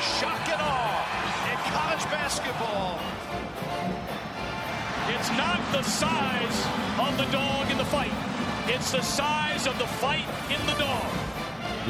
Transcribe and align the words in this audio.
Shock 0.00 0.48
and 0.48 0.60
awe 0.60 1.50
in 1.50 1.56
college 1.72 2.04
basketball. 2.10 2.98
It's 5.08 5.30
not 5.38 5.60
the 5.70 5.82
size 5.82 6.66
of 6.98 7.16
the 7.16 7.30
dog 7.30 7.70
in 7.70 7.78
the 7.78 7.84
fight. 7.84 8.10
It's 8.66 8.90
the 8.90 9.02
size 9.02 9.68
of 9.68 9.78
the 9.78 9.86
fight 9.86 10.26
in 10.50 10.66
the 10.66 10.74
dog. 10.74 11.04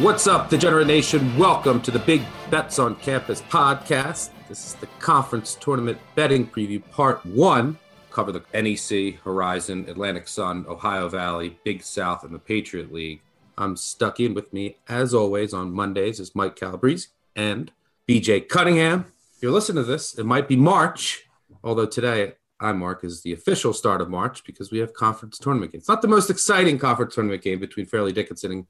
What's 0.05 0.27
up, 0.27 0.50
Degenerate 0.50 0.86
Nation? 0.86 1.36
Welcome 1.38 1.80
to 1.80 1.91
the 1.91 1.98
Big 1.98 2.22
Bets 2.50 2.78
on 2.78 2.97
Campus 2.97 3.41
podcast. 3.41 4.30
This 4.48 4.66
is 4.66 4.75
the 4.75 4.86
conference 4.98 5.55
tournament 5.55 5.98
betting 6.14 6.47
preview, 6.47 6.82
part 6.91 7.25
one. 7.25 7.78
Cover 8.10 8.32
the 8.32 8.42
NEC, 8.52 9.20
Horizon, 9.22 9.86
Atlantic 9.88 10.28
Sun, 10.28 10.66
Ohio 10.69 11.08
Valley, 11.08 11.58
Big 11.64 11.82
South, 11.82 12.22
and 12.22 12.34
the 12.34 12.38
Patriot 12.38 12.92
League. 12.92 13.22
I'm 13.56 13.77
stuck 13.77 14.20
in 14.20 14.34
with 14.34 14.52
me, 14.52 14.77
as 14.88 15.14
always, 15.14 15.55
on 15.55 15.72
Mondays 15.72 16.20
is 16.20 16.34
Mike 16.34 16.55
Calabrese 16.55 17.08
and 17.34 17.72
BJ 18.08 18.48
Cunningham. 18.48 19.06
If 19.36 19.42
you're 19.42 19.52
listening 19.52 19.83
to 19.84 19.91
this, 19.91 20.19
it 20.19 20.24
might 20.24 20.48
be 20.48 20.56
March, 20.56 21.24
although 21.62 21.86
today 21.86 22.34
I 22.60 22.72
mark 22.72 23.05
is 23.05 23.22
the 23.22 23.33
official 23.33 23.72
start 23.72 24.00
of 24.00 24.10
March 24.10 24.44
because 24.44 24.70
we 24.70 24.78
have 24.78 24.92
conference 24.94 25.38
tournament 25.38 25.72
games. 25.72 25.88
Not 25.88 26.02
the 26.02 26.08
most 26.08 26.30
exciting 26.30 26.78
conference 26.78 27.14
tournament 27.14 27.42
game 27.42 27.60
between 27.60 27.86
Fairleigh 27.86 28.12
Dickinson 28.12 28.52
and 28.52 28.66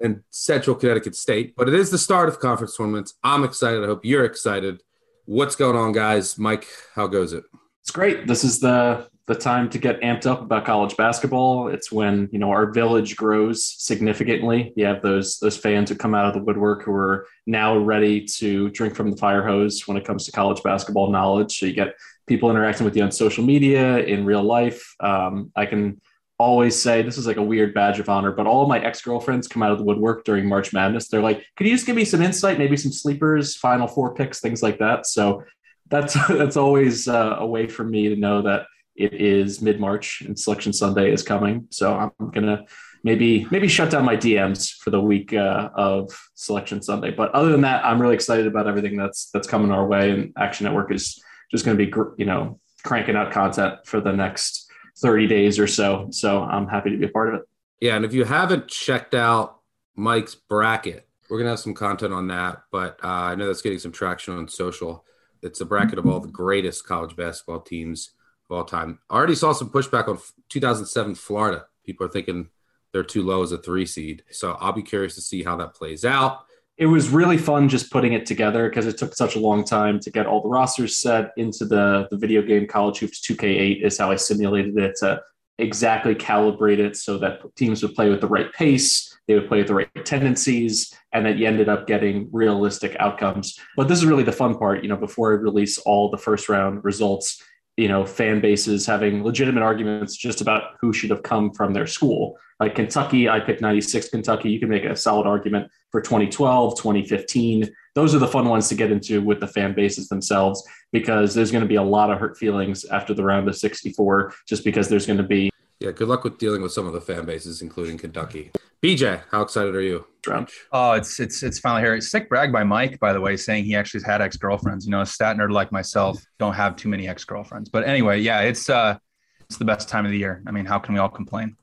and 0.00 0.22
Central 0.30 0.74
Connecticut 0.74 1.14
State, 1.14 1.54
but 1.56 1.68
it 1.68 1.74
is 1.74 1.90
the 1.90 1.98
start 1.98 2.28
of 2.28 2.40
conference 2.40 2.76
tournaments. 2.76 3.14
I'm 3.22 3.44
excited. 3.44 3.84
I 3.84 3.86
hope 3.86 4.04
you're 4.04 4.24
excited. 4.24 4.82
What's 5.24 5.54
going 5.54 5.76
on, 5.76 5.92
guys? 5.92 6.36
Mike, 6.36 6.66
how 6.94 7.06
goes 7.06 7.32
it? 7.32 7.44
It's 7.80 7.92
great. 7.92 8.26
This 8.26 8.44
is 8.44 8.58
the 8.58 9.08
the 9.26 9.34
time 9.34 9.70
to 9.70 9.78
get 9.78 10.00
amped 10.02 10.26
up 10.26 10.42
about 10.42 10.66
college 10.66 10.96
basketball. 10.96 11.68
It's 11.68 11.90
when 11.90 12.28
you 12.30 12.38
know 12.38 12.50
our 12.50 12.70
village 12.72 13.16
grows 13.16 13.66
significantly. 13.66 14.72
You 14.76 14.84
have 14.84 15.02
those 15.02 15.38
those 15.38 15.56
fans 15.56 15.88
who 15.88 15.96
come 15.96 16.14
out 16.14 16.26
of 16.26 16.34
the 16.34 16.42
woodwork 16.42 16.82
who 16.82 16.92
are 16.92 17.26
now 17.46 17.76
ready 17.76 18.24
to 18.36 18.68
drink 18.70 18.94
from 18.94 19.10
the 19.10 19.16
fire 19.16 19.46
hose 19.46 19.86
when 19.86 19.96
it 19.96 20.04
comes 20.04 20.26
to 20.26 20.32
college 20.32 20.62
basketball 20.62 21.10
knowledge. 21.10 21.58
So 21.58 21.66
you 21.66 21.72
get 21.72 21.94
people 22.26 22.50
interacting 22.50 22.84
with 22.84 22.96
you 22.96 23.02
on 23.02 23.12
social 23.12 23.44
media 23.44 23.98
in 23.98 24.24
real 24.24 24.42
life. 24.42 24.94
Um, 25.00 25.50
I 25.56 25.66
can 25.66 26.00
always 26.38 26.80
say 26.80 27.00
this 27.00 27.16
is 27.16 27.26
like 27.26 27.36
a 27.36 27.42
weird 27.42 27.72
badge 27.72 28.00
of 28.00 28.08
honor, 28.08 28.32
but 28.32 28.46
all 28.46 28.66
my 28.66 28.78
ex 28.84 29.00
girlfriends 29.00 29.48
come 29.48 29.62
out 29.62 29.72
of 29.72 29.78
the 29.78 29.84
woodwork 29.84 30.24
during 30.24 30.46
March 30.46 30.72
Madness. 30.74 31.08
They're 31.08 31.22
like, 31.22 31.42
"Could 31.56 31.66
you 31.66 31.72
just 31.72 31.86
give 31.86 31.96
me 31.96 32.04
some 32.04 32.20
insight, 32.20 32.58
maybe 32.58 32.76
some 32.76 32.92
sleepers, 32.92 33.56
Final 33.56 33.86
Four 33.86 34.14
picks, 34.14 34.40
things 34.40 34.62
like 34.62 34.78
that?" 34.80 35.06
So 35.06 35.44
that's 35.88 36.14
that's 36.28 36.58
always 36.58 37.08
uh, 37.08 37.36
a 37.38 37.46
way 37.46 37.66
for 37.66 37.84
me 37.84 38.10
to 38.10 38.16
know 38.16 38.42
that 38.42 38.66
it 38.96 39.14
is 39.14 39.60
mid 39.60 39.80
March 39.80 40.22
and 40.22 40.38
Selection 40.38 40.72
Sunday 40.72 41.12
is 41.12 41.22
coming. 41.22 41.66
So 41.70 41.94
I'm 41.94 42.30
gonna 42.30 42.64
maybe 43.02 43.46
maybe 43.50 43.68
shut 43.68 43.90
down 43.90 44.04
my 44.04 44.16
DMs 44.16 44.72
for 44.76 44.90
the 44.90 45.00
week 45.00 45.32
uh, 45.32 45.70
of 45.74 46.10
Selection 46.34 46.82
Sunday. 46.82 47.10
But 47.10 47.30
other 47.32 47.50
than 47.50 47.60
that, 47.60 47.84
I'm 47.84 48.00
really 48.00 48.14
excited 48.14 48.46
about 48.46 48.66
everything 48.66 48.96
that's 48.96 49.30
that's 49.30 49.46
coming 49.46 49.70
our 49.70 49.86
way, 49.86 50.10
and 50.10 50.32
Action 50.36 50.64
Network 50.64 50.92
is 50.92 51.22
just 51.50 51.64
going 51.64 51.76
to 51.76 51.86
be 51.86 51.92
you 52.18 52.26
know 52.26 52.58
cranking 52.82 53.16
out 53.16 53.30
content 53.32 53.74
for 53.84 54.00
the 54.00 54.12
next 54.12 54.70
30 54.98 55.26
days 55.26 55.58
or 55.58 55.66
so. 55.66 56.08
So 56.10 56.42
I'm 56.42 56.68
happy 56.68 56.90
to 56.90 56.96
be 56.96 57.06
a 57.06 57.10
part 57.10 57.34
of 57.34 57.40
it. 57.40 57.48
Yeah, 57.80 57.96
and 57.96 58.04
if 58.04 58.12
you 58.12 58.24
haven't 58.24 58.68
checked 58.68 59.14
out 59.14 59.60
Mike's 59.96 60.34
bracket, 60.34 61.08
we're 61.28 61.38
gonna 61.38 61.50
have 61.50 61.60
some 61.60 61.74
content 61.74 62.12
on 62.12 62.28
that. 62.28 62.62
But 62.70 62.98
uh, 63.02 63.08
I 63.08 63.34
know 63.34 63.46
that's 63.46 63.62
getting 63.62 63.78
some 63.78 63.92
traction 63.92 64.36
on 64.36 64.48
social. 64.48 65.04
It's 65.42 65.60
a 65.60 65.66
bracket 65.66 65.98
of 65.98 66.06
all 66.06 66.20
the 66.20 66.28
greatest 66.28 66.86
college 66.86 67.16
basketball 67.16 67.60
teams 67.60 68.12
of 68.50 68.56
all 68.56 68.64
time. 68.64 68.98
I 69.10 69.14
already 69.14 69.34
saw 69.34 69.52
some 69.52 69.70
pushback 69.70 70.08
on 70.08 70.18
2007 70.48 71.14
Florida. 71.14 71.66
People 71.84 72.06
are 72.06 72.10
thinking 72.10 72.48
they're 72.92 73.02
too 73.02 73.22
low 73.22 73.42
as 73.42 73.52
a 73.52 73.58
three 73.58 73.86
seed. 73.86 74.22
So 74.30 74.56
I'll 74.60 74.72
be 74.72 74.82
curious 74.82 75.14
to 75.16 75.20
see 75.20 75.42
how 75.42 75.56
that 75.56 75.74
plays 75.74 76.04
out. 76.04 76.44
It 76.76 76.86
was 76.86 77.08
really 77.08 77.38
fun 77.38 77.68
just 77.68 77.92
putting 77.92 78.14
it 78.14 78.26
together 78.26 78.68
because 78.68 78.86
it 78.86 78.98
took 78.98 79.14
such 79.14 79.36
a 79.36 79.40
long 79.40 79.64
time 79.64 80.00
to 80.00 80.10
get 80.10 80.26
all 80.26 80.42
the 80.42 80.48
rosters 80.48 80.96
set 80.96 81.32
into 81.36 81.64
the, 81.66 82.08
the 82.10 82.16
video 82.16 82.42
game 82.42 82.66
College 82.66 82.98
Hoops 82.98 83.20
2K8 83.20 83.84
is 83.84 83.98
how 83.98 84.10
I 84.10 84.16
simulated 84.16 84.76
it 84.78 84.96
to 84.98 85.20
exactly 85.58 86.14
calibrate 86.14 86.78
it 86.78 86.96
so 86.96 87.16
that 87.18 87.42
teams 87.56 87.82
would 87.82 87.94
play 87.94 88.10
with 88.10 88.20
the 88.20 88.26
right 88.26 88.52
pace, 88.52 89.16
they 89.28 89.34
would 89.34 89.48
play 89.48 89.58
with 89.58 89.68
the 89.68 89.74
right 89.74 90.04
tendencies, 90.04 90.92
and 91.12 91.24
that 91.24 91.38
you 91.38 91.46
ended 91.46 91.68
up 91.68 91.86
getting 91.86 92.28
realistic 92.32 92.96
outcomes. 92.98 93.58
But 93.76 93.86
this 93.86 93.98
is 93.98 94.06
really 94.06 94.24
the 94.24 94.32
fun 94.32 94.56
part, 94.56 94.82
you 94.82 94.88
know, 94.88 94.96
before 94.96 95.32
I 95.32 95.36
release 95.36 95.78
all 95.78 96.10
the 96.10 96.18
first 96.18 96.48
round 96.48 96.84
results, 96.84 97.40
you 97.76 97.88
know, 97.88 98.04
fan 98.06 98.40
bases 98.40 98.86
having 98.86 99.24
legitimate 99.24 99.62
arguments 99.62 100.16
just 100.16 100.40
about 100.40 100.74
who 100.80 100.92
should 100.92 101.10
have 101.10 101.22
come 101.22 101.52
from 101.52 101.72
their 101.72 101.86
school. 101.86 102.38
Like 102.60 102.76
Kentucky, 102.76 103.28
I 103.28 103.40
picked 103.40 103.60
96 103.60 104.10
Kentucky. 104.10 104.50
You 104.50 104.60
can 104.60 104.68
make 104.68 104.84
a 104.84 104.94
solid 104.94 105.26
argument 105.26 105.70
for 105.90 106.00
2012, 106.00 106.76
2015. 106.76 107.68
Those 107.94 108.14
are 108.14 108.18
the 108.18 108.28
fun 108.28 108.48
ones 108.48 108.68
to 108.68 108.76
get 108.76 108.92
into 108.92 109.20
with 109.20 109.40
the 109.40 109.48
fan 109.48 109.74
bases 109.74 110.08
themselves 110.08 110.66
because 110.92 111.34
there's 111.34 111.50
going 111.50 111.64
to 111.64 111.68
be 111.68 111.74
a 111.74 111.82
lot 111.82 112.10
of 112.10 112.18
hurt 112.18 112.36
feelings 112.36 112.84
after 112.84 113.12
the 113.12 113.24
round 113.24 113.48
of 113.48 113.56
64, 113.56 114.32
just 114.46 114.64
because 114.64 114.88
there's 114.88 115.06
going 115.06 115.18
to 115.18 115.24
be. 115.24 115.50
Yeah, 115.84 115.90
good 115.90 116.08
luck 116.08 116.24
with 116.24 116.38
dealing 116.38 116.62
with 116.62 116.72
some 116.72 116.86
of 116.86 116.94
the 116.94 117.00
fan 117.02 117.26
bases, 117.26 117.60
including 117.60 117.98
Kentucky. 117.98 118.50
BJ, 118.82 119.20
how 119.30 119.42
excited 119.42 119.74
are 119.74 119.82
you? 119.82 120.06
Round. 120.26 120.48
Oh, 120.72 120.92
it's 120.92 121.20
it's 121.20 121.42
it's 121.42 121.58
finally 121.58 121.82
here. 121.82 122.00
Sick 122.00 122.30
brag 122.30 122.50
by 122.50 122.64
Mike, 122.64 122.98
by 123.00 123.12
the 123.12 123.20
way, 123.20 123.36
saying 123.36 123.66
he 123.66 123.76
actually 123.76 124.00
has 124.00 124.06
had 124.06 124.22
ex 124.22 124.38
girlfriends. 124.38 124.86
You 124.86 124.92
know, 124.92 125.02
a 125.02 125.06
stat 125.06 125.36
nerd 125.36 125.52
like 125.52 125.72
myself 125.72 126.24
don't 126.38 126.54
have 126.54 126.76
too 126.76 126.88
many 126.88 127.06
ex 127.06 127.26
girlfriends. 127.26 127.68
But 127.68 127.86
anyway, 127.86 128.20
yeah, 128.20 128.40
it's 128.40 128.70
uh, 128.70 128.96
it's 129.42 129.58
the 129.58 129.66
best 129.66 129.86
time 129.86 130.06
of 130.06 130.10
the 130.10 130.16
year. 130.16 130.42
I 130.46 130.52
mean, 130.52 130.64
how 130.64 130.78
can 130.78 130.94
we 130.94 131.00
all 131.00 131.10
complain? 131.10 131.54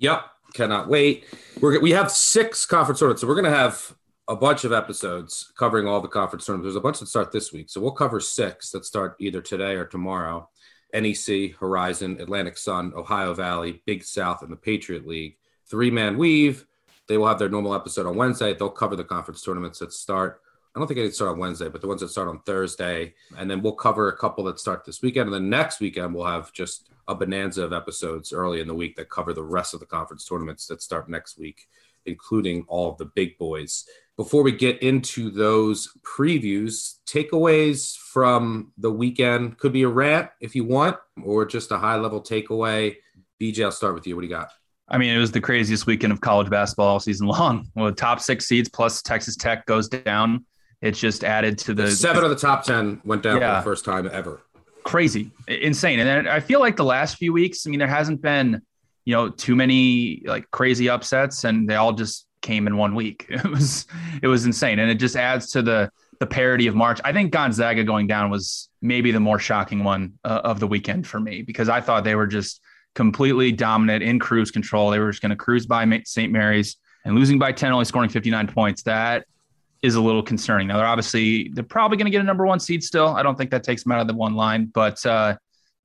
Yep, 0.00 0.20
cannot 0.52 0.90
wait. 0.90 1.24
We're 1.58 1.80
we 1.80 1.92
have 1.92 2.12
six 2.12 2.66
conference 2.66 3.00
tournaments, 3.00 3.22
so 3.22 3.26
we're 3.26 3.36
gonna 3.36 3.48
have 3.48 3.96
a 4.28 4.36
bunch 4.36 4.64
of 4.64 4.72
episodes 4.72 5.50
covering 5.56 5.88
all 5.88 6.02
the 6.02 6.08
conference 6.08 6.44
tournaments. 6.44 6.66
There's 6.66 6.76
a 6.76 6.80
bunch 6.80 6.98
that 6.98 7.06
start 7.06 7.32
this 7.32 7.54
week, 7.54 7.70
so 7.70 7.80
we'll 7.80 7.92
cover 7.92 8.20
six 8.20 8.70
that 8.72 8.84
start 8.84 9.16
either 9.18 9.40
today 9.40 9.76
or 9.76 9.86
tomorrow. 9.86 10.50
NEC, 10.94 11.56
Horizon, 11.58 12.20
Atlantic 12.20 12.56
Sun, 12.56 12.92
Ohio 12.96 13.34
Valley, 13.34 13.82
Big 13.86 14.04
South, 14.04 14.42
and 14.42 14.50
the 14.50 14.56
Patriot 14.56 15.06
League. 15.06 15.36
Three 15.66 15.90
man 15.90 16.16
weave. 16.16 16.66
They 17.08 17.18
will 17.18 17.26
have 17.26 17.38
their 17.38 17.48
normal 17.48 17.74
episode 17.74 18.06
on 18.06 18.16
Wednesday. 18.16 18.54
They'll 18.54 18.70
cover 18.70 18.96
the 18.96 19.04
conference 19.04 19.42
tournaments 19.42 19.78
that 19.78 19.92
start. 19.92 20.40
I 20.74 20.78
don't 20.78 20.88
think 20.88 21.00
any 21.00 21.10
start 21.10 21.30
on 21.30 21.38
Wednesday, 21.38 21.68
but 21.68 21.80
the 21.80 21.86
ones 21.86 22.02
that 22.02 22.10
start 22.10 22.28
on 22.28 22.40
Thursday. 22.40 23.14
And 23.38 23.50
then 23.50 23.62
we'll 23.62 23.72
cover 23.72 24.08
a 24.08 24.16
couple 24.16 24.44
that 24.44 24.60
start 24.60 24.84
this 24.84 25.00
weekend. 25.00 25.26
And 25.26 25.34
then 25.34 25.48
next 25.48 25.80
weekend, 25.80 26.14
we'll 26.14 26.26
have 26.26 26.52
just 26.52 26.90
a 27.08 27.14
bonanza 27.14 27.64
of 27.64 27.72
episodes 27.72 28.32
early 28.32 28.60
in 28.60 28.66
the 28.66 28.74
week 28.74 28.96
that 28.96 29.08
cover 29.08 29.32
the 29.32 29.42
rest 29.42 29.72
of 29.72 29.80
the 29.80 29.86
conference 29.86 30.28
tournaments 30.28 30.66
that 30.66 30.82
start 30.82 31.08
next 31.08 31.38
week, 31.38 31.68
including 32.06 32.64
all 32.68 32.90
of 32.90 32.98
the 32.98 33.06
big 33.06 33.36
boys. 33.38 33.84
Before 34.16 34.42
we 34.42 34.52
get 34.52 34.82
into 34.82 35.30
those 35.30 35.90
previews, 36.02 36.94
takeaways 37.06 37.96
from 37.96 38.72
the 38.78 38.90
weekend 38.90 39.58
could 39.58 39.72
be 39.72 39.82
a 39.82 39.88
rant 39.88 40.30
if 40.40 40.54
you 40.54 40.64
want, 40.64 40.96
or 41.22 41.44
just 41.44 41.70
a 41.70 41.78
high 41.78 41.96
level 41.96 42.22
takeaway. 42.22 42.96
BJ, 43.40 43.64
I'll 43.64 43.72
start 43.72 43.94
with 43.94 44.06
you. 44.06 44.16
What 44.16 44.22
do 44.22 44.28
you 44.28 44.32
got? 44.34 44.50
I 44.88 44.98
mean, 44.98 45.14
it 45.14 45.18
was 45.18 45.32
the 45.32 45.40
craziest 45.40 45.86
weekend 45.86 46.12
of 46.12 46.20
college 46.20 46.48
basketball 46.48 46.86
all 46.86 47.00
season 47.00 47.26
long. 47.28 47.66
Well, 47.74 47.92
top 47.92 48.20
six 48.20 48.46
seeds 48.46 48.68
plus 48.68 49.02
Texas 49.02 49.36
Tech 49.36 49.66
goes 49.66 49.88
down. 49.88 50.46
It's 50.80 50.98
just 50.98 51.24
added 51.24 51.58
to 51.60 51.74
the 51.74 51.90
Seven 51.90 52.22
of 52.24 52.30
the 52.30 52.36
top 52.36 52.64
10 52.64 53.00
went 53.04 53.22
down 53.22 53.38
Yeah. 53.40 53.60
for 53.60 53.64
the 53.64 53.70
first 53.74 53.84
time 53.84 54.08
ever. 54.12 54.40
crazy, 54.84 55.30
insane. 55.48 55.98
And 55.98 56.28
I 56.28 56.38
feel 56.40 56.60
like 56.60 56.76
the 56.76 56.84
last 56.84 57.16
few 57.16 57.32
weeks, 57.32 57.66
I 57.66 57.70
mean, 57.70 57.78
there 57.80 57.88
hasn't 57.88 58.22
been, 58.22 58.62
you 59.06 59.14
know, 59.14 59.30
too 59.30 59.56
many 59.56 60.22
like 60.26 60.50
crazy 60.50 60.90
upsets, 60.90 61.44
and 61.44 61.66
they 61.66 61.76
all 61.76 61.94
just 61.94 62.26
came 62.42 62.66
in 62.66 62.76
one 62.76 62.94
week. 62.94 63.26
It 63.30 63.44
was 63.44 63.86
it 64.22 64.26
was 64.26 64.44
insane, 64.44 64.78
and 64.78 64.90
it 64.90 64.96
just 64.96 65.16
adds 65.16 65.50
to 65.52 65.62
the 65.62 65.90
the 66.20 66.26
parody 66.26 66.66
of 66.66 66.74
March. 66.74 67.00
I 67.04 67.12
think 67.12 67.32
Gonzaga 67.32 67.84
going 67.84 68.06
down 68.06 68.30
was 68.30 68.68
maybe 68.82 69.12
the 69.12 69.20
more 69.20 69.38
shocking 69.38 69.84
one 69.84 70.14
uh, 70.24 70.40
of 70.44 70.60
the 70.60 70.66
weekend 70.66 71.06
for 71.06 71.20
me 71.20 71.42
because 71.42 71.68
I 71.68 71.80
thought 71.80 72.04
they 72.04 72.14
were 72.14 72.26
just 72.26 72.60
completely 72.94 73.52
dominant 73.52 74.02
in 74.02 74.18
cruise 74.18 74.50
control. 74.50 74.90
They 74.90 74.98
were 74.98 75.10
just 75.10 75.22
going 75.22 75.30
to 75.30 75.36
cruise 75.36 75.66
by 75.66 76.02
St. 76.04 76.32
Mary's 76.32 76.76
and 77.04 77.14
losing 77.14 77.38
by 77.38 77.52
10, 77.52 77.70
only 77.70 77.84
scoring 77.84 78.08
59 78.08 78.48
points. 78.48 78.82
That 78.84 79.26
is 79.82 79.94
a 79.94 80.00
little 80.00 80.22
concerning. 80.22 80.68
Now 80.68 80.78
they're 80.78 80.86
obviously 80.86 81.50
they're 81.54 81.62
probably 81.62 81.98
going 81.98 82.06
to 82.06 82.10
get 82.10 82.22
a 82.22 82.24
number 82.24 82.46
one 82.46 82.58
seed 82.58 82.82
still. 82.82 83.08
I 83.08 83.22
don't 83.22 83.36
think 83.36 83.50
that 83.50 83.62
takes 83.62 83.82
them 83.82 83.92
out 83.92 84.00
of 84.00 84.08
the 84.08 84.14
one 84.14 84.34
line, 84.34 84.66
but 84.72 85.04
uh, 85.04 85.36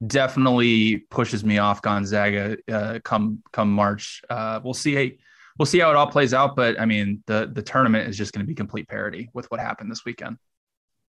definitely 0.05 0.97
pushes 0.97 1.43
me 1.43 1.57
off 1.57 1.81
Gonzaga 1.81 2.57
uh, 2.71 2.99
come 3.03 3.43
come 3.51 3.71
March. 3.71 4.21
Uh, 4.29 4.59
we'll 4.63 4.73
see 4.73 5.19
we'll 5.57 5.65
see 5.65 5.79
how 5.79 5.89
it 5.89 5.95
all 5.95 6.07
plays 6.07 6.33
out. 6.33 6.55
But 6.55 6.79
I 6.79 6.85
mean, 6.85 7.23
the 7.27 7.49
the 7.51 7.61
tournament 7.61 8.09
is 8.09 8.17
just 8.17 8.33
going 8.33 8.45
to 8.45 8.47
be 8.47 8.55
complete 8.55 8.87
parity 8.87 9.29
with 9.33 9.49
what 9.51 9.59
happened 9.59 9.91
this 9.91 10.05
weekend. 10.05 10.37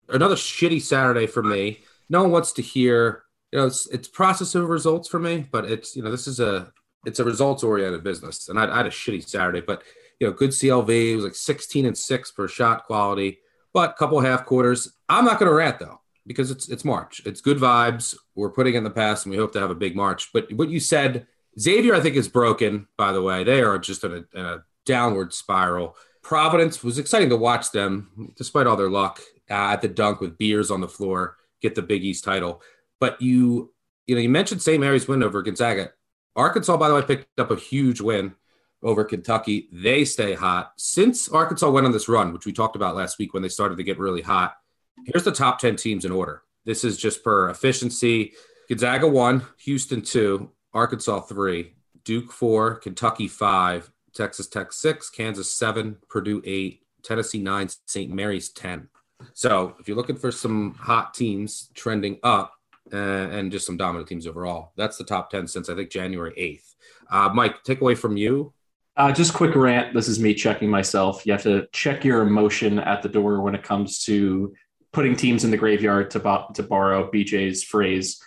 Another 0.09 0.35
shitty 0.35 0.81
Saturday 0.81 1.27
for 1.27 1.43
me. 1.43 1.79
No 2.09 2.23
one 2.23 2.31
wants 2.31 2.51
to 2.53 2.61
hear. 2.61 3.23
You 3.51 3.59
know, 3.59 3.67
it's 3.67 3.87
it's 3.87 4.07
process 4.07 4.55
of 4.55 4.67
results 4.67 5.07
for 5.07 5.19
me, 5.19 5.47
but 5.51 5.65
it's 5.65 5.95
you 5.95 6.03
know 6.03 6.11
this 6.11 6.27
is 6.27 6.39
a 6.39 6.71
it's 7.05 7.19
a 7.19 7.23
results 7.23 7.63
oriented 7.63 8.03
business, 8.03 8.49
and 8.49 8.59
I, 8.59 8.71
I 8.71 8.77
had 8.77 8.87
a 8.87 8.89
shitty 8.89 9.27
Saturday, 9.27 9.61
but 9.61 9.83
you 10.19 10.27
know, 10.27 10.33
good 10.33 10.51
CLV. 10.51 11.11
It 11.11 11.15
was 11.15 11.25
like 11.25 11.35
16 11.35 11.85
and 11.85 11.97
six 11.97 12.31
for 12.31 12.47
shot 12.47 12.85
quality, 12.85 13.39
but 13.73 13.95
couple 13.97 14.19
half 14.21 14.45
quarters. 14.45 14.91
I'm 15.09 15.25
not 15.25 15.39
going 15.39 15.49
to 15.49 15.55
rant 15.55 15.79
though 15.79 15.99
because 16.25 16.51
it's 16.51 16.69
it's 16.69 16.85
March. 16.85 17.21
It's 17.25 17.41
good 17.41 17.57
vibes. 17.57 18.15
We're 18.35 18.51
putting 18.51 18.75
in 18.75 18.83
the 18.83 18.89
past, 18.89 19.25
and 19.25 19.31
we 19.31 19.37
hope 19.37 19.53
to 19.53 19.59
have 19.59 19.71
a 19.71 19.75
big 19.75 19.95
March. 19.95 20.31
But 20.33 20.51
what 20.53 20.69
you 20.69 20.79
said 20.79 21.27
Xavier, 21.59 21.95
I 21.95 21.99
think, 21.99 22.15
is 22.15 22.27
broken, 22.27 22.87
by 22.97 23.11
the 23.11 23.21
way. 23.21 23.43
They 23.43 23.61
are 23.61 23.77
just 23.77 24.03
in 24.03 24.11
a, 24.11 24.39
in 24.39 24.45
a 24.45 24.63
downward 24.85 25.33
spiral. 25.33 25.95
Providence 26.21 26.83
was 26.83 26.97
exciting 26.97 27.29
to 27.29 27.37
watch 27.37 27.71
them, 27.71 28.33
despite 28.37 28.67
all 28.67 28.77
their 28.77 28.89
luck 28.89 29.21
uh, 29.49 29.53
at 29.53 29.81
the 29.81 29.87
dunk 29.87 30.21
with 30.21 30.37
beers 30.37 30.71
on 30.71 30.81
the 30.81 30.87
floor, 30.87 31.37
get 31.61 31.75
the 31.75 31.81
Big 31.81 32.03
East 32.03 32.23
title. 32.23 32.61
But 32.99 33.21
you, 33.21 33.73
you 34.07 34.15
know, 34.15 34.21
you 34.21 34.29
mentioned 34.29 34.61
St. 34.61 34.79
Mary's 34.79 35.07
win 35.07 35.21
over 35.21 35.41
Gonzaga. 35.41 35.91
Arkansas, 36.35 36.77
by 36.77 36.87
the 36.87 36.95
way, 36.95 37.01
picked 37.01 37.39
up 37.39 37.51
a 37.51 37.55
huge 37.55 38.01
win 38.01 38.33
over 38.81 39.03
Kentucky. 39.03 39.69
They 39.71 40.05
stay 40.05 40.33
hot. 40.33 40.73
Since 40.77 41.29
Arkansas 41.29 41.69
went 41.69 41.85
on 41.85 41.91
this 41.91 42.09
run, 42.09 42.33
which 42.33 42.45
we 42.45 42.53
talked 42.53 42.75
about 42.75 42.95
last 42.95 43.19
week 43.19 43.33
when 43.33 43.43
they 43.43 43.49
started 43.49 43.77
to 43.77 43.83
get 43.83 43.99
really 43.99 44.21
hot, 44.21 44.55
here's 45.05 45.23
the 45.23 45.31
top 45.31 45.59
10 45.59 45.75
teams 45.75 46.05
in 46.05 46.11
order. 46.11 46.43
This 46.65 46.83
is 46.83 46.97
just 46.97 47.23
per 47.23 47.49
efficiency. 47.49 48.33
Gonzaga 48.69 49.07
one, 49.07 49.45
Houston 49.65 50.01
two, 50.01 50.49
Arkansas 50.73 51.21
three, 51.21 51.73
Duke 52.05 52.31
four, 52.31 52.75
Kentucky 52.75 53.27
five, 53.27 53.91
Texas 54.13 54.47
Tech 54.47 54.71
six, 54.71 55.09
Kansas 55.09 55.53
seven, 55.53 55.97
Purdue 56.09 56.41
eight, 56.45 56.81
Tennessee 57.03 57.41
nine, 57.41 57.69
St. 57.85 58.11
Mary's 58.11 58.49
10. 58.49 58.87
So 59.33 59.75
if 59.79 59.87
you're 59.87 59.97
looking 59.97 60.15
for 60.15 60.31
some 60.31 60.73
hot 60.73 61.13
teams 61.13 61.69
trending 61.73 62.19
up 62.23 62.53
uh, 62.91 62.97
and 62.97 63.51
just 63.51 63.65
some 63.65 63.77
dominant 63.77 64.07
teams 64.07 64.27
overall, 64.27 64.71
that's 64.75 64.97
the 64.97 65.03
top 65.03 65.29
10 65.29 65.47
since 65.47 65.69
I 65.69 65.75
think 65.75 65.89
January 65.89 66.33
8th. 66.37 66.75
Uh, 67.11 67.33
Mike, 67.33 67.63
take 67.63 67.81
away 67.81 67.95
from 67.95 68.17
you. 68.17 68.53
Uh, 68.95 69.11
just 69.11 69.33
quick 69.33 69.55
rant. 69.55 69.93
This 69.93 70.07
is 70.07 70.19
me 70.19 70.33
checking 70.33 70.69
myself. 70.69 71.25
You 71.25 71.33
have 71.33 71.43
to 71.43 71.67
check 71.71 72.05
your 72.05 72.21
emotion 72.21 72.79
at 72.79 73.01
the 73.01 73.09
door 73.09 73.41
when 73.41 73.55
it 73.55 73.63
comes 73.63 74.03
to 74.05 74.53
putting 74.93 75.15
teams 75.15 75.43
in 75.43 75.51
the 75.51 75.57
graveyard, 75.57 76.11
to, 76.11 76.45
to 76.53 76.63
borrow 76.63 77.09
BJ's 77.11 77.63
phrase. 77.63 78.21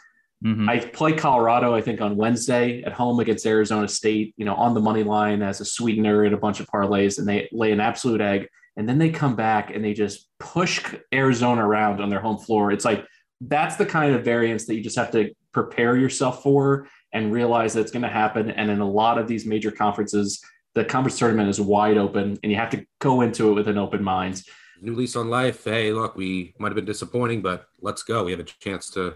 Mm-hmm. 0.44 0.68
I 0.68 0.78
play 0.78 1.12
Colorado, 1.14 1.74
I 1.74 1.80
think, 1.80 2.00
on 2.00 2.16
Wednesday 2.16 2.82
at 2.82 2.92
home 2.92 3.20
against 3.20 3.46
Arizona 3.46 3.88
State, 3.88 4.34
you 4.36 4.44
know, 4.44 4.54
on 4.54 4.74
the 4.74 4.80
money 4.80 5.02
line 5.02 5.42
as 5.42 5.60
a 5.60 5.64
sweetener 5.64 6.24
in 6.24 6.34
a 6.34 6.38
bunch 6.38 6.60
of 6.60 6.66
parlays, 6.66 7.18
and 7.18 7.26
they 7.26 7.48
lay 7.52 7.72
an 7.72 7.80
absolute 7.80 8.20
egg. 8.20 8.48
And 8.76 8.86
then 8.86 8.98
they 8.98 9.08
come 9.08 9.34
back 9.34 9.74
and 9.74 9.82
they 9.82 9.94
just 9.94 10.28
push 10.38 10.84
Arizona 11.14 11.66
around 11.66 12.02
on 12.02 12.10
their 12.10 12.20
home 12.20 12.36
floor. 12.36 12.70
It's 12.70 12.84
like 12.84 13.06
that's 13.40 13.76
the 13.76 13.86
kind 13.86 14.14
of 14.14 14.24
variance 14.24 14.66
that 14.66 14.74
you 14.74 14.82
just 14.82 14.98
have 14.98 15.10
to 15.12 15.32
prepare 15.52 15.96
yourself 15.96 16.42
for 16.42 16.86
and 17.12 17.32
realize 17.32 17.72
that 17.72 17.80
it's 17.80 17.90
going 17.90 18.02
to 18.02 18.08
happen. 18.08 18.50
And 18.50 18.70
in 18.70 18.80
a 18.80 18.88
lot 18.88 19.16
of 19.16 19.26
these 19.26 19.46
major 19.46 19.70
conferences, 19.70 20.42
the 20.74 20.84
conference 20.84 21.18
tournament 21.18 21.48
is 21.48 21.58
wide 21.58 21.96
open 21.96 22.38
and 22.42 22.52
you 22.52 22.58
have 22.58 22.70
to 22.70 22.84
go 22.98 23.22
into 23.22 23.48
it 23.50 23.54
with 23.54 23.68
an 23.68 23.78
open 23.78 24.04
mind. 24.04 24.42
New 24.81 24.94
lease 24.94 25.17
on 25.17 25.31
life. 25.31 25.64
Hey, 25.64 25.93
look, 25.93 26.17
we 26.17 26.55
might 26.58 26.69
have 26.69 26.76
been 26.76 26.84
disappointing, 26.84 27.43
but 27.43 27.67
let's 27.81 28.02
go. 28.02 28.25
We 28.25 28.32
have 28.32 28.40
a 28.40 28.44
chance 28.44 28.90
to 28.90 29.14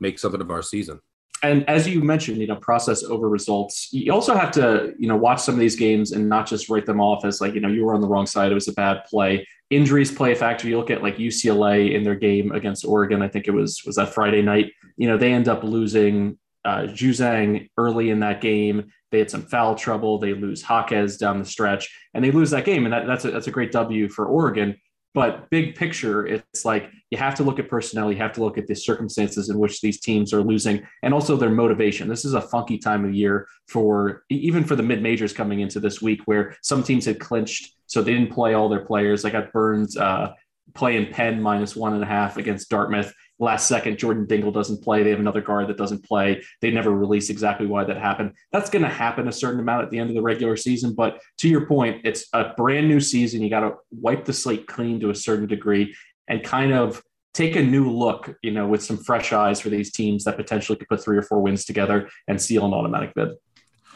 make 0.00 0.18
something 0.18 0.40
of 0.40 0.50
our 0.50 0.62
season. 0.62 1.00
And 1.42 1.68
as 1.68 1.86
you 1.86 2.02
mentioned, 2.02 2.38
you 2.38 2.48
know, 2.48 2.56
process 2.56 3.04
over 3.04 3.28
results. 3.28 3.92
You 3.92 4.12
also 4.12 4.34
have 4.34 4.50
to, 4.52 4.94
you 4.98 5.06
know, 5.06 5.16
watch 5.16 5.40
some 5.40 5.54
of 5.54 5.60
these 5.60 5.76
games 5.76 6.12
and 6.12 6.28
not 6.28 6.48
just 6.48 6.68
write 6.68 6.84
them 6.84 7.00
off 7.00 7.24
as 7.24 7.40
like, 7.40 7.54
you 7.54 7.60
know, 7.60 7.68
you 7.68 7.84
were 7.84 7.94
on 7.94 8.00
the 8.00 8.08
wrong 8.08 8.26
side. 8.26 8.50
It 8.50 8.56
was 8.56 8.66
a 8.68 8.72
bad 8.72 9.04
play. 9.08 9.46
Injuries 9.70 10.10
play 10.10 10.32
a 10.32 10.36
factor. 10.36 10.66
You 10.66 10.78
look 10.78 10.90
at 10.90 11.02
like 11.02 11.18
UCLA 11.18 11.94
in 11.94 12.02
their 12.02 12.16
game 12.16 12.50
against 12.52 12.84
Oregon. 12.84 13.22
I 13.22 13.28
think 13.28 13.46
it 13.46 13.52
was 13.52 13.82
was 13.86 13.96
that 13.96 14.14
Friday 14.14 14.42
night. 14.42 14.72
You 14.96 15.06
know, 15.06 15.16
they 15.16 15.32
end 15.32 15.46
up 15.46 15.62
losing 15.62 16.38
uh, 16.64 16.82
Juzang 16.88 17.68
early 17.76 18.10
in 18.10 18.20
that 18.20 18.40
game. 18.40 18.90
They 19.10 19.18
had 19.18 19.30
some 19.30 19.42
foul 19.42 19.74
trouble. 19.74 20.18
They 20.18 20.34
lose 20.34 20.62
Jaquez 20.62 21.16
down 21.16 21.38
the 21.38 21.44
stretch, 21.44 21.88
and 22.14 22.24
they 22.24 22.30
lose 22.30 22.50
that 22.50 22.64
game. 22.64 22.84
And 22.84 22.92
that, 22.92 23.06
that's 23.06 23.24
a, 23.24 23.30
that's 23.30 23.46
a 23.46 23.52
great 23.52 23.72
W 23.72 24.08
for 24.08 24.26
Oregon. 24.26 24.76
But 25.14 25.48
big 25.50 25.74
picture, 25.74 26.26
it's 26.26 26.64
like 26.64 26.90
you 27.10 27.18
have 27.18 27.34
to 27.36 27.42
look 27.42 27.58
at 27.58 27.68
personnel, 27.68 28.12
you 28.12 28.18
have 28.18 28.34
to 28.34 28.44
look 28.44 28.58
at 28.58 28.66
the 28.66 28.74
circumstances 28.74 29.48
in 29.48 29.58
which 29.58 29.80
these 29.80 30.00
teams 30.00 30.32
are 30.32 30.42
losing, 30.42 30.86
and 31.02 31.14
also 31.14 31.36
their 31.36 31.50
motivation. 31.50 32.08
This 32.08 32.24
is 32.24 32.34
a 32.34 32.40
funky 32.40 32.78
time 32.78 33.04
of 33.04 33.14
year 33.14 33.48
for 33.66 34.22
even 34.28 34.64
for 34.64 34.76
the 34.76 34.82
mid 34.82 35.02
majors 35.02 35.32
coming 35.32 35.60
into 35.60 35.80
this 35.80 36.02
week, 36.02 36.20
where 36.26 36.54
some 36.62 36.82
teams 36.82 37.06
had 37.06 37.18
clinched, 37.18 37.74
so 37.86 38.02
they 38.02 38.12
didn't 38.12 38.32
play 38.32 38.54
all 38.54 38.68
their 38.68 38.84
players. 38.84 39.24
I 39.24 39.30
got 39.30 39.52
Burns 39.52 39.96
uh, 39.96 40.34
playing 40.74 41.12
Penn 41.12 41.40
minus 41.40 41.74
one 41.74 41.94
and 41.94 42.02
a 42.02 42.06
half 42.06 42.36
against 42.36 42.68
Dartmouth 42.68 43.12
last 43.38 43.68
second 43.68 43.98
Jordan 43.98 44.26
Dingle 44.26 44.50
doesn't 44.50 44.82
play. 44.82 45.02
They 45.02 45.10
have 45.10 45.20
another 45.20 45.40
guard 45.40 45.68
that 45.68 45.76
doesn't 45.76 46.04
play. 46.04 46.42
They 46.60 46.70
never 46.70 46.90
release 46.90 47.30
exactly 47.30 47.66
why 47.66 47.84
that 47.84 47.96
happened. 47.96 48.32
That's 48.52 48.70
going 48.70 48.82
to 48.82 48.88
happen 48.88 49.28
a 49.28 49.32
certain 49.32 49.60
amount 49.60 49.84
at 49.84 49.90
the 49.90 49.98
end 49.98 50.10
of 50.10 50.16
the 50.16 50.22
regular 50.22 50.56
season. 50.56 50.94
But 50.94 51.20
to 51.38 51.48
your 51.48 51.66
point, 51.66 52.02
it's 52.04 52.26
a 52.32 52.52
brand 52.56 52.88
new 52.88 53.00
season. 53.00 53.42
You 53.42 53.50
got 53.50 53.60
to 53.60 53.74
wipe 53.90 54.24
the 54.24 54.32
slate 54.32 54.66
clean 54.66 55.00
to 55.00 55.10
a 55.10 55.14
certain 55.14 55.46
degree 55.46 55.94
and 56.28 56.42
kind 56.42 56.72
of 56.72 57.02
take 57.34 57.56
a 57.56 57.62
new 57.62 57.90
look, 57.90 58.34
you 58.42 58.50
know, 58.50 58.66
with 58.66 58.82
some 58.82 58.96
fresh 58.96 59.32
eyes 59.32 59.60
for 59.60 59.68
these 59.68 59.92
teams 59.92 60.24
that 60.24 60.36
potentially 60.36 60.76
could 60.76 60.88
put 60.88 61.02
three 61.02 61.16
or 61.16 61.22
four 61.22 61.40
wins 61.40 61.64
together 61.64 62.08
and 62.26 62.40
seal 62.40 62.66
an 62.66 62.74
automatic 62.74 63.14
bid. 63.14 63.28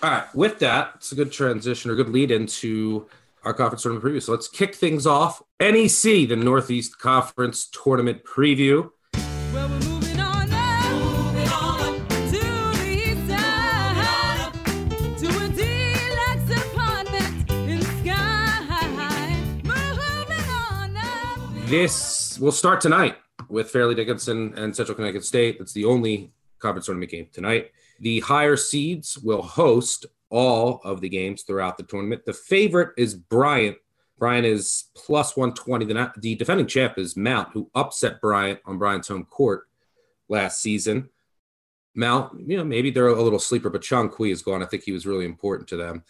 All 0.02 0.10
right. 0.10 0.34
With 0.34 0.58
that, 0.60 0.92
it's 0.96 1.12
a 1.12 1.14
good 1.14 1.32
transition 1.32 1.90
or 1.90 1.94
good 1.94 2.08
lead 2.08 2.30
into 2.30 3.06
our 3.44 3.54
conference 3.54 3.82
tournament 3.82 4.04
preview. 4.04 4.22
So 4.22 4.32
let's 4.32 4.48
kick 4.48 4.74
things 4.74 5.06
off. 5.06 5.42
NEC, 5.60 6.28
the 6.28 6.36
Northeast 6.36 6.98
Conference 6.98 7.68
Tournament 7.68 8.24
Preview. 8.24 8.90
This 21.72 22.38
will 22.38 22.52
start 22.52 22.82
tonight 22.82 23.16
with 23.48 23.70
Fairleigh 23.70 23.94
Dickinson 23.94 24.52
and 24.58 24.76
Central 24.76 24.94
Connecticut 24.94 25.24
State. 25.24 25.56
It's 25.58 25.72
the 25.72 25.86
only 25.86 26.30
conference 26.58 26.84
tournament 26.84 27.10
game 27.10 27.28
tonight. 27.32 27.70
The 27.98 28.20
higher 28.20 28.58
seeds 28.58 29.16
will 29.16 29.40
host 29.40 30.04
all 30.28 30.82
of 30.84 31.00
the 31.00 31.08
games 31.08 31.44
throughout 31.44 31.78
the 31.78 31.84
tournament. 31.84 32.26
The 32.26 32.34
favorite 32.34 32.90
is 32.98 33.14
Bryant. 33.14 33.78
Bryant 34.18 34.44
is 34.44 34.90
plus 34.94 35.34
120. 35.34 35.86
The, 35.86 36.12
the 36.18 36.34
defending 36.34 36.66
champ 36.66 36.98
is 36.98 37.16
Mount, 37.16 37.48
who 37.54 37.70
upset 37.74 38.20
Bryant 38.20 38.60
on 38.66 38.76
Bryant's 38.76 39.08
home 39.08 39.24
court 39.24 39.66
last 40.28 40.60
season. 40.60 41.08
Mount, 41.94 42.38
you 42.38 42.58
know, 42.58 42.64
maybe 42.64 42.90
they're 42.90 43.06
a 43.06 43.22
little 43.22 43.38
sleeper, 43.38 43.70
but 43.70 43.80
Chong 43.80 44.10
Qui 44.10 44.30
is 44.30 44.42
gone. 44.42 44.62
I 44.62 44.66
think 44.66 44.82
he 44.82 44.92
was 44.92 45.06
really 45.06 45.24
important 45.24 45.70
to 45.70 45.78
them. 45.78 46.04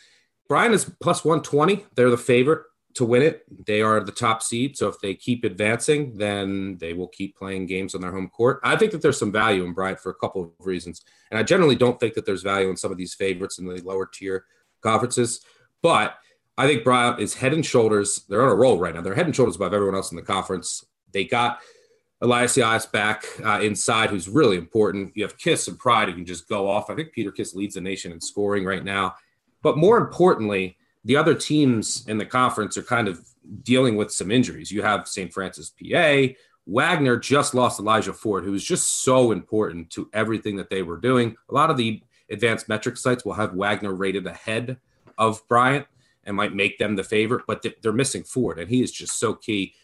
Bryant 0.49 0.75
is 0.75 0.91
plus 1.01 1.25
120. 1.25 1.87
They're 1.95 2.11
the 2.11 2.19
favorite 2.19 2.65
to 2.95 3.05
win 3.05 3.23
it. 3.23 3.45
They 3.67 3.83
are 3.83 4.01
the 4.01 4.13
top 4.13 4.43
seed. 4.43 4.77
So 4.77 4.89
if 4.89 5.01
they 5.01 5.15
keep 5.15 5.45
advancing, 5.45 6.17
then 6.17 6.77
they 6.79 6.93
will 6.93 7.09
keep 7.09 7.37
playing 7.37 7.67
games 7.67 7.95
on 7.95 8.01
their 8.01 8.13
home 8.13 8.29
court. 8.29 8.61
I 8.63 8.77
think 8.77 8.93
that 8.93 9.03
there's 9.03 9.19
some 9.19 9.33
value 9.33 9.65
in 9.65 9.73
Bryant 9.73 10.01
for 10.01 10.11
a 10.11 10.15
couple 10.15 10.43
of 10.43 10.51
reasons. 10.59 11.03
And 11.31 11.39
I 11.39 11.43
generally 11.43 11.77
don't 11.77 11.99
think 11.99 12.15
that 12.15 12.27
there's 12.27 12.43
value 12.43 12.69
in 12.69 12.77
some 12.77 12.93
of 12.93 12.99
these 12.99 13.15
favorites 13.15 13.59
in 13.59 13.67
the 13.67 13.81
lower 13.83 14.07
tier 14.07 14.45
conferences. 14.83 15.41
But 15.83 16.17
I 16.59 16.67
think 16.67 16.85
Bryant 16.85 17.21
is 17.21 17.35
head 17.35 17.55
and 17.55 17.65
shoulders. 17.65 18.25
They're 18.29 18.43
on 18.43 18.51
a 18.51 18.55
roll 18.55 18.79
right 18.79 18.95
now. 18.95 19.01
They're 19.01 19.15
head 19.15 19.27
and 19.27 19.35
shoulders 19.35 19.57
above 19.57 19.75
everyone 19.75 19.95
else 19.95 20.11
in 20.13 20.17
the 20.17 20.23
conference. 20.23 20.85
They 21.13 21.25
got 21.25 21.61
Elisias 22.23 22.87
back 22.87 23.25
uh, 23.45 23.61
inside, 23.61 24.11
who's 24.11 24.29
really 24.29 24.57
important. 24.57 25.13
You 25.17 25.25
have 25.25 25.39
Kiss 25.39 25.67
and 25.69 25.79
Pride 25.79 26.09
who 26.09 26.15
can 26.15 26.27
just 26.27 26.49
go 26.49 26.69
off. 26.69 26.91
I 26.91 26.95
think 26.95 27.13
Peter 27.13 27.33
Kiss 27.33 27.55
leads 27.55 27.75
the 27.75 27.81
nation 27.81 28.13
in 28.13 28.21
scoring 28.21 28.65
right 28.65 28.85
now. 28.85 29.15
But 29.63 29.77
more 29.77 29.99
importantly, 29.99 30.77
the 31.05 31.17
other 31.17 31.35
teams 31.35 32.07
in 32.07 32.19
the 32.19 32.27
conference 32.27 32.77
are 32.77 32.83
kind 32.83 33.09
of 33.09 33.21
dealing 33.63 33.97
with 33.97 34.13
some 34.13 34.31
injuries. 34.31 34.71
You 34.71 34.83
have 34.83 35.09
St. 35.09 35.33
Francis 35.33 35.71
PA. 35.71 36.35
Wagner 36.67 37.17
just 37.17 37.55
lost 37.55 37.81
Elijah 37.81 38.13
Ford, 38.13 38.45
who 38.45 38.53
was 38.53 38.63
just 38.63 39.03
so 39.03 39.33
important 39.33 39.91
to 39.91 40.09
everything 40.13 40.57
that 40.57 40.71
they 40.71 40.83
were 40.83 40.97
doing. 40.97 41.37
A 41.51 41.55
lot 41.55 41.71
of 41.71 41.77
the 41.77 42.01
advanced 42.31 42.69
metric 42.69 42.97
sites 42.97 43.25
will 43.25 43.33
have 43.33 43.55
Wagner 43.55 43.93
rated 43.93 44.27
ahead 44.27 44.79
of 45.19 45.47
Bryant 45.49 45.87
and 46.25 46.37
might 46.37 46.55
make 46.55 46.79
them 46.79 46.95
the 46.95 47.03
favorite, 47.03 47.43
but 47.49 47.67
they're 47.83 47.93
missing 47.93 48.23
Ford, 48.23 48.61
and 48.61 48.71
he 48.71 48.81
is 48.81 48.93
just 48.93 49.19
so 49.19 49.35
key. 49.35 49.75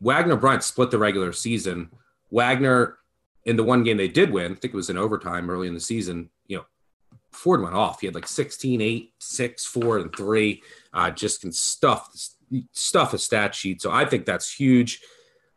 Wagner 0.00 0.36
Bryant 0.36 0.62
split 0.62 0.92
the 0.92 0.98
regular 0.98 1.32
season. 1.32 1.90
Wagner 2.30 2.98
in 3.44 3.56
the 3.56 3.64
one 3.64 3.82
game 3.82 3.96
they 3.96 4.08
did 4.08 4.30
win, 4.30 4.52
I 4.52 4.54
think 4.54 4.72
it 4.72 4.76
was 4.76 4.90
in 4.90 4.96
overtime 4.96 5.50
early 5.50 5.66
in 5.66 5.74
the 5.74 5.80
season, 5.80 6.30
Ford 7.32 7.62
went 7.62 7.74
off. 7.74 8.00
He 8.00 8.06
had 8.06 8.14
like 8.14 8.26
16, 8.26 8.80
8, 8.80 9.12
6, 9.18 9.66
4, 9.66 9.98
and 9.98 10.16
3. 10.16 10.62
Uh, 10.92 11.10
just 11.10 11.40
can 11.42 11.52
stuff 11.52 12.10
stuff 12.72 13.14
a 13.14 13.18
stat 13.18 13.54
sheet. 13.54 13.80
So 13.80 13.90
I 13.92 14.04
think 14.04 14.26
that's 14.26 14.52
huge. 14.52 15.00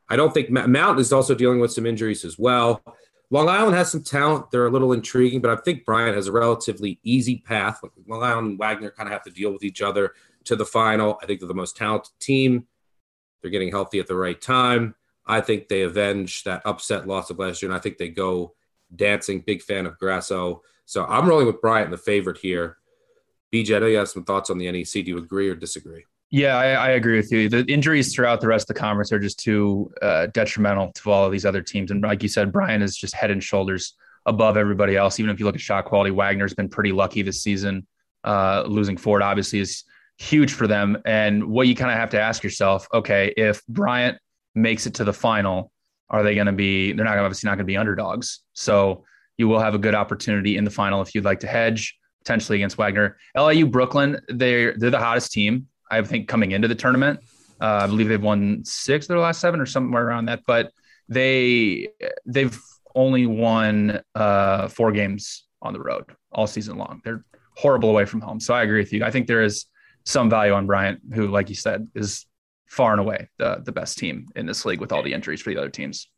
I 0.09 0.15
don't 0.15 0.33
think 0.33 0.49
Mount 0.49 0.99
is 0.99 1.11
also 1.11 1.33
dealing 1.33 1.59
with 1.59 1.71
some 1.71 1.85
injuries 1.85 2.23
as 2.23 2.37
well. 2.37 2.83
Long 3.31 3.49
Island 3.49 3.75
has 3.75 3.89
some 3.89 4.03
talent. 4.03 4.51
They're 4.51 4.67
a 4.67 4.71
little 4.71 4.93
intriguing, 4.93 5.41
but 5.41 5.49
I 5.49 5.59
think 5.61 5.85
Bryant 5.85 6.15
has 6.15 6.27
a 6.27 6.31
relatively 6.31 6.99
easy 7.03 7.37
path. 7.37 7.81
Long 8.07 8.21
Island 8.21 8.47
and 8.47 8.59
Wagner 8.59 8.91
kind 8.91 9.07
of 9.07 9.13
have 9.13 9.23
to 9.23 9.31
deal 9.31 9.51
with 9.51 9.63
each 9.63 9.81
other 9.81 10.13
to 10.43 10.55
the 10.55 10.65
final. 10.65 11.17
I 11.21 11.25
think 11.25 11.39
they're 11.39 11.47
the 11.47 11.55
most 11.55 11.75
talented 11.75 12.13
team. 12.19 12.67
They're 13.41 13.49
getting 13.49 13.71
healthy 13.71 13.99
at 13.99 14.07
the 14.07 14.15
right 14.15 14.39
time. 14.39 14.93
I 15.25 15.41
think 15.41 15.67
they 15.67 15.81
avenge 15.81 16.43
that 16.43 16.61
upset 16.65 17.07
loss 17.07 17.29
of 17.29 17.39
last 17.39 17.61
year, 17.61 17.71
and 17.71 17.77
I 17.77 17.81
think 17.81 17.97
they 17.97 18.09
go 18.09 18.53
dancing. 18.95 19.39
Big 19.39 19.61
fan 19.61 19.85
of 19.85 19.97
Grasso. 19.97 20.61
So 20.85 21.05
I'm 21.05 21.27
rolling 21.27 21.47
with 21.47 21.61
Bryant, 21.61 21.91
the 21.91 21.97
favorite 21.97 22.37
here. 22.37 22.77
BJ, 23.53 23.75
I 23.75 23.79
know 23.79 23.85
you 23.87 23.97
have 23.97 24.09
some 24.09 24.23
thoughts 24.23 24.49
on 24.49 24.57
the 24.57 24.71
NEC. 24.71 24.91
Do 24.91 25.01
you 25.03 25.17
agree 25.17 25.49
or 25.49 25.55
disagree? 25.55 26.05
Yeah, 26.31 26.57
I, 26.57 26.71
I, 26.71 26.89
agree 26.91 27.17
with 27.17 27.31
you. 27.31 27.47
The 27.47 27.63
injuries 27.71 28.13
throughout 28.13 28.41
the 28.41 28.47
rest 28.47 28.67
of 28.67 28.73
the 28.73 28.79
conference 28.79 29.11
are 29.11 29.19
just 29.19 29.39
too 29.39 29.93
uh, 30.01 30.25
detrimental 30.33 30.91
to 30.93 31.11
all 31.11 31.27
of 31.27 31.31
these 31.31 31.45
other 31.45 31.61
teams. 31.61 31.91
And 31.91 32.01
like 32.01 32.23
you 32.23 32.29
said, 32.29 32.51
Bryant 32.51 32.83
is 32.83 32.97
just 32.97 33.13
head 33.13 33.29
and 33.29 33.43
shoulders 33.43 33.93
above 34.25 34.57
everybody 34.57 34.95
else. 34.97 35.19
Even 35.19 35.29
if 35.29 35.39
you 35.39 35.45
look 35.45 35.53
at 35.53 35.61
shot 35.61 35.85
quality, 35.85 36.09
Wagner's 36.09 36.55
been 36.55 36.69
pretty 36.69 36.91
lucky 36.91 37.21
this 37.21 37.43
season. 37.43 37.85
Uh, 38.23 38.63
losing 38.65 38.97
Ford 38.97 39.21
obviously 39.21 39.59
is 39.59 39.83
huge 40.17 40.53
for 40.53 40.65
them. 40.65 40.97
And 41.05 41.45
what 41.45 41.67
you 41.67 41.75
kind 41.75 41.91
of 41.91 41.97
have 41.97 42.09
to 42.11 42.19
ask 42.19 42.43
yourself, 42.43 42.87
okay, 42.91 43.31
if 43.37 43.63
Bryant 43.67 44.17
makes 44.55 44.87
it 44.87 44.95
to 44.95 45.03
the 45.03 45.13
final, 45.13 45.71
are 46.09 46.23
they 46.23 46.33
going 46.33 46.47
to 46.47 46.53
be? 46.53 46.93
They're 46.93 47.05
not 47.05 47.19
obviously 47.19 47.47
not 47.47 47.57
going 47.57 47.65
to 47.65 47.71
be 47.71 47.77
underdogs. 47.77 48.39
So 48.53 49.03
you 49.37 49.47
will 49.47 49.59
have 49.59 49.75
a 49.75 49.79
good 49.79 49.95
opportunity 49.95 50.57
in 50.57 50.63
the 50.63 50.71
final 50.71 51.01
if 51.01 51.13
you'd 51.15 51.25
like 51.25 51.39
to 51.41 51.47
hedge 51.47 51.97
potentially 52.19 52.57
against 52.57 52.77
Wagner. 52.77 53.17
LIU 53.37 53.65
Brooklyn, 53.67 54.19
they're 54.29 54.77
they're 54.77 54.89
the 54.89 54.99
hottest 54.99 55.31
team. 55.31 55.67
I 55.91 56.01
think 56.01 56.27
coming 56.27 56.51
into 56.51 56.67
the 56.67 56.75
tournament. 56.75 57.19
Uh, 57.61 57.81
I 57.83 57.87
believe 57.87 58.09
they've 58.09 58.21
won 58.21 58.63
six 58.65 59.05
of 59.05 59.09
their 59.09 59.19
last 59.19 59.39
seven 59.39 59.59
or 59.59 59.65
somewhere 59.65 60.05
around 60.05 60.25
that. 60.25 60.41
But 60.47 60.71
they 61.09 61.89
they've 62.25 62.59
only 62.95 63.25
won 63.25 64.01
uh, 64.15 64.67
four 64.67 64.91
games 64.91 65.45
on 65.61 65.73
the 65.73 65.79
road 65.79 66.05
all 66.31 66.47
season 66.47 66.77
long. 66.77 67.01
They're 67.03 67.23
horrible 67.55 67.89
away 67.89 68.05
from 68.05 68.21
home. 68.21 68.39
So 68.39 68.53
I 68.53 68.63
agree 68.63 68.79
with 68.79 68.93
you. 68.93 69.03
I 69.03 69.11
think 69.11 69.27
there 69.27 69.43
is 69.43 69.65
some 70.05 70.29
value 70.29 70.53
on 70.53 70.67
Bryant, 70.67 70.99
who, 71.13 71.27
like 71.27 71.49
you 71.49 71.55
said, 71.55 71.87
is 71.95 72.25
far 72.67 72.91
and 72.91 72.99
away 72.99 73.29
the, 73.37 73.61
the 73.63 73.71
best 73.71 73.97
team 73.97 74.27
in 74.35 74.45
this 74.45 74.65
league 74.65 74.81
with 74.81 74.91
all 74.91 75.03
the 75.03 75.13
injuries 75.13 75.41
for 75.41 75.51
the 75.51 75.57
other 75.57 75.69
teams. 75.69 76.09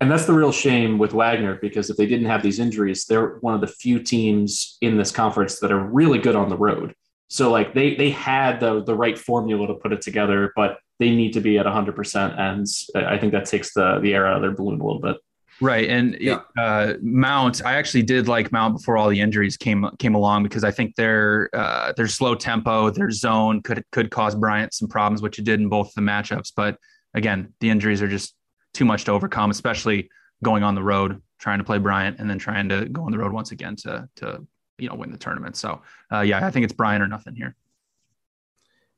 And 0.00 0.10
that's 0.10 0.26
the 0.26 0.32
real 0.32 0.52
shame 0.52 0.98
with 0.98 1.12
Wagner 1.12 1.56
because 1.60 1.90
if 1.90 1.96
they 1.96 2.06
didn't 2.06 2.26
have 2.26 2.42
these 2.42 2.58
injuries, 2.58 3.04
they're 3.04 3.38
one 3.40 3.54
of 3.54 3.60
the 3.60 3.66
few 3.66 4.00
teams 4.00 4.76
in 4.80 4.96
this 4.96 5.10
conference 5.10 5.60
that 5.60 5.70
are 5.70 5.84
really 5.84 6.18
good 6.18 6.36
on 6.36 6.48
the 6.48 6.56
road. 6.56 6.94
So 7.28 7.50
like 7.50 7.72
they 7.72 7.94
they 7.94 8.10
had 8.10 8.60
the 8.60 8.82
the 8.84 8.94
right 8.94 9.18
formula 9.18 9.66
to 9.66 9.74
put 9.74 9.92
it 9.92 10.02
together, 10.02 10.52
but 10.54 10.78
they 10.98 11.10
need 11.10 11.32
to 11.32 11.40
be 11.40 11.58
at 11.58 11.66
100%. 11.66 12.38
And 12.38 12.66
I 13.06 13.18
think 13.18 13.32
that 13.32 13.46
takes 13.46 13.72
the 13.72 14.00
the 14.00 14.14
air 14.14 14.26
out 14.26 14.36
of 14.36 14.42
their 14.42 14.52
balloon 14.52 14.80
a 14.80 14.84
little 14.84 15.00
bit. 15.00 15.16
Right, 15.60 15.88
and 15.88 16.16
yeah. 16.20 16.40
uh, 16.58 16.94
Mount, 17.00 17.64
I 17.64 17.74
actually 17.74 18.02
did 18.02 18.26
like 18.26 18.50
Mount 18.50 18.78
before 18.78 18.96
all 18.96 19.08
the 19.08 19.20
injuries 19.20 19.56
came 19.56 19.88
came 19.98 20.14
along 20.14 20.42
because 20.42 20.64
I 20.64 20.72
think 20.72 20.96
their 20.96 21.50
uh, 21.52 21.92
their 21.96 22.08
slow 22.08 22.34
tempo, 22.34 22.90
their 22.90 23.10
zone 23.10 23.62
could 23.62 23.84
could 23.92 24.10
cause 24.10 24.34
Bryant 24.34 24.74
some 24.74 24.88
problems, 24.88 25.22
which 25.22 25.38
it 25.38 25.44
did 25.44 25.60
in 25.60 25.68
both 25.68 25.94
the 25.94 26.00
matchups. 26.00 26.52
But 26.54 26.78
again, 27.14 27.54
the 27.60 27.70
injuries 27.70 28.02
are 28.02 28.08
just 28.08 28.34
too 28.74 28.84
much 28.84 29.04
to 29.04 29.12
overcome, 29.12 29.50
especially 29.50 30.10
going 30.42 30.62
on 30.62 30.74
the 30.74 30.82
road, 30.82 31.22
trying 31.38 31.58
to 31.58 31.64
play 31.64 31.78
Bryant, 31.78 32.18
and 32.18 32.28
then 32.28 32.38
trying 32.38 32.68
to 32.68 32.88
go 32.88 33.02
on 33.04 33.12
the 33.12 33.18
road 33.18 33.32
once 33.32 33.52
again 33.52 33.76
to 33.76 34.08
to 34.16 34.46
you 34.78 34.88
know 34.88 34.94
win 34.94 35.10
the 35.10 35.18
tournament. 35.18 35.56
So 35.56 35.82
uh, 36.12 36.20
yeah, 36.20 36.44
I 36.44 36.50
think 36.50 36.64
it's 36.64 36.72
Bryant 36.72 37.02
or 37.02 37.08
nothing 37.08 37.34
here. 37.34 37.56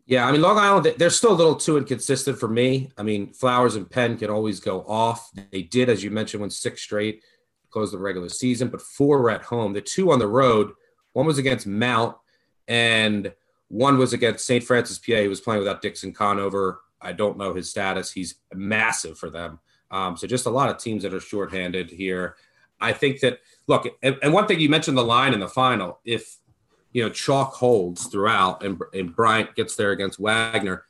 Yeah, 0.06 0.26
I 0.26 0.32
mean 0.32 0.42
Long 0.42 0.58
Island, 0.58 0.94
they're 0.98 1.10
still 1.10 1.32
a 1.32 1.34
little 1.34 1.56
too 1.56 1.78
inconsistent 1.78 2.38
for 2.38 2.48
me. 2.48 2.90
I 2.98 3.02
mean 3.02 3.32
Flowers 3.32 3.76
and 3.76 3.90
Penn 3.90 4.18
can 4.18 4.30
always 4.30 4.60
go 4.60 4.82
off. 4.82 5.30
They 5.50 5.62
did, 5.62 5.88
as 5.88 6.04
you 6.04 6.10
mentioned, 6.10 6.42
win 6.42 6.50
six 6.50 6.82
straight, 6.82 7.22
close 7.70 7.90
the 7.90 7.98
regular 7.98 8.28
season, 8.28 8.68
but 8.68 8.82
four 8.82 9.22
were 9.22 9.30
at 9.30 9.42
home. 9.42 9.72
The 9.72 9.80
two 9.80 10.12
on 10.12 10.18
the 10.18 10.28
road, 10.28 10.72
one 11.12 11.26
was 11.26 11.38
against 11.38 11.66
Mount, 11.66 12.16
and 12.68 13.32
one 13.68 13.98
was 13.98 14.12
against 14.12 14.46
St. 14.46 14.62
Francis 14.62 14.98
PA. 14.98 15.16
He 15.16 15.28
was 15.28 15.40
playing 15.40 15.60
without 15.60 15.82
Dixon 15.82 16.12
Conover. 16.12 16.80
I 17.04 17.12
don't 17.12 17.38
know 17.38 17.54
his 17.54 17.70
status. 17.70 18.10
He's 18.10 18.36
massive 18.52 19.18
for 19.18 19.30
them. 19.30 19.60
Um, 19.90 20.16
so 20.16 20.26
just 20.26 20.46
a 20.46 20.50
lot 20.50 20.70
of 20.70 20.78
teams 20.78 21.02
that 21.02 21.14
are 21.14 21.20
shorthanded 21.20 21.90
here. 21.90 22.36
I 22.80 22.92
think 22.92 23.20
that 23.20 23.38
look, 23.66 23.86
and, 24.02 24.18
and 24.22 24.32
one 24.32 24.46
thing 24.46 24.60
you 24.60 24.68
mentioned 24.68 24.98
the 24.98 25.04
line 25.04 25.34
in 25.34 25.40
the 25.40 25.48
final. 25.48 26.00
If 26.04 26.38
you 26.92 27.02
know 27.02 27.10
chalk 27.10 27.54
holds 27.54 28.06
throughout, 28.06 28.62
and, 28.64 28.80
and 28.92 29.14
Bryant 29.14 29.54
gets 29.54 29.76
there 29.76 29.90
against 29.90 30.18
Wagner. 30.18 30.84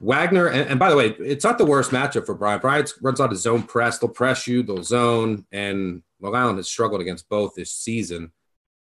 Wagner, 0.00 0.46
and, 0.46 0.70
and, 0.70 0.78
by 0.78 0.88
the 0.88 0.96
way, 0.96 1.08
it's 1.18 1.44
not 1.44 1.58
the 1.58 1.66
worst 1.66 1.90
matchup 1.90 2.24
for 2.24 2.34
Bryant. 2.34 2.62
Bryant 2.62 2.92
runs 3.02 3.20
out 3.20 3.30
of 3.30 3.38
zone 3.38 3.62
press. 3.62 3.98
They'll 3.98 4.08
press 4.08 4.46
you, 4.46 4.62
they'll 4.62 4.82
zone, 4.82 5.44
and 5.52 6.02
Long 6.20 6.34
Island 6.34 6.58
has 6.58 6.68
struggled 6.68 7.00
against 7.00 7.28
both 7.28 7.54
this 7.54 7.72
season. 7.72 8.32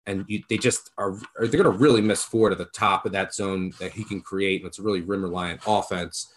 And 0.06 0.26
you, 0.28 0.44
they 0.50 0.58
just 0.58 0.92
are, 0.98 1.18
they're 1.40 1.48
going 1.48 1.64
to 1.64 1.70
really 1.70 2.02
miss 2.02 2.24
Ford 2.24 2.52
at 2.52 2.58
the 2.58 2.66
top 2.66 3.06
of 3.06 3.14
that 3.14 3.34
zone 3.34 3.72
that 3.80 3.94
he 3.94 4.04
can 4.04 4.22
create. 4.22 4.62
And 4.62 4.68
it's 4.68 4.80
a 4.80 4.84
really 4.84 5.02
rim 5.02 5.24
reliant 5.24 5.62
offense. 5.66 6.34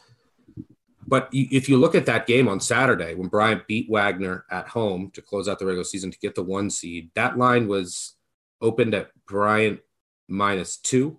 But 1.08 1.28
if 1.32 1.68
you 1.68 1.76
look 1.76 1.94
at 1.94 2.06
that 2.06 2.26
game 2.26 2.48
on 2.48 2.58
Saturday 2.58 3.14
when 3.14 3.28
Bryant 3.28 3.66
beat 3.66 3.88
Wagner 3.88 4.44
at 4.50 4.68
home 4.68 5.10
to 5.14 5.22
close 5.22 5.48
out 5.48 5.58
the 5.58 5.66
regular 5.66 5.84
season 5.84 6.10
to 6.10 6.18
get 6.18 6.34
the 6.34 6.42
one 6.42 6.68
seed, 6.68 7.10
that 7.14 7.38
line 7.38 7.68
was 7.68 8.16
opened 8.60 8.94
at 8.94 9.10
Bryant 9.26 9.80
minus 10.28 10.76
two, 10.78 11.18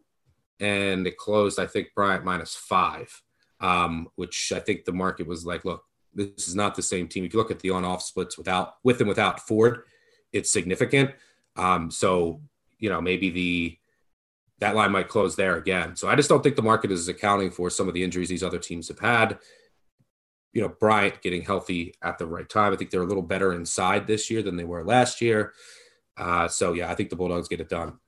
and 0.60 1.08
it 1.08 1.18
closed, 1.18 1.60
I 1.60 1.68
think, 1.68 1.89
Bryant 1.96 2.25
minus 2.25 2.56
five, 2.56 3.22
um, 3.62 4.10
which 4.16 4.51
I 4.54 4.60
think 4.60 4.84
the 4.84 4.92
market 4.92 5.27
was 5.27 5.46
like, 5.46 5.63
look, 5.63 5.86
this 6.13 6.48
is 6.48 6.56
not 6.56 6.75
the 6.75 6.82
same 6.82 7.08
team. 7.08 7.24
If 7.24 7.34
you 7.34 7.39
look 7.39 7.51
at 7.51 7.60
the 7.60 7.70
on-off 7.70 8.01
splits 8.01 8.38
without 8.38 8.75
with 8.84 9.00
and 9.00 9.08
without 9.08 9.39
Ford, 9.39 9.84
it's 10.34 10.51
significant. 10.51 11.12
Um, 11.58 11.92
so 11.92 12.42
you 12.80 12.90
know 12.90 13.02
maybe 13.02 13.30
the 13.30 13.78
that 14.60 14.76
line 14.76 14.92
might 14.92 15.10
close 15.10 15.36
there 15.36 15.58
again. 15.58 15.96
So 15.96 16.08
I 16.08 16.16
just 16.16 16.30
don't 16.30 16.42
think 16.42 16.56
the 16.56 16.62
market 16.64 16.92
is 16.92 17.08
accounting 17.08 17.52
for 17.52 17.70
some 17.70 17.88
of 17.88 17.94
the 17.94 18.04
injuries 18.04 18.30
these 18.30 18.44
other 18.44 18.58
teams 18.58 18.88
have 18.88 19.00
had 19.00 19.38
you 20.58 20.64
know, 20.64 20.70
Bryant 20.70 21.22
getting 21.22 21.44
healthy 21.44 21.94
at 22.02 22.18
the 22.18 22.26
right 22.26 22.50
time. 22.50 22.74
I 22.74 22.78
think 22.78 22.90
they're 22.90 23.04
a 23.04 23.06
little 23.06 23.22
better 23.22 23.54
inside 23.54 24.08
this 24.08 24.32
year 24.32 24.42
than 24.42 24.58
they 24.58 24.64
were 24.64 24.84
last 24.84 25.22
year. 25.22 25.54
Uh, 26.18 26.48
so, 26.48 26.74
yeah, 26.74 26.90
I 26.90 26.96
think 26.96 27.12
the 27.12 27.16
Bulldogs 27.16 27.48
get 27.48 27.62
it 27.62 27.70
done. 27.70 28.00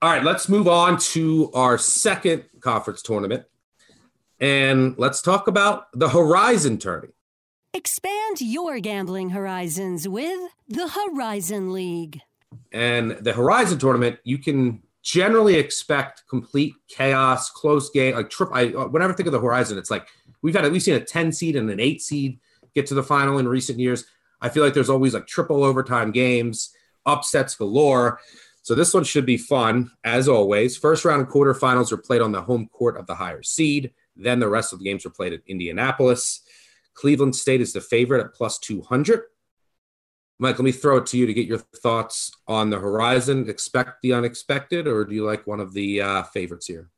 All 0.00 0.10
right, 0.10 0.24
let's 0.24 0.48
move 0.48 0.66
on 0.66 0.96
to 1.12 1.50
our 1.52 1.76
second 1.76 2.44
conference 2.60 3.02
tournament. 3.02 3.44
And 4.40 4.94
let's 4.96 5.20
talk 5.20 5.48
about 5.48 5.88
the 5.92 6.08
Horizon 6.08 6.78
Tourney. 6.78 7.08
Expand 7.74 8.40
your 8.40 8.80
gambling 8.80 9.28
horizons 9.28 10.08
with 10.08 10.40
the 10.66 10.88
Horizon 10.88 11.74
League. 11.74 12.22
And 12.72 13.12
the 13.12 13.32
Horizon 13.32 13.78
Tournament, 13.78 14.18
you 14.24 14.38
can 14.38 14.82
generally 15.02 15.54
expect 15.54 16.24
complete 16.28 16.74
chaos, 16.88 17.50
close 17.50 17.90
game. 17.90 18.14
Like 18.14 18.30
trip, 18.30 18.50
I 18.52 18.68
uh, 18.68 18.88
whenever 18.88 19.12
I 19.12 19.16
think 19.16 19.26
of 19.26 19.32
the 19.32 19.40
Horizon, 19.40 19.78
it's 19.78 19.90
like 19.90 20.06
we've 20.42 20.54
had 20.54 20.70
we've 20.70 20.82
seen 20.82 20.94
a 20.94 21.00
10 21.00 21.32
seed 21.32 21.56
and 21.56 21.70
an 21.70 21.80
8 21.80 22.02
seed 22.02 22.40
get 22.74 22.86
to 22.86 22.94
the 22.94 23.02
final 23.02 23.38
in 23.38 23.48
recent 23.48 23.78
years. 23.78 24.04
I 24.40 24.48
feel 24.48 24.64
like 24.64 24.74
there's 24.74 24.90
always 24.90 25.14
like 25.14 25.26
triple 25.26 25.64
overtime 25.64 26.12
games, 26.12 26.74
upsets 27.06 27.54
galore. 27.54 28.20
So 28.62 28.74
this 28.74 28.92
one 28.92 29.04
should 29.04 29.26
be 29.26 29.36
fun 29.36 29.90
as 30.04 30.28
always. 30.28 30.76
First 30.76 31.04
round 31.04 31.22
and 31.22 31.30
quarterfinals 31.30 31.92
are 31.92 31.96
played 31.96 32.20
on 32.20 32.32
the 32.32 32.42
home 32.42 32.68
court 32.68 32.96
of 32.96 33.06
the 33.06 33.14
higher 33.14 33.42
seed. 33.42 33.92
Then 34.16 34.38
the 34.38 34.48
rest 34.48 34.72
of 34.72 34.78
the 34.78 34.84
games 34.84 35.06
are 35.06 35.10
played 35.10 35.32
at 35.32 35.40
Indianapolis. 35.46 36.42
Cleveland 36.94 37.34
State 37.34 37.60
is 37.60 37.72
the 37.72 37.80
favorite 37.80 38.24
at 38.24 38.34
plus 38.34 38.58
200. 38.58 39.22
Mike, 40.40 40.58
let 40.58 40.64
me 40.64 40.72
throw 40.72 40.96
it 40.96 41.06
to 41.06 41.18
you 41.18 41.26
to 41.26 41.34
get 41.34 41.46
your 41.46 41.58
thoughts 41.58 42.32
on 42.48 42.70
the 42.70 42.78
horizon. 42.78 43.48
Expect 43.48 44.00
the 44.02 44.14
unexpected, 44.14 44.86
or 44.86 45.04
do 45.04 45.14
you 45.14 45.24
like 45.24 45.46
one 45.46 45.60
of 45.60 45.74
the 45.74 46.00
uh, 46.00 46.22
favorites 46.22 46.66
here? 46.66 46.88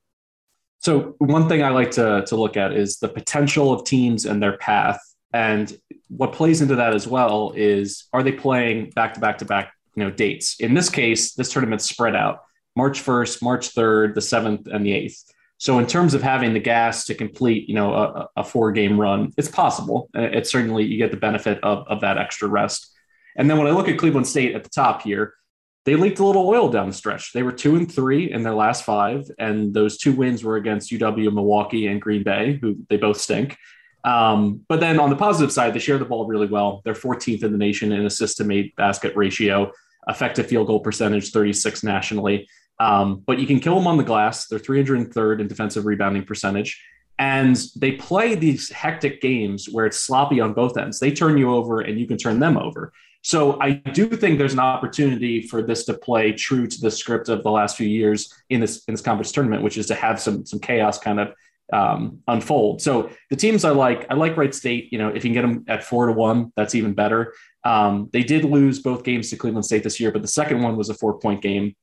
So 0.79 1.17
one 1.19 1.49
thing 1.49 1.63
I 1.63 1.71
like 1.71 1.91
to 1.93 2.25
to 2.27 2.37
look 2.37 2.57
at 2.57 2.73
is 2.73 2.99
the 2.99 3.09
potential 3.09 3.73
of 3.73 3.85
teams 3.85 4.27
and 4.27 4.41
their 4.41 4.57
path, 4.59 5.01
and 5.33 5.77
what 6.09 6.33
plays 6.33 6.63
into 6.63 6.77
that 6.77 6.95
as 6.95 7.09
well 7.09 7.53
is 7.57 8.05
are 8.13 8.23
they 8.23 8.33
playing 8.33 8.91
back 8.91 9.15
to 9.15 9.21
back 9.21 9.39
to 9.39 9.45
back 9.45 9.73
you 9.97 10.05
know 10.05 10.11
dates? 10.11 10.61
In 10.61 10.75
this 10.75 10.89
case, 10.89 11.35
this 11.35 11.53
tournament's 11.53 11.89
spread 11.89 12.15
out 12.15 12.45
March 12.77 13.01
first, 13.01 13.43
March 13.43 13.71
third, 13.71 14.15
the 14.15 14.21
seventh, 14.21 14.69
and 14.69 14.87
the 14.87 14.93
eighth. 14.93 15.25
So 15.59 15.79
in 15.81 15.87
terms 15.87 16.15
of 16.15 16.23
having 16.23 16.55
the 16.55 16.61
gas 16.61 17.05
to 17.07 17.15
complete, 17.15 17.69
you 17.69 17.75
know, 17.75 17.95
a, 17.95 18.29
a 18.37 18.45
four 18.45 18.73
game 18.73 19.01
run, 19.01 19.33
it's 19.37 19.49
possible. 19.49 20.11
It's 20.15 20.51
certainly 20.51 20.85
you 20.85 20.99
get 20.99 21.11
the 21.11 21.17
benefit 21.17 21.59
of, 21.63 21.87
of 21.89 22.01
that 22.01 22.19
extra 22.19 22.49
rest. 22.49 22.92
And 23.37 23.49
then 23.49 23.59
when 23.59 23.67
I 23.67 23.71
look 23.71 23.89
at 23.89 23.99
Cleveland 23.99 24.27
State 24.27 24.55
at 24.55 24.65
the 24.65 24.71
top 24.71 25.03
here, 25.03 25.35
they 25.85 25.97
leaked 25.97 26.21
a 26.21 26.25
little 26.25 26.49
oil 26.49 26.69
down 26.69 26.89
the 26.89 26.95
stretch. 26.95 27.33
They 27.33 27.43
were 27.43 27.53
two 27.53 27.75
and 27.77 27.91
three 27.91 28.31
in 28.31 28.43
their 28.43 28.55
last 28.55 28.85
five, 28.85 29.29
and 29.39 29.75
those 29.75 29.99
two 29.99 30.13
wins 30.13 30.45
were 30.45 30.57
against 30.57 30.93
UW, 30.93 31.33
Milwaukee, 31.33 31.89
and 31.89 32.01
Green 32.01 32.23
Bay, 32.23 32.59
who 32.63 32.77
they 32.89 32.97
both 32.97 33.21
stink. 33.21 33.57
Um, 34.05 34.65
but 34.69 34.81
then 34.81 35.01
on 35.01 35.11
the 35.11 35.17
positive 35.17 35.53
side, 35.53 35.75
they 35.75 35.79
share 35.79 35.99
the 35.99 36.05
ball 36.05 36.27
really 36.27 36.47
well. 36.47 36.83
They're 36.85 36.95
14th 36.95 37.43
in 37.43 37.53
the 37.53 37.59
nation 37.59 37.93
in 37.93 38.07
assist 38.07 38.37
to 38.37 38.45
made 38.45 38.75
basket 38.77 39.15
ratio, 39.17 39.73
effective 40.09 40.47
field 40.47 40.69
goal 40.69 40.81
percentage, 40.81 41.31
36 41.31 41.83
nationally. 41.83 42.49
Um, 42.81 43.23
but 43.27 43.39
you 43.39 43.47
can 43.47 43.61
kill 43.61 43.77
them 43.77 43.87
on 43.87 43.97
the 43.97 44.05
glass. 44.05 44.47
They're 44.49 44.59
303rd 44.59 45.41
in 45.41 45.49
defensive 45.49 45.85
rebounding 45.85 46.25
percentage. 46.25 46.83
And 47.19 47.57
they 47.77 47.93
play 47.93 48.35
these 48.35 48.71
hectic 48.71 49.21
games 49.21 49.69
where 49.71 49.87
it's 49.87 49.99
sloppy 49.99 50.41
on 50.41 50.55
both 50.55 50.77
ends. 50.77 50.99
They 50.99 51.13
turn 51.13 51.39
you 51.39 51.55
over 51.55 51.81
and 51.81 52.01
you 52.01 52.07
can 52.07 52.17
turn 52.17 52.41
them 52.41 52.57
over. 52.57 52.93
So 53.23 53.61
I 53.61 53.75
do 53.75 54.09
think 54.09 54.39
there's 54.39 54.53
an 54.53 54.59
opportunity 54.59 55.43
for 55.43 55.63
this 55.63 55.85
to 55.85 55.95
play 55.95 56.33
true 56.33 56.67
to 56.67 56.81
the 56.81 56.91
script 56.91 57.29
of 57.29 57.45
the 57.45 57.51
last 57.51 57.77
few 57.77 57.87
years 57.87 58.33
in 58.51 58.61
this 58.61 58.85
in 58.89 58.95
this 58.95 59.01
conference 59.01 59.31
tournament, 59.33 59.63
which 59.63 59.79
is 59.79 59.87
to 59.87 59.95
have 59.95 60.21
some 60.21 60.45
some 60.45 60.59
chaos 60.59 60.99
kind 60.99 61.21
of 61.21 61.33
um, 61.73 62.19
unfold. 62.29 62.83
So 62.83 63.11
the 63.31 63.37
teams 63.37 63.65
I 63.65 63.71
like, 63.71 64.07
I 64.11 64.15
like 64.15 64.37
Wright 64.37 64.55
State. 64.55 64.93
You 64.93 64.99
know, 64.99 65.09
if 65.09 65.25
you 65.25 65.33
can 65.33 65.33
get 65.33 65.43
them 65.43 65.65
at 65.69 65.85
four 65.85 66.07
to 66.07 66.13
one, 66.13 66.53
that's 66.57 66.75
even 66.75 66.95
better. 66.95 67.33
Um, 67.65 68.11
they 68.13 68.25
did 68.25 68.45
lose 68.45 68.81
both 68.81 69.05
games 69.05 69.31
to 69.31 69.37
Cleveland 69.37 69.65
State 69.65 69.85
this 69.85 70.01
year, 70.01 70.11
but 70.11 70.23
the 70.23 70.29
second 70.29 70.63
one 70.63 70.77
was 70.77 70.91
a 70.91 70.95
four 70.95 71.19
point 71.19 71.43
game. 71.43 71.75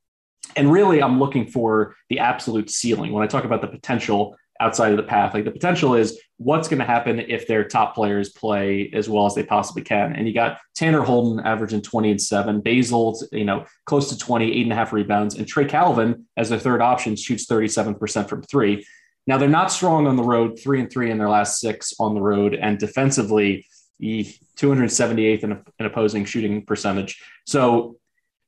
And 0.56 0.72
really, 0.72 1.02
I'm 1.02 1.20
looking 1.20 1.48
for 1.48 1.96
the 2.10 2.20
absolute 2.20 2.70
ceiling 2.70 3.12
when 3.12 3.24
I 3.24 3.28
talk 3.28 3.46
about 3.46 3.62
the 3.62 3.68
potential 3.68 4.36
outside 4.60 4.92
of 4.92 4.98
the 4.98 5.04
path. 5.04 5.34
Like 5.34 5.46
the 5.46 5.52
potential 5.52 5.96
is 5.96 6.20
what's 6.38 6.68
going 6.68 6.80
to 6.80 6.86
happen 6.86 7.20
if 7.20 7.48
their 7.48 7.64
top 7.64 7.96
players 7.96 8.30
play 8.30 8.90
as 8.94 9.10
well 9.10 9.26
as 9.26 9.36
they 9.36 9.44
possibly 9.44 9.82
can. 9.82 10.14
And 10.14 10.28
you 10.28 10.34
got 10.34 10.60
Tanner 10.76 11.02
Holden 11.02 11.46
averaging 11.46 11.82
20 11.82 12.12
and 12.12 12.22
seven, 12.22 12.62
Basile, 12.62 13.20
you 13.32 13.46
know, 13.46 13.66
close 13.86 14.10
to 14.10 14.18
20, 14.18 14.52
eight 14.52 14.64
and 14.64 14.74
a 14.74 14.76
half 14.76 14.94
rebounds, 14.94 15.36
and 15.36 15.48
Trey 15.48 15.66
Calvin 15.66 16.26
as 16.38 16.50
their 16.50 16.60
third 16.60 16.82
option 16.82 17.16
shoots 17.16 17.46
37% 17.46 18.28
from 18.28 18.42
three. 18.44 18.86
Now 19.28 19.38
they're 19.38 19.48
not 19.50 19.72
strong 19.72 20.08
on 20.08 20.16
the 20.16 20.24
road, 20.24 20.60
three 20.60 20.80
and 20.80 20.92
three 20.92 21.12
in 21.12 21.18
their 21.18 21.30
last 21.30 21.60
six 21.60 21.94
on 22.00 22.16
the 22.16 22.22
road, 22.22 22.54
and 22.56 22.78
defensively, 22.78 23.66
278th 24.02 25.44
in, 25.44 25.64
in 25.78 25.86
opposing 25.86 26.24
shooting 26.26 26.66
percentage. 26.66 27.22
So 27.46 27.98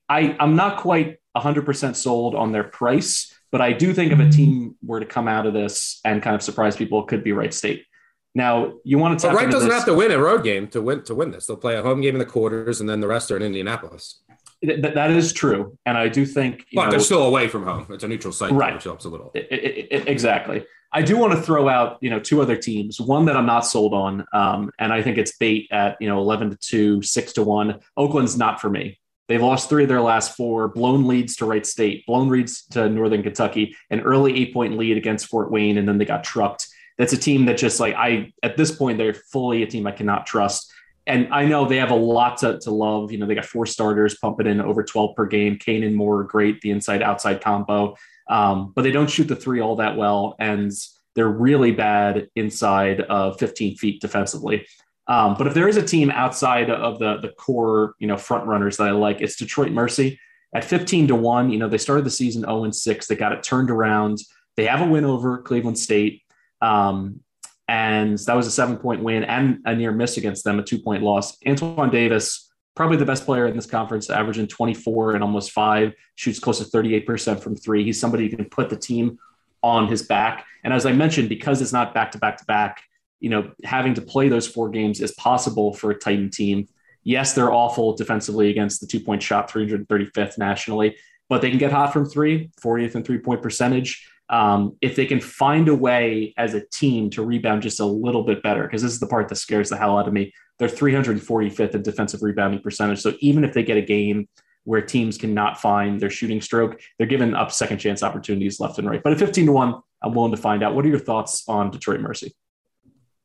I, 0.07 0.35
I'm 0.39 0.55
not 0.55 0.77
quite 0.77 1.17
100% 1.37 1.95
sold 1.95 2.35
on 2.35 2.51
their 2.51 2.63
price, 2.63 3.33
but 3.51 3.61
I 3.61 3.73
do 3.73 3.93
think 3.93 4.11
if 4.11 4.19
a 4.19 4.29
team 4.29 4.75
were 4.83 4.99
to 4.99 5.05
come 5.05 5.27
out 5.27 5.45
of 5.45 5.53
this 5.53 5.99
and 6.05 6.21
kind 6.21 6.35
of 6.35 6.41
surprise 6.41 6.75
people, 6.75 7.01
it 7.01 7.07
could 7.07 7.23
be 7.23 7.33
Wright 7.33 7.53
State. 7.53 7.85
Now 8.33 8.73
you 8.83 8.97
want 8.97 9.19
to. 9.19 9.27
But 9.27 9.35
Wright 9.35 9.51
doesn't 9.51 9.67
this. 9.67 9.77
have 9.77 9.85
to 9.85 9.93
win 9.93 10.11
a 10.11 10.17
road 10.17 10.43
game 10.43 10.67
to 10.69 10.81
win 10.81 11.03
to 11.03 11.15
win 11.15 11.31
this. 11.31 11.47
They'll 11.47 11.57
play 11.57 11.75
a 11.75 11.83
home 11.83 12.01
game 12.01 12.15
in 12.15 12.19
the 12.19 12.25
quarters, 12.25 12.79
and 12.79 12.89
then 12.89 13.01
the 13.01 13.07
rest 13.07 13.29
are 13.29 13.35
in 13.35 13.43
Indianapolis. 13.43 14.21
Th- 14.63 14.79
that 14.79 15.11
is 15.11 15.33
true, 15.33 15.77
and 15.85 15.97
I 15.97 16.07
do 16.07 16.25
think. 16.25 16.65
but 16.73 16.85
know, 16.85 16.91
they're 16.91 16.99
still 17.01 17.23
away 17.23 17.49
from 17.49 17.63
home. 17.63 17.87
It's 17.89 18.03
a 18.03 18.07
neutral 18.07 18.31
site, 18.31 18.51
right. 18.51 18.73
which 18.73 18.85
helps 18.85 19.03
a 19.03 19.09
little. 19.09 19.31
It, 19.33 19.47
it, 19.51 19.87
it, 19.91 20.07
exactly. 20.07 20.65
I 20.93 21.01
do 21.01 21.17
want 21.17 21.33
to 21.33 21.41
throw 21.41 21.67
out, 21.67 21.97
you 22.01 22.09
know, 22.09 22.19
two 22.19 22.41
other 22.41 22.57
teams. 22.57 22.99
One 22.99 23.25
that 23.25 23.35
I'm 23.35 23.45
not 23.45 23.61
sold 23.61 23.93
on, 23.93 24.25
um, 24.33 24.71
and 24.77 24.93
I 24.93 25.01
think 25.01 25.17
it's 25.17 25.35
bait 25.37 25.67
at 25.71 25.97
you 25.99 26.07
know 26.07 26.19
11 26.19 26.51
to 26.51 26.55
two, 26.57 27.01
six 27.01 27.33
to 27.33 27.43
one. 27.43 27.79
Oakland's 27.97 28.37
not 28.37 28.61
for 28.61 28.69
me. 28.69 29.00
They've 29.31 29.41
lost 29.41 29.69
three 29.69 29.83
of 29.83 29.89
their 29.89 30.01
last 30.01 30.35
four, 30.35 30.67
blown 30.67 31.07
leads 31.07 31.37
to 31.37 31.45
Wright 31.45 31.65
State, 31.65 32.05
blown 32.05 32.27
leads 32.27 32.65
to 32.71 32.89
Northern 32.89 33.23
Kentucky, 33.23 33.77
an 33.89 34.01
early 34.01 34.37
eight 34.37 34.53
point 34.53 34.77
lead 34.77 34.97
against 34.97 35.27
Fort 35.27 35.49
Wayne, 35.49 35.77
and 35.77 35.87
then 35.87 35.97
they 35.97 36.03
got 36.03 36.25
trucked. 36.25 36.67
That's 36.97 37.13
a 37.13 37.17
team 37.17 37.45
that 37.45 37.57
just 37.57 37.79
like 37.79 37.95
I 37.95 38.33
at 38.43 38.57
this 38.57 38.75
point 38.75 38.97
they're 38.97 39.13
fully 39.13 39.63
a 39.63 39.67
team 39.67 39.87
I 39.87 39.93
cannot 39.93 40.25
trust. 40.25 40.69
And 41.07 41.33
I 41.33 41.45
know 41.45 41.65
they 41.65 41.77
have 41.77 41.91
a 41.91 41.95
lot 41.95 42.39
to, 42.39 42.59
to 42.59 42.71
love. 42.71 43.13
You 43.13 43.19
know, 43.19 43.25
they 43.25 43.33
got 43.33 43.45
four 43.45 43.65
starters 43.65 44.17
pumping 44.17 44.47
in 44.47 44.59
over 44.59 44.83
12 44.83 45.15
per 45.15 45.25
game. 45.25 45.55
Cain 45.55 45.83
and 45.83 45.95
Moore, 45.95 46.25
great, 46.25 46.59
the 46.59 46.71
inside 46.71 47.01
outside 47.01 47.39
combo. 47.39 47.95
Um, 48.29 48.73
but 48.75 48.81
they 48.81 48.91
don't 48.91 49.09
shoot 49.09 49.29
the 49.29 49.35
three 49.37 49.61
all 49.61 49.77
that 49.77 49.95
well. 49.95 50.35
And 50.39 50.73
they're 51.15 51.29
really 51.29 51.71
bad 51.71 52.27
inside 52.35 52.99
of 52.99 53.39
15 53.39 53.77
feet 53.77 54.01
defensively. 54.01 54.67
Um, 55.07 55.35
but 55.37 55.47
if 55.47 55.53
there 55.53 55.67
is 55.67 55.77
a 55.77 55.85
team 55.85 56.11
outside 56.11 56.69
of 56.69 56.99
the 56.99 57.17
the 57.17 57.29
core, 57.29 57.95
you 57.99 58.07
know, 58.07 58.17
front 58.17 58.45
runners 58.45 58.77
that 58.77 58.87
I 58.87 58.91
like, 58.91 59.21
it's 59.21 59.35
Detroit 59.35 59.71
Mercy 59.71 60.19
at 60.53 60.63
15 60.63 61.07
to 61.09 61.15
1. 61.15 61.49
You 61.49 61.59
know, 61.59 61.67
they 61.67 61.77
started 61.77 62.05
the 62.05 62.11
season 62.11 62.43
0 62.43 62.65
and 62.65 62.75
6. 62.75 63.07
They 63.07 63.15
got 63.15 63.31
it 63.31 63.43
turned 63.43 63.71
around. 63.71 64.19
They 64.57 64.65
have 64.65 64.81
a 64.81 64.85
win 64.87 65.05
over 65.05 65.39
Cleveland 65.39 65.79
State. 65.79 66.21
Um, 66.61 67.21
and 67.67 68.17
that 68.19 68.35
was 68.35 68.47
a 68.47 68.51
seven 68.51 68.77
point 68.77 69.01
win 69.01 69.23
and 69.23 69.59
a 69.65 69.73
near 69.73 69.93
miss 69.93 70.17
against 70.17 70.43
them, 70.43 70.59
a 70.59 70.63
two 70.63 70.79
point 70.79 71.03
loss. 71.03 71.37
Antoine 71.47 71.89
Davis, 71.89 72.51
probably 72.75 72.97
the 72.97 73.05
best 73.05 73.25
player 73.25 73.47
in 73.47 73.55
this 73.55 73.65
conference, 73.65 74.09
averaging 74.09 74.47
24 74.47 75.15
and 75.15 75.23
almost 75.23 75.51
five, 75.51 75.93
shoots 76.15 76.37
close 76.37 76.59
to 76.59 76.65
38% 76.65 77.39
from 77.39 77.55
three. 77.55 77.85
He's 77.85 77.99
somebody 77.99 78.29
who 78.29 78.35
can 78.35 78.45
put 78.49 78.69
the 78.69 78.75
team 78.75 79.17
on 79.63 79.87
his 79.87 80.03
back. 80.03 80.45
And 80.65 80.73
as 80.73 80.85
I 80.85 80.91
mentioned, 80.91 81.29
because 81.29 81.61
it's 81.61 81.71
not 81.71 81.93
back 81.93 82.11
to 82.11 82.17
back 82.17 82.37
to 82.37 82.45
back, 82.45 82.83
you 83.21 83.29
know, 83.29 83.51
having 83.63 83.93
to 83.93 84.01
play 84.01 84.27
those 84.27 84.47
four 84.47 84.69
games 84.69 84.99
is 84.99 85.13
possible 85.13 85.73
for 85.73 85.91
a 85.91 85.97
Titan 85.97 86.29
team. 86.29 86.67
Yes, 87.03 87.33
they're 87.33 87.53
awful 87.53 87.95
defensively 87.95 88.49
against 88.49 88.81
the 88.81 88.87
two 88.87 88.99
point 88.99 89.23
shot, 89.23 89.49
335th 89.49 90.37
nationally, 90.37 90.97
but 91.29 91.41
they 91.41 91.49
can 91.49 91.59
get 91.59 91.71
hot 91.71 91.93
from 91.93 92.05
three, 92.05 92.51
40th 92.61 92.95
and 92.95 93.05
three 93.05 93.19
point 93.19 93.41
percentage. 93.41 94.07
Um, 94.29 94.77
if 94.81 94.95
they 94.95 95.05
can 95.05 95.19
find 95.19 95.67
a 95.67 95.75
way 95.75 96.33
as 96.37 96.53
a 96.53 96.65
team 96.67 97.09
to 97.11 97.23
rebound 97.23 97.61
just 97.61 97.79
a 97.79 97.85
little 97.85 98.23
bit 98.23 98.41
better, 98.41 98.63
because 98.63 98.81
this 98.81 98.93
is 98.93 98.99
the 98.99 99.07
part 99.07 99.27
that 99.29 99.35
scares 99.35 99.69
the 99.69 99.77
hell 99.77 99.97
out 99.97 100.07
of 100.07 100.13
me. 100.13 100.33
They're 100.57 100.69
345th 100.69 101.75
in 101.75 101.83
defensive 101.83 102.21
rebounding 102.23 102.61
percentage. 102.61 103.01
So 103.01 103.13
even 103.19 103.43
if 103.43 103.53
they 103.53 103.63
get 103.63 103.77
a 103.77 103.81
game 103.81 104.29
where 104.63 104.81
teams 104.81 105.17
cannot 105.17 105.59
find 105.59 105.99
their 105.99 106.09
shooting 106.09 106.39
stroke, 106.39 106.79
they're 106.97 107.07
given 107.07 107.35
up 107.35 107.51
second 107.51 107.79
chance 107.79 108.03
opportunities 108.03 108.59
left 108.59 108.77
and 108.77 108.89
right. 108.89 109.01
But 109.03 109.13
at 109.13 109.19
15 109.19 109.47
to 109.47 109.51
1, 109.51 109.75
I'm 110.03 110.13
willing 110.13 110.31
to 110.31 110.37
find 110.37 110.63
out. 110.63 110.75
What 110.75 110.85
are 110.85 110.89
your 110.89 110.99
thoughts 110.99 111.43
on 111.47 111.71
Detroit 111.71 111.99
Mercy? 111.99 112.33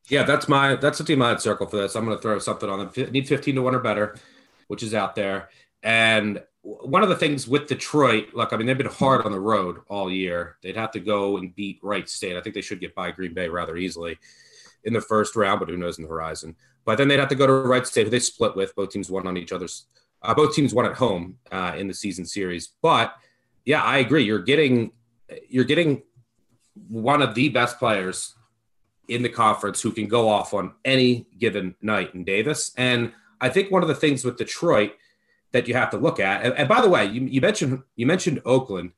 Yeah, 0.09 0.23
that's 0.23 0.49
my 0.49 0.77
that's 0.77 0.99
the 0.99 1.05
team 1.05 1.23
I'd 1.23 1.41
circle 1.41 1.67
for 1.67 1.77
this. 1.79 1.97
I'm 1.97 2.05
going 2.05 2.17
to 2.17 2.23
throw 2.23 2.39
something 2.39 2.69
on 2.69 2.79
them. 2.79 3.13
Need 3.13 3.29
15 3.29 3.57
to 3.57 3.63
one 3.63 3.75
or 3.75 3.81
better, 3.81 4.17
which 4.69 4.83
is 4.83 4.95
out 4.95 5.15
there. 5.15 5.49
And 5.83 6.43
one 6.63 7.03
of 7.03 7.09
the 7.09 7.17
things 7.17 7.47
with 7.47 7.69
Detroit, 7.69 8.29
look, 8.35 8.53
I 8.53 8.57
mean, 8.57 8.67
they've 8.67 8.77
been 8.77 8.87
hard 8.87 9.25
on 9.25 9.33
the 9.33 9.41
road 9.41 9.79
all 9.89 10.11
year. 10.11 10.57
They'd 10.63 10.77
have 10.77 10.91
to 10.93 11.01
go 11.01 11.37
and 11.37 11.55
beat 11.55 11.79
Wright 11.83 12.09
State. 12.09 12.37
I 12.37 12.41
think 12.41 12.55
they 12.55 12.61
should 12.61 12.81
get 12.81 12.95
by 12.95 13.11
Green 13.11 13.35
Bay 13.35 13.49
rather 13.49 13.77
easily 13.77 14.19
in 14.85 14.93
the 14.93 15.01
first 15.01 15.37
round, 15.37 15.61
but 15.61 15.69
who 15.69 15.77
knows 15.77 15.99
in 15.99 16.05
the 16.05 16.11
horizon. 16.11 16.57
But 16.85 16.99
then 16.99 17.09
they'd 17.09 17.21
have 17.21 17.29
to 17.29 17.35
go 17.35 17.47
to 17.47 17.53
Wright 17.53 17.87
State, 17.87 18.05
who 18.05 18.11
they 18.11 18.21
split 18.21 18.57
with. 18.57 18.75
Both 18.75 18.91
teams 18.91 19.11
won 19.11 19.27
on 19.27 19.37
each 19.37 19.53
other's. 19.53 19.87
Uh, 20.23 20.35
both 20.35 20.55
teams 20.55 20.73
won 20.73 20.87
at 20.87 20.95
home 20.95 21.39
uh, 21.53 21.75
in 21.77 21.89
the 21.89 21.95
season 21.95 22.25
series. 22.25 22.71
But 22.81 23.15
yeah, 23.65 23.83
I 23.83 23.99
agree. 23.99 24.25
You're 24.25 24.39
getting 24.39 24.93
you're 25.49 25.65
getting 25.65 26.03
one 26.89 27.23
of 27.23 27.35
the 27.35 27.49
best 27.49 27.79
players 27.79 28.36
in 29.09 29.23
the 29.23 29.29
conference 29.29 29.81
who 29.81 29.93
can 29.93 30.07
go 30.07 30.29
off 30.29 30.55
on 30.55 30.73
any 30.85 31.27
given 31.39 31.75
night 31.81 32.15
in 32.15 32.25
Davis. 32.25 32.73
And 32.77 33.13
I 33.41 33.49
think 33.49 33.71
one 33.71 33.83
of 33.83 33.89
the 33.89 33.95
things 33.95 34.25
with 34.25 34.37
Detroit 34.37 34.93
that 35.53 35.69
you 35.69 35.75
have 35.75 35.91
to 35.91 35.97
look 35.97 36.21
at, 36.21 36.45
and, 36.45 36.55
and 36.55 36.69
by 36.69 36.81
the 36.81 36.89
way, 36.89 37.07
you, 37.07 37.23
you, 37.23 37.41
mentioned 37.41 37.83
you 37.95 38.07
mentioned 38.07 38.43
Oakland, 38.45 38.93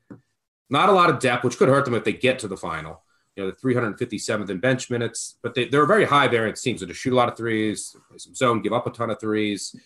not 0.71 0.88
a 0.88 0.92
lot 0.92 1.11
of 1.11 1.18
depth, 1.18 1.44
which 1.44 1.59
could 1.59 1.68
hurt 1.68 1.85
them 1.85 1.94
if 1.94 2.05
they 2.05 2.12
get 2.12 2.38
to 2.40 2.49
the 2.49 2.57
final. 2.57 3.03
You 3.37 3.44
know, 3.44 3.51
the 3.51 3.57
357th 3.57 4.51
in 4.51 4.59
bench 4.59 4.90
minutes, 4.90 5.37
but 5.42 5.55
they, 5.55 5.68
they're 5.68 5.85
a 5.85 5.87
very 5.87 6.05
high 6.05 6.27
variance 6.27 6.61
team. 6.61 6.77
So 6.77 6.87
to 6.87 6.94
shoot 6.94 7.12
a 7.12 7.16
lot 7.16 7.29
of 7.29 7.37
threes, 7.37 7.94
play 8.09 8.18
some 8.18 8.35
zone, 8.35 8.62
give 8.62 8.73
up 8.73 8.87
a 8.87 8.90
ton 8.90 9.11
of 9.11 9.21
threes. 9.21 9.77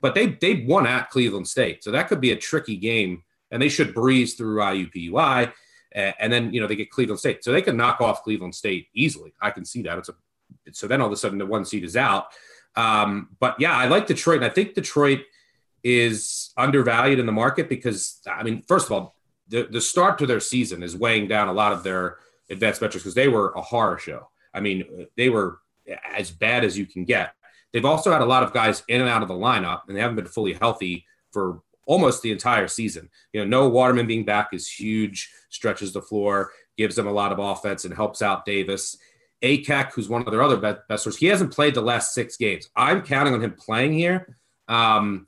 But 0.00 0.14
they 0.14 0.26
they 0.26 0.64
won 0.66 0.86
at 0.86 1.10
Cleveland 1.10 1.48
State, 1.48 1.82
so 1.82 1.90
that 1.90 2.08
could 2.08 2.20
be 2.20 2.32
a 2.32 2.36
tricky 2.36 2.76
game, 2.76 3.22
and 3.50 3.60
they 3.60 3.68
should 3.68 3.94
breeze 3.94 4.34
through 4.34 4.58
IUPUI 4.60 5.52
and 5.94 6.32
then 6.32 6.52
you 6.52 6.60
know 6.60 6.66
they 6.66 6.76
get 6.76 6.90
Cleveland 6.90 7.20
State, 7.20 7.44
so 7.44 7.52
they 7.52 7.62
can 7.62 7.76
knock 7.76 8.00
off 8.00 8.22
Cleveland 8.22 8.54
State 8.54 8.88
easily. 8.94 9.34
I 9.40 9.50
can 9.50 9.64
see 9.64 9.82
that. 9.82 9.98
It's 9.98 10.08
a 10.08 10.14
so 10.72 10.86
then 10.86 11.00
all 11.00 11.06
of 11.06 11.12
a 11.12 11.16
sudden 11.16 11.38
the 11.38 11.46
one 11.46 11.64
seed 11.64 11.84
is 11.84 11.96
out. 11.96 12.26
Um, 12.76 13.28
but 13.40 13.60
yeah, 13.60 13.76
I 13.76 13.86
like 13.86 14.06
Detroit, 14.06 14.36
and 14.36 14.44
I 14.44 14.48
think 14.48 14.74
Detroit 14.74 15.20
is 15.82 16.52
undervalued 16.56 17.18
in 17.18 17.26
the 17.26 17.32
market 17.32 17.68
because 17.68 18.20
I 18.30 18.42
mean, 18.42 18.62
first 18.66 18.86
of 18.86 18.92
all, 18.92 19.16
the 19.48 19.64
the 19.70 19.80
start 19.80 20.18
to 20.18 20.26
their 20.26 20.40
season 20.40 20.82
is 20.82 20.96
weighing 20.96 21.28
down 21.28 21.48
a 21.48 21.52
lot 21.52 21.72
of 21.72 21.82
their 21.82 22.18
advanced 22.50 22.80
metrics 22.80 23.04
because 23.04 23.14
they 23.14 23.28
were 23.28 23.52
a 23.52 23.60
horror 23.60 23.98
show. 23.98 24.28
I 24.54 24.60
mean, 24.60 25.06
they 25.16 25.28
were 25.28 25.58
as 26.14 26.30
bad 26.30 26.64
as 26.64 26.78
you 26.78 26.86
can 26.86 27.04
get. 27.04 27.34
They've 27.72 27.84
also 27.84 28.12
had 28.12 28.20
a 28.20 28.26
lot 28.26 28.42
of 28.42 28.52
guys 28.52 28.82
in 28.88 29.00
and 29.00 29.08
out 29.08 29.22
of 29.22 29.28
the 29.28 29.34
lineup, 29.34 29.82
and 29.88 29.96
they 29.96 30.00
haven't 30.00 30.16
been 30.16 30.26
fully 30.26 30.52
healthy 30.52 31.06
for 31.32 31.62
almost 31.86 32.22
the 32.22 32.32
entire 32.32 32.68
season. 32.68 33.08
You 33.32 33.40
know, 33.40 33.46
Noah 33.46 33.70
Waterman 33.70 34.06
being 34.06 34.24
back 34.24 34.48
is 34.52 34.68
huge, 34.68 35.30
stretches 35.50 35.92
the 35.92 36.02
floor, 36.02 36.52
gives 36.76 36.96
them 36.96 37.06
a 37.06 37.12
lot 37.12 37.32
of 37.32 37.38
offense, 37.38 37.84
and 37.84 37.94
helps 37.94 38.22
out 38.22 38.44
Davis. 38.44 38.96
Akec, 39.42 39.92
who's 39.92 40.08
one 40.08 40.22
of 40.22 40.30
their 40.30 40.42
other 40.42 40.56
best 40.88 41.02
stars, 41.02 41.16
he 41.16 41.26
hasn't 41.26 41.52
played 41.52 41.74
the 41.74 41.80
last 41.80 42.14
six 42.14 42.36
games. 42.36 42.68
I'm 42.76 43.02
counting 43.02 43.34
on 43.34 43.42
him 43.42 43.54
playing 43.54 43.92
here. 43.92 44.38
Um, 44.68 45.26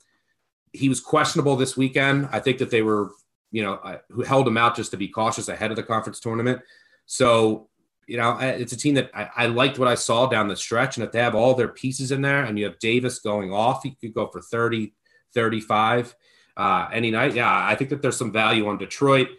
he 0.71 0.89
was 0.89 1.01
questionable 1.01 1.55
this 1.55 1.75
weekend. 1.75 2.29
I 2.31 2.39
think 2.39 2.59
that 2.59 2.71
they 2.71 2.81
were, 2.81 3.11
you 3.51 3.63
know, 3.63 3.99
who 4.09 4.23
held 4.23 4.47
him 4.47 4.57
out 4.57 4.75
just 4.75 4.91
to 4.91 4.97
be 4.97 5.07
cautious 5.07 5.49
ahead 5.49 5.71
of 5.71 5.75
the 5.75 5.83
conference 5.83 6.19
tournament. 6.19 6.61
So, 7.05 7.69
you 8.07 8.17
know, 8.17 8.37
it's 8.39 8.73
a 8.73 8.77
team 8.77 8.95
that 8.95 9.11
I, 9.13 9.29
I 9.35 9.45
liked 9.47 9.79
what 9.79 9.87
I 9.87 9.95
saw 9.95 10.27
down 10.27 10.47
the 10.47 10.55
stretch. 10.55 10.95
And 10.95 11.05
if 11.05 11.11
they 11.11 11.19
have 11.19 11.35
all 11.35 11.53
their 11.53 11.69
pieces 11.69 12.11
in 12.11 12.21
there 12.21 12.43
and 12.43 12.57
you 12.57 12.65
have 12.65 12.79
Davis 12.79 13.19
going 13.19 13.51
off, 13.51 13.83
he 13.83 13.95
could 13.95 14.13
go 14.13 14.27
for 14.27 14.41
30, 14.41 14.93
35 15.33 16.15
uh, 16.57 16.87
any 16.91 17.11
night. 17.11 17.33
Yeah, 17.33 17.65
I 17.65 17.75
think 17.75 17.89
that 17.89 18.01
there's 18.01 18.17
some 18.17 18.31
value 18.31 18.67
on 18.67 18.77
Detroit 18.77 19.29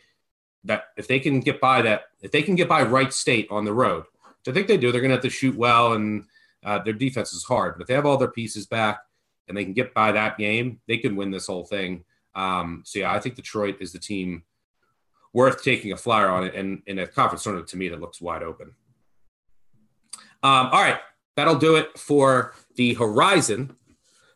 that 0.64 0.84
if 0.96 1.06
they 1.06 1.20
can 1.20 1.40
get 1.40 1.60
by 1.60 1.82
that, 1.82 2.04
if 2.20 2.30
they 2.30 2.42
can 2.42 2.56
get 2.56 2.68
by 2.68 2.82
Wright 2.82 3.12
State 3.12 3.48
on 3.50 3.64
the 3.64 3.72
road, 3.72 4.04
which 4.38 4.48
I 4.48 4.52
think 4.52 4.66
they 4.66 4.76
do, 4.76 4.90
they're 4.90 5.00
going 5.00 5.10
to 5.10 5.16
have 5.16 5.22
to 5.22 5.30
shoot 5.30 5.56
well 5.56 5.92
and 5.92 6.24
Uh, 6.66 6.82
their 6.82 6.98
defense 6.98 7.32
is 7.32 7.44
hard, 7.44 7.74
but 7.74 7.82
if 7.82 7.86
they 7.86 7.94
have 7.94 8.08
all 8.08 8.18
their 8.18 8.34
pieces 8.40 8.66
back 8.66 8.98
and 9.46 9.54
they 9.54 9.64
can 9.64 9.74
get 9.74 9.94
by 9.94 10.10
that 10.10 10.36
game, 10.36 10.80
they 10.88 10.98
can 10.98 11.14
win 11.14 11.30
this 11.30 11.46
whole 11.46 11.64
thing. 11.64 12.04
Um, 12.34 12.82
so 12.84 12.98
yeah, 12.98 13.12
I 13.14 13.20
think 13.20 13.36
Detroit 13.36 13.76
is 13.78 13.92
the 13.92 14.00
team 14.00 14.42
worth 15.32 15.62
taking 15.62 15.92
a 15.92 15.96
flyer 15.96 16.28
on 16.28 16.42
it. 16.42 16.54
And 16.58 16.82
in 16.86 16.98
a 16.98 17.06
conference 17.06 17.44
tournament, 17.44 17.68
to 17.68 17.76
me, 17.76 17.88
that 17.88 18.00
looks 18.00 18.20
wide 18.20 18.42
open. 18.42 18.74
Um, 20.42 20.66
all 20.74 20.82
right, 20.82 20.98
that'll 21.36 21.62
do 21.68 21.76
it 21.76 21.96
for 21.98 22.54
the 22.74 22.94
Horizon. 22.94 23.76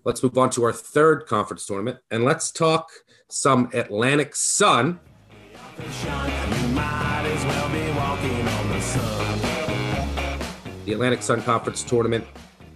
Let's 0.02 0.22
move 0.22 0.38
on 0.38 0.48
to 0.50 0.64
our 0.64 0.72
third 0.72 1.26
conference 1.26 1.66
tournament 1.66 1.98
and 2.10 2.24
let's 2.24 2.50
talk 2.50 2.88
some 3.28 3.68
Atlantic 3.74 4.34
Sun. 4.34 4.98
The 10.86 10.92
Atlantic 10.92 11.22
Sun 11.22 11.42
Conference 11.42 11.82
tournament 11.82 12.24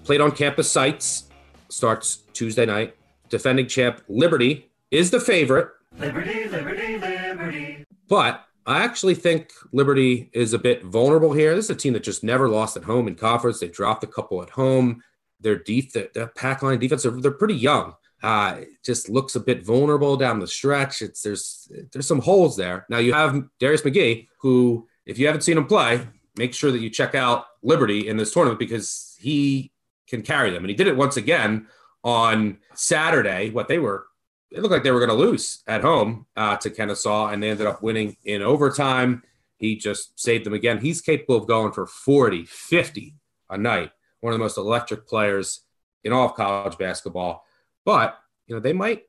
played 0.05 0.21
on 0.21 0.33
campus 0.33 0.71
sites 0.71 1.31
starts 1.71 2.25
Tuesday 2.35 2.67
night. 2.67 2.95
Defending 3.31 3.69
champ 3.69 4.03
Liberty 4.07 4.71
is 4.91 5.11
the 5.11 5.19
favorite. 5.19 5.69
Liberty, 5.99 6.47
Liberty, 6.49 6.99
Liberty. 6.99 7.85
But 8.07 8.45
I 8.67 8.85
actually 8.85 9.15
think 9.15 9.51
Liberty 9.73 10.29
is 10.35 10.53
a 10.53 10.59
bit 10.59 10.85
vulnerable 10.85 11.33
here. 11.33 11.55
This 11.55 11.67
is 11.67 11.71
a 11.71 11.75
team 11.75 11.95
that 11.95 12.03
just 12.03 12.23
never 12.23 12.51
lost 12.51 12.77
at 12.77 12.85
home 12.85 13.09
in 13.09 13.15
conference. 13.15 13.61
They 13.61 13.69
dropped 13.69 14.05
a 14.05 14.07
couple 14.07 14.43
at 14.43 14.51
home. 14.51 15.03
Their 15.41 15.57
deep, 15.57 15.93
their, 15.93 16.29
pack 16.29 16.63
line 16.63 16.79
defense, 16.79 17.03
they're, 17.03 17.13
they're 17.13 17.31
pretty 17.31 17.57
young. 17.57 17.95
Uh, 18.23 18.61
just 18.83 19.11
looks 19.11 19.37
a 19.37 19.41
bit 19.41 19.65
vulnerable 19.65 20.17
down 20.17 20.41
the 20.41 20.47
stretch. 20.47 21.03
It's 21.03 21.21
there's 21.21 21.71
there's 21.93 22.07
some 22.07 22.21
holes 22.21 22.57
there. 22.57 22.87
Now 22.89 22.99
you 22.99 23.13
have 23.13 23.45
Darius 23.61 23.83
McGhee, 23.83 24.29
who, 24.41 24.89
if 25.05 25.19
you 25.19 25.27
haven't 25.27 25.43
seen 25.43 25.59
him 25.59 25.67
play, 25.67 26.07
make 26.37 26.55
sure 26.55 26.73
that 26.73 26.81
you 26.81 26.89
check 26.89 27.15
out 27.15 27.45
Liberty 27.63 28.09
in 28.09 28.17
this 28.17 28.33
tournament 28.33 28.59
because 28.59 29.15
he 29.21 29.73
can 30.09 30.23
carry 30.23 30.51
them, 30.51 30.63
and 30.63 30.71
he 30.71 30.75
did 30.75 30.87
it 30.87 30.97
once 30.97 31.19
again 31.19 31.67
on 32.03 32.59
Saturday. 32.75 33.51
What 33.51 33.69
they 33.69 33.79
were 33.79 34.07
it 34.55 34.63
looked 34.63 34.73
like 34.73 34.85
they 34.85 34.93
were 34.93 35.05
going 35.05 35.19
to 35.19 35.27
lose 35.27 35.63
at 35.67 35.83
home 35.83 36.27
uh, 36.37 36.57
to 36.59 36.71
Kennesaw, 36.71 37.29
and 37.29 37.43
they 37.43 37.51
ended 37.51 37.67
up 37.67 37.83
winning 37.83 38.17
in 38.25 38.41
overtime. 38.41 39.23
He 39.57 39.77
just 39.77 40.19
saved 40.19 40.47
them 40.47 40.55
again. 40.55 40.79
He's 40.79 41.01
capable 41.01 41.37
of 41.37 41.49
going 41.49 41.73
for 41.73 41.87
40, 41.87 42.45
50 42.45 43.15
a 43.51 43.59
night. 43.59 43.91
One 44.25 44.33
of 44.33 44.39
the 44.39 44.43
most 44.43 44.57
electric 44.57 45.07
players 45.07 45.61
in 46.03 46.11
all 46.11 46.25
of 46.25 46.35
college 46.35 46.79
basketball. 46.79 47.45
But, 47.85 48.19
you 48.47 48.55
know, 48.55 48.61
they 48.61 48.73
might 48.73 49.03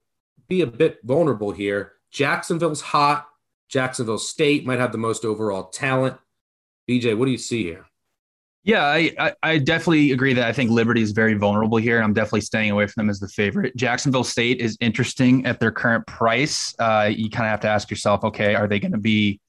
be 0.49 0.59
a 0.59 0.67
bit 0.67 0.99
vulnerable 1.05 1.53
here. 1.53 1.93
Jacksonville's 2.11 2.81
hot. 2.81 3.25
Jacksonville 3.69 4.17
State 4.17 4.65
might 4.65 4.79
have 4.79 4.91
the 4.91 4.97
most 4.97 5.23
overall 5.23 5.69
talent. 5.69 6.17
BJ, 6.89 7.17
what 7.17 7.27
do 7.27 7.31
you 7.31 7.37
see 7.37 7.63
here? 7.63 7.85
Yeah, 8.65 8.83
I, 8.83 9.13
I, 9.17 9.33
I, 9.41 9.57
definitely 9.59 10.11
agree 10.11 10.33
that 10.33 10.45
I 10.45 10.51
think 10.51 10.69
Liberty 10.69 11.01
is 11.01 11.13
very 11.13 11.35
vulnerable 11.35 11.77
here. 11.77 11.95
And 11.95 12.03
I'm 12.03 12.13
definitely 12.13 12.41
staying 12.41 12.71
away 12.71 12.85
from 12.85 13.03
them 13.03 13.09
as 13.09 13.21
the 13.21 13.29
favorite. 13.29 13.73
Jacksonville 13.77 14.25
State 14.25 14.59
is 14.59 14.75
interesting 14.81 15.45
at 15.45 15.61
their 15.61 15.71
current 15.71 16.05
price. 16.07 16.75
Uh, 16.77 17.09
you 17.09 17.29
kind 17.29 17.45
of 17.45 17.51
have 17.51 17.61
to 17.61 17.69
ask 17.69 17.89
yourself, 17.89 18.25
okay, 18.25 18.53
are 18.53 18.67
they 18.67 18.81
going 18.81 18.91
to 18.91 18.97
be 18.97 19.39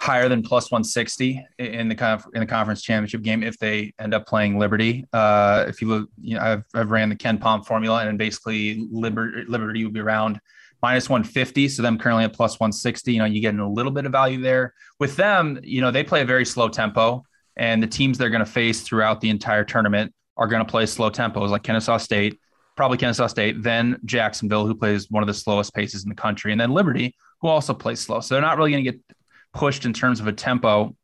higher 0.00 0.28
than 0.28 0.42
plus 0.42 0.70
160 0.70 1.46
in 1.58 1.88
the 1.88 1.94
conf- 1.94 2.26
in 2.34 2.40
the 2.40 2.46
conference 2.46 2.82
championship 2.82 3.22
game 3.22 3.42
if 3.42 3.58
they 3.58 3.92
end 3.98 4.14
up 4.14 4.26
playing 4.26 4.58
Liberty? 4.58 5.06
Uh, 5.12 5.66
if 5.68 5.82
you 5.82 5.88
look, 5.88 6.08
you 6.20 6.36
know, 6.36 6.42
I've, 6.42 6.64
I've 6.74 6.90
ran 6.90 7.08
the 7.08 7.16
KenPom 7.16 7.66
formula, 7.66 8.06
and 8.06 8.18
basically 8.18 8.86
Liberty 8.90 9.44
Liberty 9.46 9.84
would 9.84 9.94
be 9.94 10.00
around 10.00 10.40
minus 10.82 11.08
150. 11.08 11.68
So 11.68 11.82
them 11.82 11.98
currently 11.98 12.24
at 12.24 12.32
plus 12.32 12.58
160. 12.58 13.12
You 13.12 13.18
know, 13.18 13.24
you 13.26 13.40
get 13.40 13.54
in 13.54 13.60
a 13.60 13.70
little 13.70 13.92
bit 13.92 14.06
of 14.06 14.12
value 14.12 14.40
there. 14.40 14.74
With 14.98 15.16
them, 15.16 15.60
you 15.62 15.80
know, 15.80 15.90
they 15.90 16.02
play 16.02 16.22
a 16.22 16.24
very 16.24 16.44
slow 16.44 16.68
tempo 16.68 17.24
and 17.56 17.82
the 17.82 17.86
teams 17.86 18.16
they're 18.16 18.30
going 18.30 18.44
to 18.44 18.50
face 18.50 18.80
throughout 18.80 19.20
the 19.20 19.28
entire 19.28 19.64
tournament 19.64 20.12
are 20.36 20.46
going 20.46 20.64
to 20.64 20.70
play 20.70 20.86
slow 20.86 21.10
tempos 21.10 21.50
like 21.50 21.62
Kennesaw 21.62 21.98
State, 21.98 22.40
probably 22.76 22.96
Kennesaw 22.96 23.26
State, 23.26 23.62
then 23.62 24.00
Jacksonville, 24.06 24.66
who 24.66 24.74
plays 24.74 25.10
one 25.10 25.22
of 25.22 25.26
the 25.26 25.34
slowest 25.34 25.74
paces 25.74 26.02
in 26.02 26.08
the 26.08 26.14
country, 26.14 26.52
and 26.52 26.60
then 26.60 26.70
Liberty, 26.70 27.14
who 27.40 27.48
also 27.48 27.74
plays 27.74 28.00
slow. 28.00 28.20
So 28.20 28.34
they're 28.34 28.42
not 28.42 28.56
really 28.56 28.70
going 28.70 28.84
to 28.84 28.92
get 28.92 29.00
pushed 29.52 29.84
in 29.84 29.92
terms 29.92 30.20
of 30.20 30.26
a 30.26 30.32
tempo. 30.32 30.94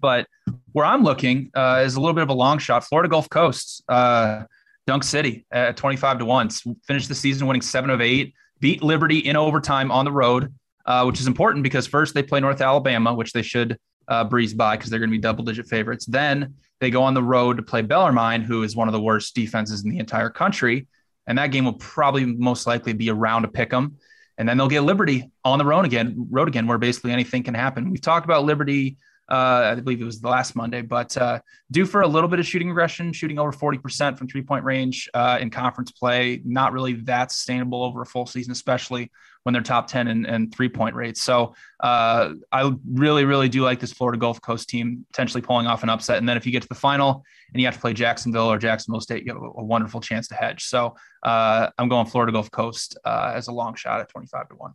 But 0.00 0.26
where 0.72 0.84
I'm 0.84 1.02
looking 1.02 1.50
uh, 1.54 1.82
is 1.84 1.96
a 1.96 2.00
little 2.00 2.14
bit 2.14 2.22
of 2.22 2.30
a 2.30 2.34
long 2.34 2.58
shot. 2.58 2.84
Florida 2.84 3.08
Gulf 3.08 3.28
Coast, 3.30 3.82
uh, 3.88 4.44
Dunk 4.86 5.04
City 5.04 5.44
at 5.50 5.76
25 5.76 6.18
to 6.20 6.24
1. 6.24 6.50
Finished 6.86 7.08
the 7.08 7.14
season 7.14 7.46
winning 7.46 7.62
seven 7.62 7.90
of 7.90 8.00
eight, 8.00 8.34
beat 8.60 8.82
Liberty 8.82 9.18
in 9.18 9.36
overtime 9.36 9.90
on 9.90 10.04
the 10.04 10.12
road, 10.12 10.52
uh, 10.86 11.04
which 11.04 11.20
is 11.20 11.26
important 11.26 11.62
because 11.62 11.86
first 11.86 12.14
they 12.14 12.22
play 12.22 12.40
North 12.40 12.60
Alabama, 12.60 13.14
which 13.14 13.32
they 13.32 13.42
should 13.42 13.78
uh, 14.08 14.24
breeze 14.24 14.54
by 14.54 14.76
because 14.76 14.90
they're 14.90 14.98
going 14.98 15.10
to 15.10 15.16
be 15.16 15.20
double 15.20 15.44
digit 15.44 15.68
favorites. 15.68 16.06
Then 16.06 16.54
they 16.80 16.90
go 16.90 17.02
on 17.02 17.14
the 17.14 17.22
road 17.22 17.58
to 17.58 17.62
play 17.62 17.82
Bellarmine, 17.82 18.42
who 18.42 18.62
is 18.62 18.74
one 18.74 18.88
of 18.88 18.92
the 18.92 19.00
worst 19.00 19.34
defenses 19.34 19.84
in 19.84 19.90
the 19.90 19.98
entire 19.98 20.30
country. 20.30 20.86
And 21.26 21.36
that 21.36 21.48
game 21.48 21.66
will 21.66 21.74
probably 21.74 22.24
most 22.24 22.66
likely 22.66 22.94
be 22.94 23.12
pick 23.52 23.70
them. 23.70 23.98
And 24.38 24.48
then 24.48 24.56
they'll 24.56 24.68
get 24.68 24.82
Liberty 24.82 25.30
on 25.44 25.58
the 25.58 25.64
road 25.64 25.84
again, 25.84 26.28
road 26.30 26.48
again, 26.48 26.66
where 26.66 26.78
basically 26.78 27.12
anything 27.12 27.42
can 27.42 27.54
happen. 27.54 27.90
We've 27.90 28.00
talked 28.00 28.24
about 28.24 28.44
Liberty 28.44 28.96
uh, 29.28 29.74
I 29.76 29.80
believe 29.80 30.00
it 30.00 30.04
was 30.04 30.20
the 30.20 30.28
last 30.28 30.56
Monday, 30.56 30.80
but 30.80 31.14
uh, 31.16 31.40
due 31.70 31.84
for 31.84 32.00
a 32.00 32.08
little 32.08 32.30
bit 32.30 32.38
of 32.38 32.46
shooting 32.46 32.68
regression, 32.68 33.12
shooting 33.12 33.38
over 33.38 33.52
40% 33.52 34.16
from 34.16 34.26
three 34.26 34.42
point 34.42 34.64
range 34.64 35.08
uh, 35.12 35.38
in 35.40 35.50
conference 35.50 35.90
play. 35.90 36.40
Not 36.44 36.72
really 36.72 36.94
that 36.94 37.30
sustainable 37.30 37.84
over 37.84 38.00
a 38.00 38.06
full 38.06 38.24
season, 38.24 38.52
especially 38.52 39.10
when 39.48 39.54
they're 39.54 39.62
top 39.62 39.86
10 39.86 40.26
and, 40.26 40.54
three 40.54 40.68
point 40.68 40.94
rates. 40.94 41.22
So 41.22 41.54
uh, 41.80 42.34
I 42.52 42.70
really, 42.86 43.24
really 43.24 43.48
do 43.48 43.62
like 43.62 43.80
this 43.80 43.94
Florida 43.94 44.18
Gulf 44.18 44.42
Coast 44.42 44.68
team 44.68 45.06
potentially 45.10 45.40
pulling 45.40 45.66
off 45.66 45.82
an 45.82 45.88
upset. 45.88 46.18
And 46.18 46.28
then 46.28 46.36
if 46.36 46.44
you 46.44 46.52
get 46.52 46.60
to 46.60 46.68
the 46.68 46.74
final 46.74 47.24
and 47.54 47.58
you 47.58 47.66
have 47.66 47.74
to 47.74 47.80
play 47.80 47.94
Jacksonville 47.94 48.52
or 48.52 48.58
Jacksonville 48.58 49.00
State, 49.00 49.24
you 49.24 49.32
have 49.32 49.42
a, 49.42 49.64
wonderful 49.64 50.02
chance 50.02 50.28
to 50.28 50.34
hedge. 50.34 50.64
So 50.64 50.96
uh, 51.22 51.70
I'm 51.78 51.88
going 51.88 52.04
Florida 52.04 52.30
Gulf 52.30 52.50
Coast 52.50 52.98
uh, 53.06 53.32
as 53.34 53.48
a 53.48 53.52
long 53.52 53.74
shot 53.74 54.00
at 54.00 54.10
25 54.10 54.50
to 54.50 54.54
1. 54.56 54.72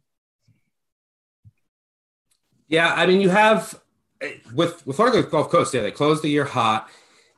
Yeah, 2.67 2.95
I 2.95 3.05
mean, 3.05 3.21
you 3.21 3.29
have 3.29 3.79
with 4.55 4.83
with 4.87 4.95
Florida 4.95 5.21
Gulf 5.21 5.51
Coast, 5.51 5.71
yeah, 5.75 5.81
they 5.81 5.91
closed 5.91 6.23
the 6.23 6.29
year 6.29 6.45
hot. 6.45 6.89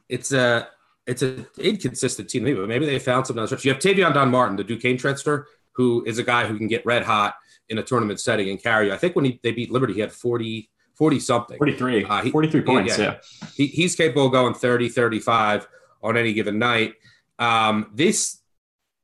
It's 0.08 0.32
a 0.32 0.70
it's 1.06 1.22
an 1.22 1.46
inconsistent 1.58 2.30
team, 2.30 2.44
maybe, 2.44 2.60
but 2.60 2.70
maybe 2.70 2.86
they 2.86 3.00
found 3.00 3.28
something. 3.28 3.46
You 3.62 3.74
have 3.74 3.82
Tavian 3.82 4.14
Dunn-Martin, 4.14 4.56
the 4.56 4.64
Duquesne 4.64 4.98
transfer, 4.98 5.48
who 5.76 6.04
is 6.06 6.18
a 6.18 6.24
guy 6.24 6.46
who 6.46 6.58
can 6.58 6.68
get 6.68 6.86
red 6.86 7.04
hot 7.04 7.36
in 7.70 7.78
a 7.78 7.84
tournament 7.84 8.20
setting 8.20 8.50
and 8.50 8.62
carry 8.62 8.88
you. 8.88 8.94
I 8.94 8.98
think 8.98 9.16
when 9.16 9.26
he, 9.26 9.40
they 9.44 9.52
beat 9.52 9.72
Liberty, 9.72 9.94
he 9.94 10.00
had 10.00 10.12
40, 10.12 10.70
40 10.94 11.20
something. 11.20 11.58
43. 11.58 12.06
Uh, 12.06 12.22
he, 12.22 12.32
43 12.32 12.62
points, 12.62 12.98
yeah. 12.98 13.04
yeah. 13.04 13.48
He, 13.56 13.68
he's 13.68 13.96
capable 13.96 14.28
of 14.28 14.32
going 14.32 14.54
30, 14.54 14.90
35 14.90 15.68
on 16.04 16.18
any 16.18 16.34
given 16.34 16.60
night. 16.60 16.94
Um, 17.40 17.92
this, 17.94 18.40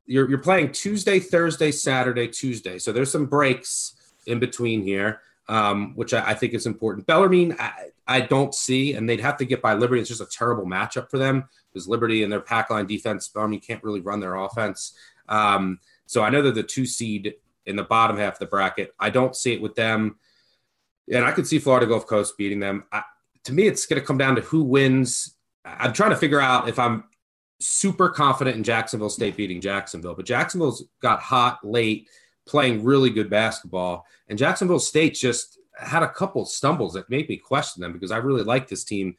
you're, 0.06 0.28
you're 0.28 0.38
playing 0.38 0.72
Tuesday, 0.72 1.18
Thursday, 1.18 1.72
Saturday, 1.72 2.28
Tuesday. 2.28 2.78
So 2.78 2.92
there's 2.92 3.10
some 3.10 3.26
breaks 3.26 3.94
in 4.26 4.38
between 4.38 4.82
here 4.82 5.20
um, 5.48 5.94
which 5.96 6.14
I, 6.14 6.30
I, 6.30 6.34
think 6.34 6.54
is 6.54 6.66
important. 6.66 7.06
Bellarmine, 7.06 7.56
I, 7.58 7.90
I, 8.06 8.20
don't 8.20 8.54
see, 8.54 8.94
and 8.94 9.08
they'd 9.08 9.20
have 9.20 9.36
to 9.38 9.44
get 9.44 9.60
by 9.60 9.74
Liberty. 9.74 10.00
It's 10.00 10.08
just 10.08 10.20
a 10.20 10.26
terrible 10.26 10.64
matchup 10.64 11.10
for 11.10 11.18
them 11.18 11.48
because 11.72 11.88
Liberty 11.88 12.22
and 12.22 12.32
their 12.32 12.40
pack 12.40 12.70
line 12.70 12.86
defense, 12.86 13.28
Bellarmine 13.28 13.60
can't 13.60 13.82
really 13.82 14.00
run 14.00 14.20
their 14.20 14.36
offense. 14.36 14.96
Um, 15.28 15.78
so 16.06 16.22
I 16.22 16.30
know 16.30 16.42
they're 16.42 16.52
the 16.52 16.62
two 16.62 16.86
seed 16.86 17.34
in 17.66 17.76
the 17.76 17.84
bottom 17.84 18.16
half 18.16 18.34
of 18.34 18.38
the 18.40 18.46
bracket. 18.46 18.94
I 18.98 19.10
don't 19.10 19.36
see 19.36 19.52
it 19.52 19.62
with 19.62 19.74
them, 19.74 20.16
and 21.12 21.24
I 21.24 21.32
could 21.32 21.46
see 21.46 21.58
Florida 21.58 21.86
Gulf 21.86 22.06
Coast 22.06 22.36
beating 22.36 22.60
them. 22.60 22.84
I, 22.92 23.02
to 23.44 23.52
me, 23.52 23.66
it's 23.66 23.86
going 23.86 24.00
to 24.00 24.06
come 24.06 24.18
down 24.18 24.36
to 24.36 24.42
who 24.42 24.62
wins. 24.62 25.36
I'm 25.64 25.92
trying 25.92 26.10
to 26.10 26.16
figure 26.16 26.40
out 26.40 26.68
if 26.68 26.78
I'm 26.78 27.04
super 27.60 28.08
confident 28.08 28.56
in 28.56 28.64
Jacksonville 28.64 29.10
State 29.10 29.36
beating 29.36 29.60
Jacksonville, 29.60 30.14
but 30.14 30.26
Jacksonville's 30.26 30.84
got 31.00 31.20
hot 31.20 31.58
late 31.62 32.08
playing 32.46 32.84
really 32.84 33.10
good 33.10 33.30
basketball. 33.30 34.04
And 34.28 34.38
Jacksonville 34.38 34.80
State 34.80 35.14
just 35.14 35.58
had 35.78 36.02
a 36.02 36.08
couple 36.08 36.44
stumbles 36.44 36.94
that 36.94 37.08
made 37.08 37.28
me 37.28 37.36
question 37.36 37.80
them 37.80 37.92
because 37.92 38.10
I 38.10 38.18
really 38.18 38.42
like 38.42 38.68
this 38.68 38.84
team 38.84 39.16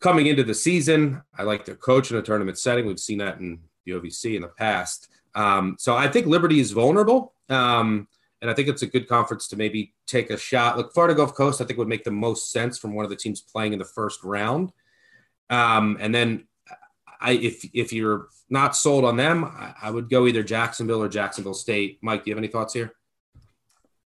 coming 0.00 0.26
into 0.26 0.44
the 0.44 0.54
season. 0.54 1.22
I 1.36 1.42
like 1.42 1.64
their 1.64 1.76
coach 1.76 2.10
in 2.10 2.16
a 2.16 2.22
tournament 2.22 2.58
setting. 2.58 2.86
We've 2.86 2.98
seen 2.98 3.18
that 3.18 3.40
in 3.40 3.60
the 3.84 3.92
OVC 3.92 4.36
in 4.36 4.42
the 4.42 4.48
past. 4.48 5.08
Um, 5.38 5.76
so 5.78 5.96
I 5.96 6.08
think 6.08 6.26
Liberty 6.26 6.58
is 6.58 6.72
vulnerable. 6.72 7.32
Um, 7.48 8.08
and 8.42 8.50
I 8.50 8.54
think 8.54 8.68
it's 8.68 8.82
a 8.82 8.86
good 8.86 9.08
conference 9.08 9.46
to 9.48 9.56
maybe 9.56 9.94
take 10.06 10.30
a 10.30 10.36
shot. 10.36 10.76
Look, 10.76 10.92
Florida 10.92 11.14
Gulf 11.14 11.34
Coast, 11.34 11.60
I 11.60 11.64
think 11.64 11.78
would 11.78 11.88
make 11.88 12.04
the 12.04 12.10
most 12.10 12.50
sense 12.50 12.76
from 12.76 12.94
one 12.94 13.04
of 13.04 13.10
the 13.10 13.16
teams 13.16 13.40
playing 13.40 13.72
in 13.72 13.78
the 13.78 13.84
first 13.84 14.22
round. 14.24 14.72
Um, 15.48 15.96
and 16.00 16.14
then 16.14 16.46
I, 17.20 17.32
if 17.32 17.64
if 17.72 17.92
you're 17.92 18.28
not 18.50 18.76
sold 18.76 19.04
on 19.04 19.16
them, 19.16 19.44
I, 19.44 19.74
I, 19.82 19.90
would 19.90 20.10
go 20.10 20.26
either 20.26 20.42
Jacksonville 20.42 21.02
or 21.02 21.08
Jacksonville 21.08 21.54
State. 21.54 21.98
Mike, 22.02 22.24
do 22.24 22.30
you 22.30 22.34
have 22.34 22.38
any 22.38 22.48
thoughts 22.48 22.74
here? 22.74 22.92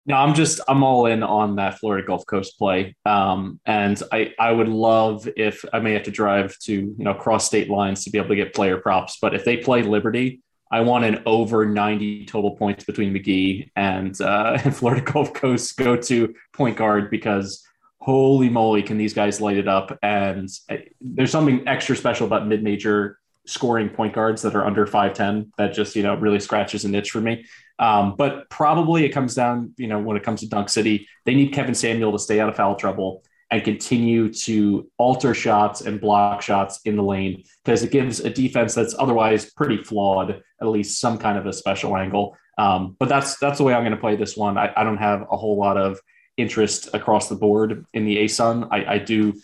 No, 0.06 0.16
I'm 0.16 0.34
just 0.34 0.60
I'm 0.66 0.82
all 0.82 1.06
in 1.06 1.22
on 1.22 1.56
that 1.56 1.78
Florida 1.78 2.06
Gulf 2.06 2.24
Coast 2.26 2.58
play, 2.58 2.96
um, 3.04 3.60
and 3.66 4.00
I 4.12 4.32
I 4.38 4.50
would 4.50 4.68
love 4.68 5.28
if 5.36 5.64
I 5.72 5.80
may 5.80 5.92
have 5.92 6.04
to 6.04 6.10
drive 6.10 6.58
to 6.60 6.72
you 6.72 6.94
know 6.98 7.14
cross 7.14 7.46
state 7.46 7.68
lines 7.68 8.04
to 8.04 8.10
be 8.10 8.18
able 8.18 8.30
to 8.30 8.36
get 8.36 8.54
player 8.54 8.78
props, 8.78 9.18
but 9.20 9.34
if 9.34 9.44
they 9.44 9.58
play 9.58 9.82
Liberty, 9.82 10.40
I 10.70 10.80
want 10.80 11.04
an 11.04 11.22
over 11.26 11.64
90 11.64 12.26
total 12.26 12.56
points 12.56 12.84
between 12.84 13.14
McGhee 13.14 13.70
and 13.76 14.18
uh, 14.20 14.58
Florida 14.70 15.02
Gulf 15.02 15.32
Coast 15.32 15.76
go 15.76 15.96
to 15.96 16.34
point 16.52 16.76
guard 16.76 17.10
because 17.10 17.64
holy 18.00 18.48
moly, 18.48 18.82
can 18.82 18.98
these 18.98 19.14
guys 19.14 19.40
light 19.40 19.56
it 19.56 19.68
up? 19.68 19.96
And 20.02 20.48
uh, 20.70 20.76
there's 21.00 21.30
something 21.30 21.66
extra 21.66 21.96
special 21.96 22.26
about 22.26 22.46
mid 22.46 22.62
major 22.62 23.18
scoring 23.46 23.88
point 23.88 24.12
guards 24.12 24.42
that 24.42 24.56
are 24.56 24.66
under 24.66 24.86
5'10 24.86 25.50
that 25.56 25.72
just, 25.72 25.94
you 25.94 26.02
know, 26.02 26.16
really 26.16 26.40
scratches 26.40 26.84
an 26.84 26.94
itch 26.94 27.10
for 27.10 27.20
me. 27.20 27.44
Um, 27.78 28.16
but 28.16 28.48
probably 28.50 29.04
it 29.04 29.10
comes 29.10 29.34
down, 29.34 29.72
you 29.76 29.86
know, 29.86 30.00
when 30.00 30.16
it 30.16 30.22
comes 30.22 30.40
to 30.40 30.48
Dunk 30.48 30.68
City, 30.68 31.06
they 31.24 31.34
need 31.34 31.52
Kevin 31.52 31.74
Samuel 31.74 32.12
to 32.12 32.18
stay 32.18 32.40
out 32.40 32.48
of 32.48 32.56
foul 32.56 32.74
trouble 32.74 33.22
and 33.50 33.62
continue 33.62 34.32
to 34.32 34.90
alter 34.98 35.32
shots 35.32 35.80
and 35.80 36.00
block 36.00 36.42
shots 36.42 36.80
in 36.84 36.96
the 36.96 37.02
lane 37.02 37.44
because 37.64 37.82
it 37.82 37.92
gives 37.92 38.20
a 38.20 38.30
defense 38.30 38.74
that's 38.74 38.94
otherwise 38.98 39.50
pretty 39.52 39.82
flawed 39.82 40.42
at 40.60 40.68
least 40.68 41.00
some 41.00 41.16
kind 41.16 41.38
of 41.38 41.46
a 41.46 41.52
special 41.52 41.96
angle. 41.96 42.36
Um, 42.58 42.96
but 42.98 43.08
that's 43.08 43.36
that's 43.38 43.58
the 43.58 43.64
way 43.64 43.74
I'm 43.74 43.82
going 43.82 43.92
to 43.92 43.98
play 43.98 44.16
this 44.16 44.36
one. 44.36 44.56
I, 44.56 44.72
I, 44.76 44.82
don't 44.82 44.96
have 44.96 45.22
a 45.30 45.36
whole 45.36 45.58
lot 45.58 45.76
of 45.76 46.00
interest 46.38 46.88
across 46.94 47.28
the 47.28 47.34
board 47.34 47.84
in 47.92 48.06
the 48.06 48.16
ASUN. 48.16 48.68
I, 48.70 48.94
I 48.94 48.98
do 48.98 49.34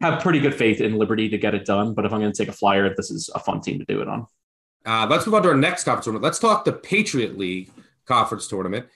have 0.00 0.22
pretty 0.22 0.40
good 0.40 0.54
faith 0.54 0.80
in 0.82 0.98
Liberty 0.98 1.30
to 1.30 1.38
get 1.38 1.54
it 1.54 1.64
done, 1.64 1.94
but 1.94 2.04
if 2.04 2.12
I'm 2.12 2.20
going 2.20 2.32
to 2.32 2.36
take 2.36 2.48
a 2.48 2.56
flyer, 2.56 2.94
this 2.94 3.10
is 3.10 3.30
a 3.34 3.38
fun 3.38 3.62
team 3.62 3.78
to 3.78 3.84
do 3.86 4.02
it 4.02 4.08
on. 4.08 4.26
Uh, 4.84 5.06
let's 5.08 5.26
move 5.26 5.34
on 5.34 5.42
to 5.42 5.48
our 5.48 5.54
next 5.54 5.84
conference 5.84 6.04
tournament. 6.04 6.22
Let's 6.24 6.38
talk 6.38 6.66
the 6.66 6.72
Patriot 6.72 7.38
League 7.38 7.70
conference 8.04 8.46
tournament. 8.46 8.86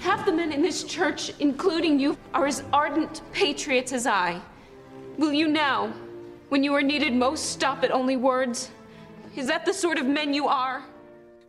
Half 0.00 0.26
the 0.26 0.32
men 0.32 0.52
in 0.52 0.62
this 0.62 0.84
church, 0.84 1.32
including 1.40 1.98
you, 1.98 2.16
are 2.32 2.46
as 2.46 2.62
ardent 2.72 3.22
patriots 3.32 3.92
as 3.92 4.06
I. 4.06 4.40
Will 5.18 5.32
you 5.32 5.48
now, 5.48 5.92
when 6.50 6.62
you 6.62 6.72
are 6.74 6.82
needed 6.82 7.12
most, 7.12 7.46
stop 7.46 7.82
at 7.82 7.90
only 7.90 8.16
words? 8.16 8.70
Is 9.34 9.48
that 9.48 9.64
the 9.64 9.74
sort 9.74 9.98
of 9.98 10.06
men 10.06 10.32
you 10.32 10.46
are? 10.46 10.84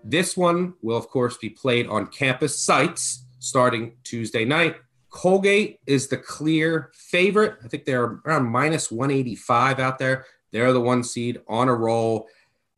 This 0.04 0.36
one 0.36 0.74
will, 0.82 0.98
of 0.98 1.10
course, 1.10 1.38
be 1.38 1.50
played 1.50 1.88
on 1.88 2.08
campus 2.08 2.58
sites 2.58 3.26
starting 3.40 3.94
Tuesday 4.04 4.46
night. 4.46 4.76
Colgate 5.12 5.80
is 5.86 6.08
the 6.08 6.18
clear 6.18 6.92
favorite. 6.96 7.56
I 7.64 7.68
think 7.68 7.86
they're 7.86 8.20
around 8.26 8.50
minus 8.50 8.92
185 8.92 9.80
out 9.80 10.00
there. 10.00 10.26
They're 10.52 10.74
the 10.74 10.82
one 10.82 11.04
seed 11.04 11.40
on 11.48 11.70
a 11.70 11.76
roll. 11.76 12.28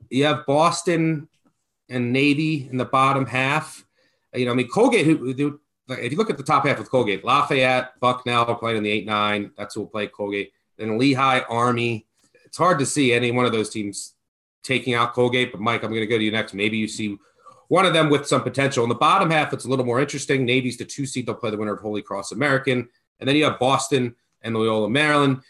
You 0.09 0.25
have 0.25 0.45
Boston 0.45 1.29
and 1.89 2.11
Navy 2.11 2.67
in 2.69 2.77
the 2.77 2.85
bottom 2.85 3.25
half. 3.25 3.85
You 4.33 4.45
know, 4.45 4.51
I 4.51 4.55
mean, 4.55 4.69
Colgate, 4.69 5.05
who, 5.05 5.33
who 5.33 5.59
if 5.89 6.11
you 6.11 6.17
look 6.17 6.29
at 6.29 6.37
the 6.37 6.43
top 6.43 6.65
half 6.65 6.79
of 6.79 6.89
Colgate, 6.89 7.23
Lafayette, 7.23 7.99
Bucknell 7.99 8.45
are 8.45 8.55
playing 8.55 8.77
in 8.77 8.83
the 8.83 8.91
8 8.91 9.05
9. 9.05 9.51
That's 9.57 9.75
who 9.75 9.81
will 9.81 9.87
play 9.87 10.07
Colgate. 10.07 10.51
Then 10.77 10.97
Lehigh, 10.97 11.41
Army. 11.49 12.07
It's 12.45 12.57
hard 12.57 12.79
to 12.79 12.85
see 12.85 13.13
any 13.13 13.31
one 13.31 13.45
of 13.45 13.51
those 13.51 13.69
teams 13.69 14.13
taking 14.63 14.93
out 14.93 15.13
Colgate. 15.13 15.51
But 15.51 15.61
Mike, 15.61 15.83
I'm 15.83 15.89
going 15.89 16.01
to 16.01 16.07
go 16.07 16.17
to 16.17 16.23
you 16.23 16.31
next. 16.31 16.53
Maybe 16.53 16.77
you 16.77 16.87
see 16.87 17.17
one 17.67 17.85
of 17.85 17.93
them 17.93 18.09
with 18.09 18.27
some 18.27 18.43
potential. 18.43 18.83
In 18.83 18.89
the 18.89 18.95
bottom 18.95 19.31
half, 19.31 19.53
it's 19.53 19.65
a 19.65 19.69
little 19.69 19.85
more 19.85 20.01
interesting. 20.01 20.45
Navy's 20.45 20.77
the 20.77 20.85
two 20.85 21.05
seed. 21.05 21.25
They'll 21.25 21.35
play 21.35 21.51
the 21.51 21.57
winner 21.57 21.73
of 21.73 21.81
Holy 21.81 22.01
Cross 22.01 22.31
American. 22.31 22.89
And 23.19 23.27
then 23.27 23.35
you 23.35 23.45
have 23.45 23.59
Boston 23.59 24.15
and 24.41 24.55
Loyola, 24.55 24.89
Maryland. 24.89 25.41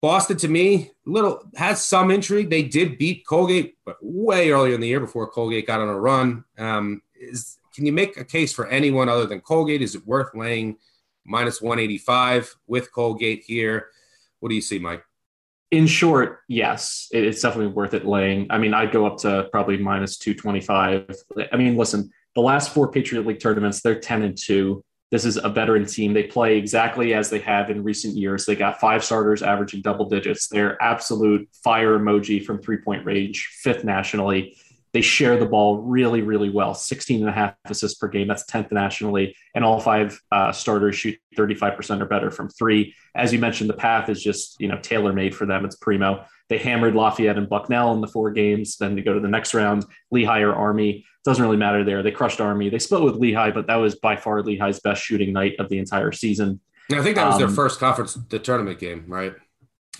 Boston, 0.00 0.36
to 0.38 0.48
me, 0.48 0.90
little 1.06 1.44
has 1.54 1.84
some 1.84 2.10
intrigue. 2.10 2.50
They 2.50 2.64
did 2.64 2.98
beat 2.98 3.24
Colgate, 3.24 3.76
but 3.84 3.96
way 4.00 4.50
earlier 4.50 4.74
in 4.74 4.80
the 4.80 4.88
year 4.88 5.00
before 5.00 5.30
Colgate 5.30 5.66
got 5.66 5.80
on 5.80 5.88
a 5.88 5.98
run. 5.98 6.44
Um, 6.58 7.02
is 7.14 7.58
can 7.74 7.86
you 7.86 7.92
make 7.92 8.16
a 8.16 8.24
case 8.24 8.52
for 8.52 8.66
anyone 8.68 9.08
other 9.08 9.26
than 9.26 9.40
Colgate? 9.40 9.82
Is 9.82 9.94
it 9.94 10.06
worth 10.06 10.34
laying 10.34 10.76
minus 11.24 11.60
185 11.60 12.54
with 12.66 12.92
Colgate 12.92 13.44
here? 13.44 13.88
What 14.40 14.48
do 14.48 14.54
you 14.54 14.60
see, 14.60 14.78
Mike? 14.78 15.04
In 15.70 15.86
short, 15.86 16.40
yes, 16.48 17.08
it's 17.12 17.40
definitely 17.40 17.72
worth 17.72 17.94
it 17.94 18.04
laying. 18.04 18.46
I 18.50 18.58
mean, 18.58 18.74
I'd 18.74 18.92
go 18.92 19.06
up 19.06 19.18
to 19.18 19.48
probably 19.50 19.78
minus 19.78 20.18
225. 20.18 21.16
I 21.50 21.56
mean, 21.56 21.76
listen, 21.76 22.10
the 22.34 22.42
last 22.42 22.74
four 22.74 22.90
Patriot 22.90 23.26
League 23.26 23.40
tournaments, 23.40 23.80
they're 23.80 23.98
10 23.98 24.22
and 24.22 24.36
2. 24.36 24.84
This 25.10 25.24
is 25.24 25.36
a 25.36 25.48
veteran 25.48 25.86
team. 25.86 26.14
They 26.14 26.24
play 26.24 26.56
exactly 26.56 27.12
as 27.12 27.28
they 27.28 27.38
have 27.40 27.70
in 27.70 27.82
recent 27.82 28.16
years. 28.16 28.46
They 28.46 28.56
got 28.56 28.80
five 28.80 29.04
starters 29.04 29.42
averaging 29.42 29.82
double 29.82 30.08
digits. 30.08 30.48
They're 30.48 30.82
absolute 30.82 31.48
fire 31.62 31.98
emoji 31.98 32.42
from 32.42 32.60
three 32.60 32.78
point 32.78 33.04
range, 33.04 33.50
fifth 33.60 33.84
nationally. 33.84 34.56
They 34.92 35.00
share 35.00 35.38
the 35.38 35.46
ball 35.46 35.78
really, 35.78 36.20
really 36.20 36.50
well 36.50 36.74
16 36.74 37.20
and 37.20 37.28
a 37.28 37.32
half 37.32 37.54
assists 37.64 37.98
per 37.98 38.08
game. 38.08 38.28
That's 38.28 38.44
10th 38.44 38.72
nationally. 38.72 39.34
And 39.54 39.64
all 39.64 39.80
five 39.80 40.20
uh, 40.30 40.52
starters 40.52 40.96
shoot 40.96 41.18
35% 41.36 42.00
or 42.00 42.04
better 42.04 42.30
from 42.30 42.48
three. 42.50 42.94
As 43.14 43.32
you 43.32 43.38
mentioned, 43.38 43.70
the 43.70 43.74
path 43.74 44.08
is 44.08 44.22
just, 44.22 44.60
you 44.60 44.68
know, 44.68 44.78
tailor 44.80 45.12
made 45.12 45.34
for 45.34 45.46
them. 45.46 45.64
It's 45.64 45.76
primo. 45.76 46.24
They 46.48 46.58
hammered 46.58 46.94
Lafayette 46.94 47.38
and 47.38 47.48
Bucknell 47.48 47.94
in 47.94 48.02
the 48.02 48.06
four 48.06 48.30
games. 48.30 48.76
Then 48.76 48.94
they 48.94 49.02
go 49.02 49.14
to 49.14 49.20
the 49.20 49.28
next 49.28 49.54
round, 49.54 49.86
Lehigh 50.10 50.42
or 50.42 50.54
Army. 50.54 51.06
Doesn't 51.24 51.42
really 51.42 51.56
matter 51.56 51.84
there. 51.84 52.02
They 52.02 52.10
crushed 52.10 52.40
Army. 52.40 52.68
They 52.68 52.78
split 52.78 53.02
with 53.02 53.14
Lehigh, 53.14 53.52
but 53.52 53.68
that 53.68 53.76
was 53.76 53.94
by 53.94 54.16
far 54.16 54.42
Lehigh's 54.42 54.80
best 54.80 55.02
shooting 55.02 55.32
night 55.32 55.54
of 55.58 55.70
the 55.70 55.78
entire 55.78 56.12
season. 56.12 56.60
I 56.90 57.00
think 57.02 57.16
that 57.16 57.26
was 57.26 57.36
um, 57.36 57.40
their 57.40 57.48
first 57.48 57.78
conference, 57.78 58.14
the 58.28 58.38
tournament 58.38 58.78
game, 58.78 59.04
right? 59.06 59.34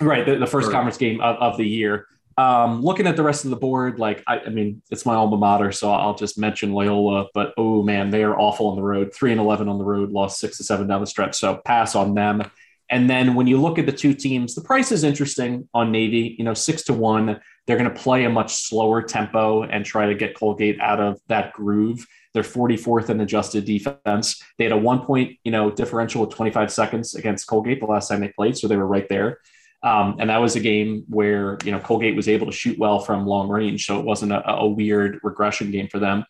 Right, 0.01 0.27
the, 0.27 0.37
the 0.37 0.47
first 0.47 0.69
or, 0.69 0.73
conference 0.73 0.99
game 0.99 1.21
of, 1.21 1.37
of 1.37 1.57
the 1.57 1.67
year. 1.67 2.07
Um, 2.37 2.83
looking 2.83 3.07
at 3.07 3.17
the 3.17 3.23
rest 3.23 3.45
of 3.45 3.51
the 3.51 3.57
board, 3.57 3.99
like 3.99 4.23
I, 4.27 4.41
I, 4.41 4.49
mean, 4.49 4.83
it's 4.91 5.05
my 5.05 5.15
alma 5.15 5.37
mater, 5.37 5.73
so 5.73 5.93
I'll 5.93 6.15
just 6.15 6.39
mention 6.39 6.73
Loyola. 6.73 7.29
But 7.35 7.55
oh 7.57 7.83
man, 7.83 8.11
they 8.11 8.23
are 8.23 8.39
awful 8.39 8.69
on 8.69 8.77
the 8.77 8.83
road. 8.83 9.15
Three 9.15 9.33
and 9.33 9.41
eleven 9.41 9.69
on 9.69 9.79
the 9.79 9.85
road, 9.85 10.11
lost 10.11 10.39
six 10.39 10.57
to 10.59 10.65
seven 10.65 10.87
down 10.87 11.01
the 11.01 11.07
stretch. 11.07 11.37
So 11.37 11.61
pass 11.65 11.95
on 11.95 12.15
them. 12.15 12.43
And 12.91 13.09
then 13.09 13.35
when 13.35 13.47
you 13.47 13.61
look 13.61 13.79
at 13.79 13.87
the 13.87 13.93
two 13.93 14.13
teams, 14.13 14.55
the 14.55 14.61
price 14.61 14.93
is 14.93 15.05
interesting 15.05 15.69
on 15.73 15.91
Navy. 15.91 16.35
You 16.39 16.45
know, 16.45 16.55
six 16.55 16.83
to 16.85 16.95
one. 16.95 17.41
They're 17.67 17.79
going 17.79 17.93
to 17.93 18.01
play 18.01 18.25
a 18.25 18.31
much 18.31 18.55
slower 18.55 19.03
tempo 19.03 19.63
and 19.63 19.85
try 19.85 20.07
to 20.07 20.15
get 20.15 20.37
Colgate 20.37 20.81
out 20.81 21.01
of 21.01 21.21
that 21.29 21.53
groove. 21.53 22.07
They're 22.35 22.43
44th 22.43 23.11
in 23.11 23.21
adjusted 23.21 23.65
defense. 23.65 24.43
They 24.59 24.65
had 24.65 24.73
a 24.73 24.77
one 24.77 25.01
point, 25.01 25.39
you 25.45 25.53
know, 25.53 25.71
differential 25.71 26.23
with 26.23 26.35
25 26.35 26.73
seconds 26.73 27.15
against 27.15 27.47
Colgate 27.47 27.81
the 27.81 27.87
last 27.87 28.09
time 28.09 28.21
they 28.21 28.29
played, 28.29 28.57
so 28.57 28.69
they 28.69 28.77
were 28.77 28.87
right 28.87 29.09
there. 29.09 29.39
Um, 29.83 30.17
and 30.21 30.31
that 30.31 30.39
was 30.39 30.55
a 30.55 30.61
game 30.61 31.05
where 31.09 31.59
you 31.65 31.73
know 31.73 31.81
Colgate 31.81 32.15
was 32.15 32.29
able 32.29 32.47
to 32.47 32.53
shoot 32.53 32.79
well 32.79 33.01
from 33.01 33.27
long 33.27 33.49
range, 33.49 33.87
so 33.87 33.99
it 33.99 34.05
wasn't 34.05 34.33
a, 34.33 34.49
a 34.49 34.69
weird 34.69 35.19
regression 35.23 35.71
game 35.71 35.89
for 35.89 35.99
them. 35.99 36.25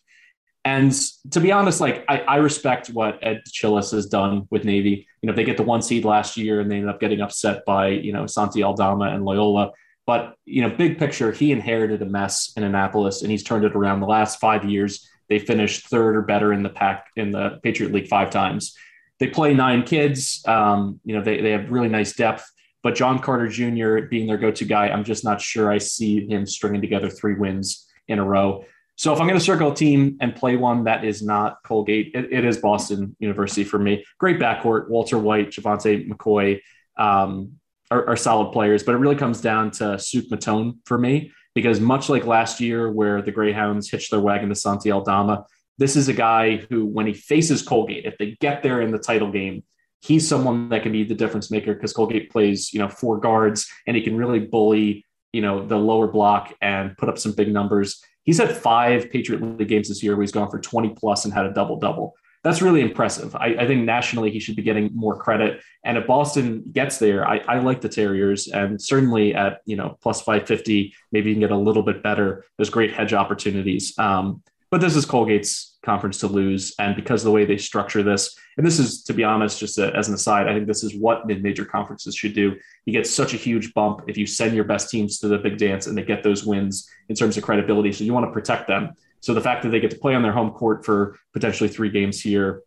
And 0.65 0.95
to 1.33 1.41
be 1.41 1.51
honest, 1.51 1.81
like 1.81 2.05
I, 2.09 2.21
I 2.21 2.37
respect 2.37 2.89
what 2.89 3.19
Ed 3.21 3.43
DeChellis 3.49 3.91
has 3.93 4.07
done 4.07 4.47
with 4.51 4.65
Navy. 4.65 5.07
You 5.21 5.27
know, 5.27 5.35
they 5.35 5.45
get 5.45 5.57
the 5.57 5.65
one 5.65 5.83
seed 5.83 6.05
last 6.05 6.37
year 6.37 6.61
and 6.61 6.71
they 6.71 6.77
ended 6.77 6.91
up 6.91 7.01
getting 7.01 7.21
upset 7.21 7.65
by 7.67 7.89
you 7.89 8.13
know 8.13 8.27
Santi 8.27 8.63
Aldama 8.63 9.07
and 9.07 9.25
Loyola. 9.25 9.73
But 10.07 10.35
you 10.45 10.63
know, 10.63 10.75
big 10.75 10.99
picture, 10.99 11.33
he 11.33 11.53
inherited 11.53 12.01
a 12.03 12.07
mess 12.07 12.53
in 12.57 12.63
Annapolis 12.63 13.23
and 13.23 13.31
he's 13.31 13.43
turned 13.43 13.65
it 13.65 13.75
around. 13.75 14.01
The 14.01 14.07
last 14.07 14.41
five 14.41 14.65
years, 14.65 15.09
they 15.29 15.39
finished 15.39 15.89
third 15.89 16.17
or 16.17 16.23
better 16.23 16.53
in 16.53 16.63
the 16.63 16.69
pack 16.69 17.09
in 17.17 17.33
the 17.33 17.61
Patriot 17.63 17.93
League 17.93 18.09
five 18.09 18.31
times. 18.31 18.77
They 19.19 19.29
play 19.29 19.55
nine 19.55 19.83
kids. 19.85 20.43
Um, 20.47 21.01
you 21.05 21.17
know, 21.17 21.23
they, 21.23 21.41
they 21.41 21.53
have 21.53 21.71
really 21.71 21.89
nice 21.89 22.15
depth. 22.15 22.52
But 22.83 22.95
John 22.95 23.19
Carter 23.19 23.49
Jr. 23.49 24.07
being 24.09 24.27
their 24.27 24.39
go-to 24.39 24.65
guy, 24.65 24.89
I'm 24.89 25.05
just 25.05 25.25
not 25.25 25.41
sure 25.41 25.71
I 25.71 25.79
see 25.79 26.27
him 26.27 26.47
stringing 26.47 26.81
together 26.81 27.09
three 27.09 27.35
wins 27.35 27.89
in 28.09 28.19
a 28.19 28.25
row. 28.25 28.65
So 28.97 29.13
if 29.13 29.21
I'm 29.21 29.27
going 29.27 29.39
to 29.39 29.45
circle 29.45 29.73
a 29.73 29.75
team 29.75 30.17
and 30.21 30.35
play 30.35 30.57
one 30.57 30.85
that 30.85 31.05
is 31.05 31.23
not 31.23 31.63
Colgate, 31.65 32.13
it, 32.15 32.33
it 32.33 32.45
is 32.45 32.59
Boston 32.59 33.17
University 33.19 33.65
for 33.65 33.79
me. 33.79 34.05
Great 34.19 34.39
backcourt, 34.39 34.89
Walter 34.89 35.19
Whyte, 35.19 35.51
Javante 35.51 36.09
McCoy 36.09 36.61
um, 36.97 37.53
are, 37.91 38.11
are, 38.11 38.17
solid 38.17 38.53
players, 38.53 38.83
but 38.83 38.95
it 38.95 38.99
really 38.99 39.17
comes 39.17 39.41
down 39.41 39.71
to 39.73 39.99
Suk 39.99 40.25
Mathon 40.25 40.79
for 40.85 40.99
me 40.99 41.33
because 41.55 41.81
much 41.81 42.09
like 42.09 42.27
last 42.27 42.61
year 42.61 42.91
where 42.91 43.23
the 43.23 43.33
Greyhounds 43.33 43.91
hitched 43.91 44.11
their 44.11 44.21
wagon 44.21 44.51
to 44.51 44.55
Santi 44.55 44.93
Aldama, 44.93 45.47
this 45.79 45.97
is 45.97 46.09
a 46.09 46.13
guy 46.13 46.57
who, 46.57 46.85
when 46.85 47.07
he 47.07 47.15
faces 47.15 47.63
Colgate, 47.63 48.05
if 48.05 48.19
they 48.19 48.37
get 48.41 48.63
there 48.63 48.83
in 48.83 48.93
the 48.93 48.99
title 48.99 49.31
game, 49.31 49.65
he's 50.03 50.29
someone 50.29 50.69
that 50.69 50.83
can 50.83 50.93
be 50.93 51.05
the 51.05 51.15
difference 51.15 51.51
maker 51.51 51.75
because 51.75 51.93
Colgate 51.93 52.31
plays, 52.31 52.73
you 52.73 52.81
know, 52.81 52.89
four 52.89 53.19
guards 53.19 53.71
and 53.87 53.97
he 53.97 54.03
can 54.03 54.17
really 54.17 54.41
bully, 54.41 55.07
you 55.33 55.41
know, 55.41 55.65
the 55.65 55.77
lower 55.77 56.09
block 56.09 56.53
and 56.61 56.97
put 56.99 57.09
up 57.09 57.19
some 57.19 57.33
big 57.33 57.53
numbers. 57.53 58.03
He's 58.25 58.39
had 58.39 58.55
five 58.55 59.11
Patriot 59.11 59.43
League 59.59 59.69
games 59.69 59.89
this 59.89 60.03
year 60.03 60.17
where 60.17 60.23
he's 60.23 60.33
gone 60.33 60.51
for 60.51 60.59
20 60.59 60.91
plus 60.91 61.25
and 61.25 61.33
had 61.33 61.47
a 61.47 61.53
double 61.53 61.79
double. 61.79 62.15
That's 62.43 62.61
really 62.61 62.81
impressive. 62.81 63.37
I, 63.37 63.55
I, 63.57 63.67
think 63.69 63.85
nationally 63.85 64.33
he 64.33 64.41
should 64.41 64.57
be 64.57 64.63
getting 64.63 64.91
more 64.95 65.17
credit. 65.17 65.63
And 65.85 65.97
if 65.97 66.09
Boston 66.09 66.65
gets 66.73 66.99
there, 66.99 67.25
I, 67.27 67.39
I 67.47 67.59
like 67.61 67.81
the 67.81 67.89
Terriers, 67.89 68.49
and 68.49 68.83
certainly 68.83 69.33
at 69.33 69.61
you 69.65 69.77
know 69.77 69.97
plus 70.03 70.23
550, 70.23 70.93
maybe 71.13 71.29
you 71.29 71.37
can 71.37 71.41
get 71.41 71.53
a 71.53 71.57
little 71.57 71.85
bit 71.85 72.03
better. 72.03 72.45
There's 72.59 72.69
great 72.69 72.93
hedge 72.93 73.13
opportunities. 73.13 73.97
Um, 73.97 74.43
but 74.73 74.81
this 74.81 74.97
is 74.97 75.07
Colgate's 75.07 75.72
conference 75.85 76.19
to 76.19 76.27
lose. 76.27 76.75
And 76.79 76.97
because 76.97 77.23
of 77.23 77.27
the 77.27 77.33
way 77.33 77.45
they 77.45 77.59
structure 77.59 78.03
this, 78.03 78.37
and 78.57 78.67
this 78.67 78.79
is, 78.79 79.03
to 79.05 79.15
be 79.15 79.25
honest, 79.25 79.59
just 79.59 79.79
a, 79.79 79.95
as 79.97 80.09
an 80.09 80.15
aside, 80.15 80.49
I 80.49 80.55
think 80.55 80.67
this 80.67 80.85
is 80.85 80.95
what 80.95 81.27
mid 81.27 81.43
major 81.43 81.65
conferences 81.65 82.15
should 82.15 82.35
do. 82.35 82.57
You 82.87 82.93
get 82.93 83.07
such 83.07 83.35
a 83.35 83.37
huge 83.37 83.75
bump 83.75 84.03
if 84.09 84.17
you 84.17 84.27
send 84.27 84.55
your 84.55 84.65
best 84.65 84.91
teams 84.91 85.19
to 85.21 85.29
the 85.29 85.39
big 85.39 85.59
dance 85.59 85.87
and 85.87 85.97
they 85.97 86.03
get 86.03 86.23
those 86.23 86.45
wins 86.45 86.89
in 87.09 87.17
terms 87.17 87.37
of 87.37 87.45
credibility. 87.45 87.93
So 87.93 88.05
you 88.05 88.13
want 88.13 88.27
to 88.27 88.33
protect 88.33 88.69
them. 88.69 88.91
So 89.21 89.35
the 89.35 89.41
fact 89.41 89.63
that 89.63 89.71
they 89.71 89.81
get 89.81 89.91
to 89.93 89.99
play 89.99 90.15
on 90.15 90.23
their 90.23 90.33
home 90.33 90.51
court 90.51 90.85
for 90.85 91.19
potentially 91.33 91.69
three 91.69 91.91
games 91.91 92.21
here, 92.21 92.63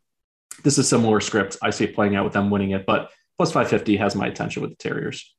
this 0.63 0.77
is 0.77 0.87
similar 0.87 1.19
script. 1.19 1.57
I 1.61 1.69
see 1.69 1.83
it 1.83 1.95
playing 1.95 2.15
out 2.15 2.23
with 2.23 2.33
them 2.33 2.49
winning 2.49 2.71
it, 2.71 2.85
but 2.85 3.11
plus 3.37 3.51
550 3.51 3.97
has 3.97 4.15
my 4.15 4.27
attention 4.27 4.61
with 4.61 4.71
the 4.71 4.77
Terriers. 4.77 5.35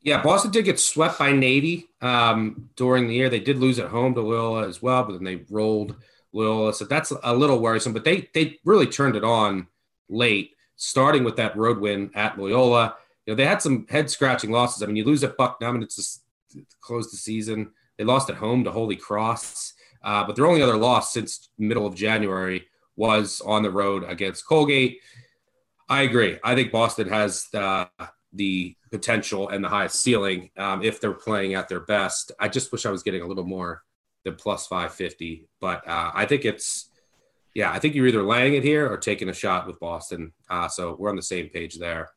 Yeah, 0.00 0.22
Boston 0.22 0.52
did 0.52 0.64
get 0.64 0.78
swept 0.78 1.18
by 1.18 1.32
Navy 1.32 1.88
um, 2.00 2.70
during 2.76 3.08
the 3.08 3.14
year. 3.14 3.28
They 3.28 3.40
did 3.40 3.58
lose 3.58 3.80
at 3.80 3.88
home 3.88 4.14
to 4.14 4.20
Loyola 4.20 4.68
as 4.68 4.80
well, 4.80 5.02
but 5.02 5.14
then 5.14 5.24
they 5.24 5.44
rolled 5.50 5.96
Loyola, 6.36 6.72
so 6.74 6.84
that's 6.84 7.12
a 7.22 7.34
little 7.34 7.60
worrisome. 7.60 7.92
But 7.92 8.04
they 8.04 8.28
they 8.34 8.58
really 8.64 8.86
turned 8.86 9.16
it 9.16 9.24
on 9.24 9.66
late. 10.08 10.50
starting 10.76 11.24
with 11.24 11.36
that 11.36 11.56
road 11.56 11.78
win 11.78 12.10
at 12.14 12.38
Loyola. 12.38 12.96
You 13.24 13.32
know, 13.32 13.36
they 13.36 13.46
had 13.46 13.62
some 13.62 13.86
head 13.88 14.10
scratching 14.10 14.52
losses. 14.52 14.82
I 14.82 14.86
mean, 14.86 14.96
you 14.96 15.04
lose 15.04 15.24
at 15.24 15.36
Bucknell, 15.36 15.82
it's 15.82 15.96
just 15.96 16.22
to 16.52 16.64
close 16.80 17.10
the 17.10 17.16
season. 17.16 17.72
They 17.98 18.04
lost 18.04 18.30
at 18.30 18.36
home 18.36 18.62
to 18.64 18.70
Holy 18.70 18.96
Cross, 18.96 19.74
uh, 20.04 20.24
but 20.24 20.36
their 20.36 20.46
only 20.46 20.62
other 20.62 20.76
loss 20.76 21.12
since 21.12 21.48
middle 21.58 21.86
of 21.86 21.94
January 21.94 22.66
was 22.94 23.40
on 23.44 23.62
the 23.62 23.70
road 23.70 24.04
against 24.04 24.46
Colgate. 24.46 25.00
I 25.88 26.02
agree. 26.02 26.38
I 26.44 26.54
think 26.54 26.72
Boston 26.72 27.08
has 27.08 27.48
the, 27.52 27.88
the 28.32 28.76
potential 28.90 29.48
and 29.48 29.64
the 29.64 29.68
highest 29.68 30.02
ceiling 30.02 30.50
um, 30.56 30.82
if 30.82 31.00
they're 31.00 31.12
playing 31.12 31.54
at 31.54 31.68
their 31.68 31.80
best. 31.80 32.32
I 32.38 32.48
just 32.48 32.70
wish 32.72 32.86
I 32.86 32.90
was 32.90 33.02
getting 33.02 33.22
a 33.22 33.26
little 33.26 33.44
more 33.44 33.82
than 34.26 34.34
plus 34.34 34.66
550, 34.66 35.46
but 35.60 35.86
uh, 35.88 36.10
I 36.12 36.26
think 36.26 36.44
it's, 36.44 36.90
yeah, 37.54 37.70
I 37.72 37.78
think 37.78 37.94
you're 37.94 38.08
either 38.08 38.24
laying 38.24 38.54
it 38.54 38.64
here 38.64 38.86
or 38.90 38.98
taking 38.98 39.28
a 39.28 39.32
shot 39.32 39.66
with 39.66 39.78
Boston. 39.80 40.32
Uh, 40.50 40.68
so 40.68 40.96
we're 40.98 41.08
on 41.08 41.16
the 41.16 41.22
same 41.22 41.48
page 41.48 41.78
there. 41.78 42.10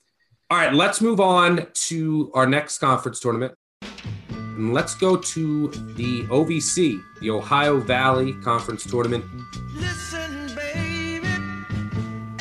All 0.49 0.57
right, 0.57 0.73
let's 0.73 1.01
move 1.01 1.19
on 1.19 1.67
to 1.73 2.31
our 2.33 2.47
next 2.47 2.79
conference 2.79 3.19
tournament. 3.19 3.53
And 4.31 4.73
let's 4.73 4.95
go 4.95 5.15
to 5.15 5.67
the 5.95 6.23
OVC, 6.23 6.99
the 7.21 7.29
Ohio 7.29 7.79
Valley 7.79 8.33
Conference 8.41 8.83
Tournament. 8.83 9.23
Listen, 9.75 10.47
baby, 10.55 11.27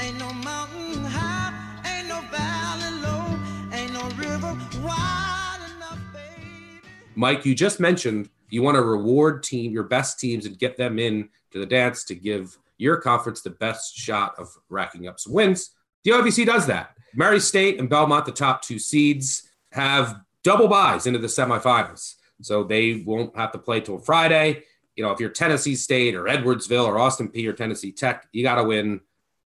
ain't 0.01 0.19
no 0.19 0.33
mountain 0.33 1.05
high, 1.05 1.53
ain't 1.85 2.09
no 2.09 2.23
valley 2.33 3.01
low, 3.03 3.39
ain't 3.73 3.93
no 3.93 4.03
river 4.17 4.59
wide 4.83 5.61
enough, 5.77 6.01
baby. 6.13 6.81
Mike, 7.15 7.45
you 7.45 7.55
just 7.55 7.79
mentioned 7.79 8.31
you 8.51 8.63
want 8.63 8.77
to 8.77 8.83
reward 8.83 9.43
team 9.43 9.73
your 9.73 9.85
best 9.85 10.19
teams 10.19 10.47
and 10.47 10.59
get 10.59 10.77
them 10.77 10.99
in 10.99 11.29
to 11.53 11.59
the 11.59 11.67
dance 11.67 12.05
to 12.05 12.15
give 12.15 12.57
your 12.79 12.97
conference 12.97 13.43
the 13.43 13.51
best 13.51 13.97
shot 13.97 14.35
of 14.39 14.49
racking 14.69 15.09
up 15.09 15.19
some 15.21 15.33
wins. 15.33 15.71
The 16.05 16.13
OVC 16.13 16.47
does 16.47 16.67
that. 16.67 16.95
Murray 17.15 17.41
State 17.41 17.79
and 17.79 17.89
Belmont, 17.89 18.25
the 18.25 18.33
top 18.33 18.63
two 18.63 18.79
seeds, 18.79 19.49
have 19.73 20.21
double 20.45 20.69
buys 20.69 21.07
into 21.07 21.19
the 21.19 21.27
semifinals. 21.27 22.15
So 22.41 22.63
they 22.63 23.03
won't 23.05 23.37
have 23.37 23.53
to 23.53 23.59
play 23.59 23.81
till 23.81 23.99
Friday. 23.99 24.63
You 24.95 25.05
know, 25.05 25.11
if 25.11 25.21
you're 25.21 25.31
Tennessee 25.31 25.75
State 25.75 26.15
or 26.15 26.25
Edwardsville 26.25 26.87
or 26.87 26.99
Austin 26.99 27.29
Peay 27.29 27.47
or 27.49 27.53
Tennessee 27.53 27.93
Tech, 27.93 28.29
you 28.33 28.43
got 28.43 28.57
to 28.57 28.65
win 28.65 29.01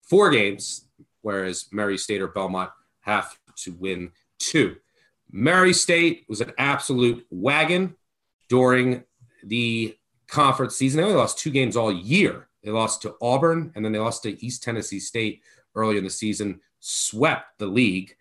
four 0.02 0.30
games, 0.30 0.86
whereas 1.22 1.66
Murray 1.70 1.98
State 1.98 2.20
or 2.20 2.28
Belmont 2.28 2.70
have 3.00 3.38
to 3.58 3.72
win 3.72 4.10
two. 4.38 4.76
Murray 5.30 5.72
State 5.72 6.24
was 6.28 6.40
an 6.40 6.52
absolute 6.58 7.24
wagon 7.30 7.94
during 8.50 9.04
the 9.44 9.96
conference 10.28 10.76
season. 10.76 10.98
They 10.98 11.04
only 11.04 11.16
lost 11.16 11.38
two 11.38 11.50
games 11.50 11.76
all 11.76 11.90
year. 11.90 12.48
They 12.62 12.70
lost 12.70 13.00
to 13.02 13.14
Auburn 13.22 13.72
and 13.74 13.82
then 13.82 13.92
they 13.92 13.98
lost 13.98 14.24
to 14.24 14.44
East 14.44 14.62
Tennessee 14.62 15.00
State 15.00 15.42
early 15.74 15.96
in 15.96 16.04
the 16.04 16.10
season, 16.10 16.60
swept 16.80 17.58
the 17.58 17.66
league. 17.66 18.14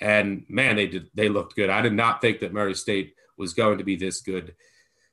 And 0.00 0.46
man, 0.48 0.76
they 0.76 0.86
did 0.86 1.10
they 1.14 1.28
looked 1.28 1.56
good. 1.56 1.68
I 1.68 1.82
did 1.82 1.92
not 1.92 2.20
think 2.20 2.40
that 2.40 2.54
Murray 2.54 2.74
State 2.74 3.14
was 3.36 3.52
going 3.52 3.78
to 3.78 3.84
be 3.84 3.96
this 3.96 4.20
good 4.22 4.54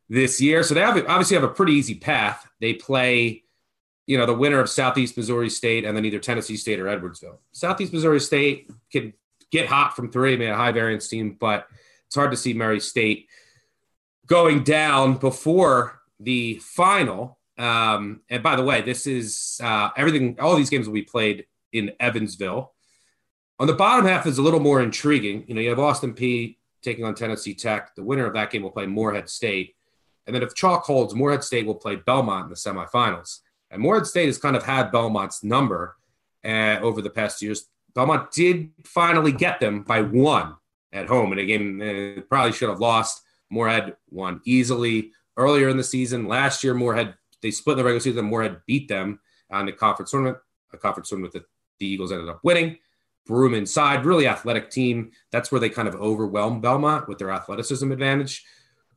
this 0.08 0.40
year. 0.40 0.64
So 0.64 0.74
they 0.74 0.82
have, 0.82 0.98
obviously 0.98 1.36
have 1.36 1.44
a 1.44 1.50
pretty 1.50 1.74
easy 1.74 1.96
path. 1.96 2.48
They 2.62 2.74
play, 2.74 3.44
you 4.08 4.18
know, 4.18 4.26
the 4.26 4.34
winner 4.34 4.60
of 4.60 4.70
Southeast 4.70 5.18
Missouri 5.18 5.50
State 5.50 5.86
and 5.86 5.96
then 5.96 6.06
either 6.06 6.20
Tennessee 6.20 6.58
State 6.58 6.80
or 6.80 6.86
Edwardsville. 6.86 7.38
Southeast 7.52 7.94
Missouri 7.94 8.20
State 8.20 8.72
can 8.92 9.14
get 9.52 9.68
hot 9.68 9.96
from 9.96 10.12
three, 10.12 10.34
I 10.34 10.38
mean, 10.38 10.50
a 10.50 10.56
high 10.56 10.72
variance 10.72 11.08
team, 11.08 11.38
but 11.40 11.68
it's 12.08 12.16
hard 12.16 12.32
to 12.32 12.38
see 12.38 12.54
Murray 12.54 12.80
State 12.80 13.28
going 14.30 14.64
down 14.64 15.16
before 15.16 16.00
the 16.20 16.56
final. 16.60 17.40
Um, 17.58 18.22
and 18.30 18.42
by 18.42 18.56
the 18.56 18.64
way, 18.64 18.82
this 18.82 19.06
is 19.06 19.60
uh, 19.62 19.90
everything, 19.98 20.38
all 20.40 20.56
these 20.56 20.70
games 20.70 20.88
will 20.88 20.94
be 20.94 21.02
played 21.02 21.46
in 21.74 21.92
Evansville. 22.00 22.74
On 23.60 23.68
the 23.68 23.74
bottom 23.74 24.06
half 24.06 24.26
is 24.26 24.38
a 24.38 24.42
little 24.42 24.62
more 24.62 24.82
intriguing. 24.82 25.44
You 25.48 25.56
know, 25.56 25.62
you 25.62 25.70
have 25.70 25.80
Austin 25.80 26.14
Peay 26.14 26.58
taking 26.82 27.04
on 27.04 27.16
Tennessee 27.16 27.54
Tech. 27.54 27.94
The 27.96 28.04
winner 28.04 28.26
of 28.26 28.34
that 28.36 28.52
game 28.52 28.62
will 28.62 28.72
play 28.72 28.86
Morehead 28.86 29.30
State. 29.30 29.76
And 30.26 30.36
then 30.36 30.44
if 30.44 30.56
chalk 30.56 30.84
holds, 30.84 31.14
Morehead 31.14 31.44
State 31.44 31.66
will 31.66 31.76
play 31.76 31.96
Belmont 31.98 32.46
in 32.46 32.50
the 32.50 32.56
semifinals. 32.56 33.40
And 33.72 33.82
Morehead 33.82 34.08
State 34.08 34.28
has 34.28 34.38
kind 34.38 34.56
of 34.56 34.64
had 34.64 34.92
Belmont's 34.92 35.44
number 35.44 35.98
uh, 36.46 36.78
over 36.82 37.02
the 37.02 37.10
past 37.10 37.42
years. 37.42 37.68
Belmont 37.96 38.32
did 38.32 38.70
finally 38.86 39.32
get 39.32 39.60
them 39.60 39.84
by 39.84 40.02
one 40.02 40.56
at 40.94 41.08
home 41.08 41.34
in 41.34 41.40
a 41.40 41.46
game 41.46 41.82
uh, 41.82 42.22
probably 42.30 42.52
should 42.52 42.70
have 42.70 42.80
lost. 42.80 43.24
Morehead 43.50 43.96
won 44.10 44.42
easily 44.46 45.12
earlier 45.38 45.70
in 45.70 45.78
the 45.78 45.84
season. 45.84 46.28
Last 46.28 46.64
year, 46.64 46.74
Morehead 46.74 47.16
they 47.42 47.52
split 47.52 47.74
in 47.74 47.78
the 47.80 47.84
regular 47.84 48.02
season. 48.02 48.26
Morehead 48.26 48.62
beat 48.66 48.88
them 48.88 49.20
uh, 49.52 49.58
on 49.58 49.66
the 49.66 49.72
conference 49.72 50.12
tournament, 50.12 50.38
a 50.74 50.78
conference 50.78 51.10
tournament 51.10 51.34
that 51.34 51.44
the 51.80 51.88
Eagles 51.88 52.12
ended 52.12 52.30
up 52.30 52.42
winning. 52.44 52.78
Broome 53.26 53.54
inside, 53.54 54.06
really 54.06 54.28
athletic 54.28 54.70
team. 54.70 55.12
That's 55.32 55.52
where 55.52 55.62
they 55.62 55.70
kind 55.70 55.88
of 55.88 55.96
overwhelm 55.96 56.62
Belmont 56.62 57.08
with 57.08 57.20
their 57.20 57.32
athleticism 57.32 57.92
advantage. 57.92 58.44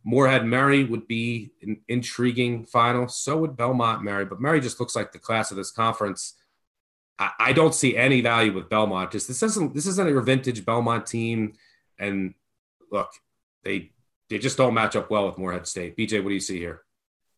Morehead 0.04 0.44
Murray 0.44 0.84
would 0.84 1.06
be 1.06 1.52
an 1.62 1.80
intriguing 1.86 2.64
final. 2.64 3.08
So 3.08 3.36
would 3.38 3.56
Belmont 3.56 4.02
Murray, 4.02 4.24
but 4.24 4.40
Murray 4.40 4.60
just 4.60 4.80
looks 4.80 4.96
like 4.96 5.12
the 5.12 5.18
class 5.18 5.50
of 5.50 5.56
this 5.56 5.70
conference. 5.70 6.34
I, 7.18 7.30
I 7.38 7.52
don't 7.52 7.74
see 7.74 7.96
any 7.96 8.20
value 8.20 8.52
with 8.52 8.68
Belmont. 8.68 9.12
Just 9.12 9.28
this 9.28 9.42
isn't 9.42 9.74
this 9.74 9.86
isn't 9.86 10.16
a 10.16 10.20
vintage 10.20 10.64
Belmont 10.64 11.06
team. 11.06 11.52
And 11.98 12.34
look, 12.90 13.10
they 13.62 13.92
they 14.30 14.38
just 14.38 14.56
don't 14.56 14.74
match 14.74 14.96
up 14.96 15.10
well 15.10 15.26
with 15.26 15.38
Morehead 15.38 15.66
State. 15.66 15.96
BJ, 15.96 16.22
what 16.22 16.28
do 16.30 16.34
you 16.34 16.40
see 16.40 16.58
here? 16.58 16.82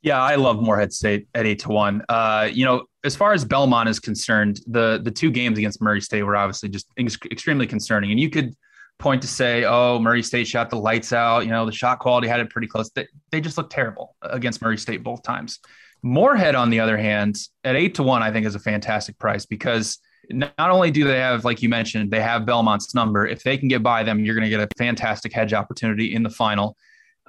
Yeah, 0.02 0.20
I 0.20 0.34
love 0.34 0.60
Morehead 0.60 0.92
State 0.92 1.28
at 1.34 1.46
eight 1.46 1.60
to 1.60 1.68
one. 1.70 2.02
Uh, 2.08 2.48
you 2.52 2.64
know, 2.64 2.84
as 3.04 3.16
far 3.16 3.32
as 3.32 3.44
Belmont 3.44 3.88
is 3.88 3.98
concerned, 3.98 4.60
the 4.66 5.00
the 5.02 5.10
two 5.10 5.30
games 5.30 5.58
against 5.58 5.80
Murray 5.80 6.00
State 6.00 6.22
were 6.22 6.36
obviously 6.36 6.68
just 6.68 6.86
ex- 6.98 7.18
extremely 7.30 7.66
concerning. 7.66 8.10
And 8.10 8.20
you 8.20 8.28
could 8.28 8.54
point 8.98 9.22
to 9.22 9.28
say, 9.28 9.64
oh, 9.64 9.98
Murray 9.98 10.22
State 10.22 10.46
shot 10.46 10.70
the 10.70 10.76
lights 10.76 11.12
out. 11.12 11.40
You 11.40 11.50
know, 11.50 11.66
the 11.66 11.72
shot 11.72 11.98
quality 11.98 12.28
had 12.28 12.40
it 12.40 12.50
pretty 12.50 12.68
close. 12.68 12.90
They, 12.90 13.06
they 13.30 13.40
just 13.40 13.56
looked 13.56 13.72
terrible 13.72 14.14
against 14.22 14.62
Murray 14.62 14.78
State 14.78 15.02
both 15.02 15.22
times. 15.22 15.60
Morehead, 16.02 16.54
on 16.54 16.68
the 16.68 16.80
other 16.80 16.98
hand, 16.98 17.38
at 17.64 17.76
eight 17.76 17.94
to 17.94 18.02
one, 18.02 18.22
I 18.22 18.30
think 18.30 18.46
is 18.46 18.54
a 18.54 18.60
fantastic 18.60 19.18
price 19.18 19.46
because 19.46 19.98
not 20.30 20.52
only 20.58 20.90
do 20.90 21.04
they 21.04 21.18
have, 21.18 21.44
like 21.44 21.62
you 21.62 21.68
mentioned, 21.68 22.10
they 22.10 22.20
have 22.20 22.46
Belmont's 22.46 22.94
number. 22.94 23.26
If 23.26 23.42
they 23.42 23.56
can 23.56 23.68
get 23.68 23.82
by 23.82 24.02
them, 24.02 24.24
you're 24.24 24.34
going 24.34 24.44
to 24.44 24.50
get 24.50 24.60
a 24.60 24.68
fantastic 24.76 25.32
hedge 25.32 25.52
opportunity 25.52 26.14
in 26.14 26.22
the 26.22 26.30
final. 26.30 26.76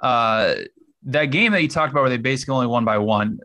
Uh, 0.00 0.54
that 1.04 1.26
game 1.26 1.52
that 1.52 1.62
you 1.62 1.68
talked 1.68 1.92
about 1.92 2.00
where 2.00 2.10
they 2.10 2.16
basically 2.16 2.54
only 2.54 2.66
won 2.66 2.84
by 2.84 2.98
one, 2.98 3.38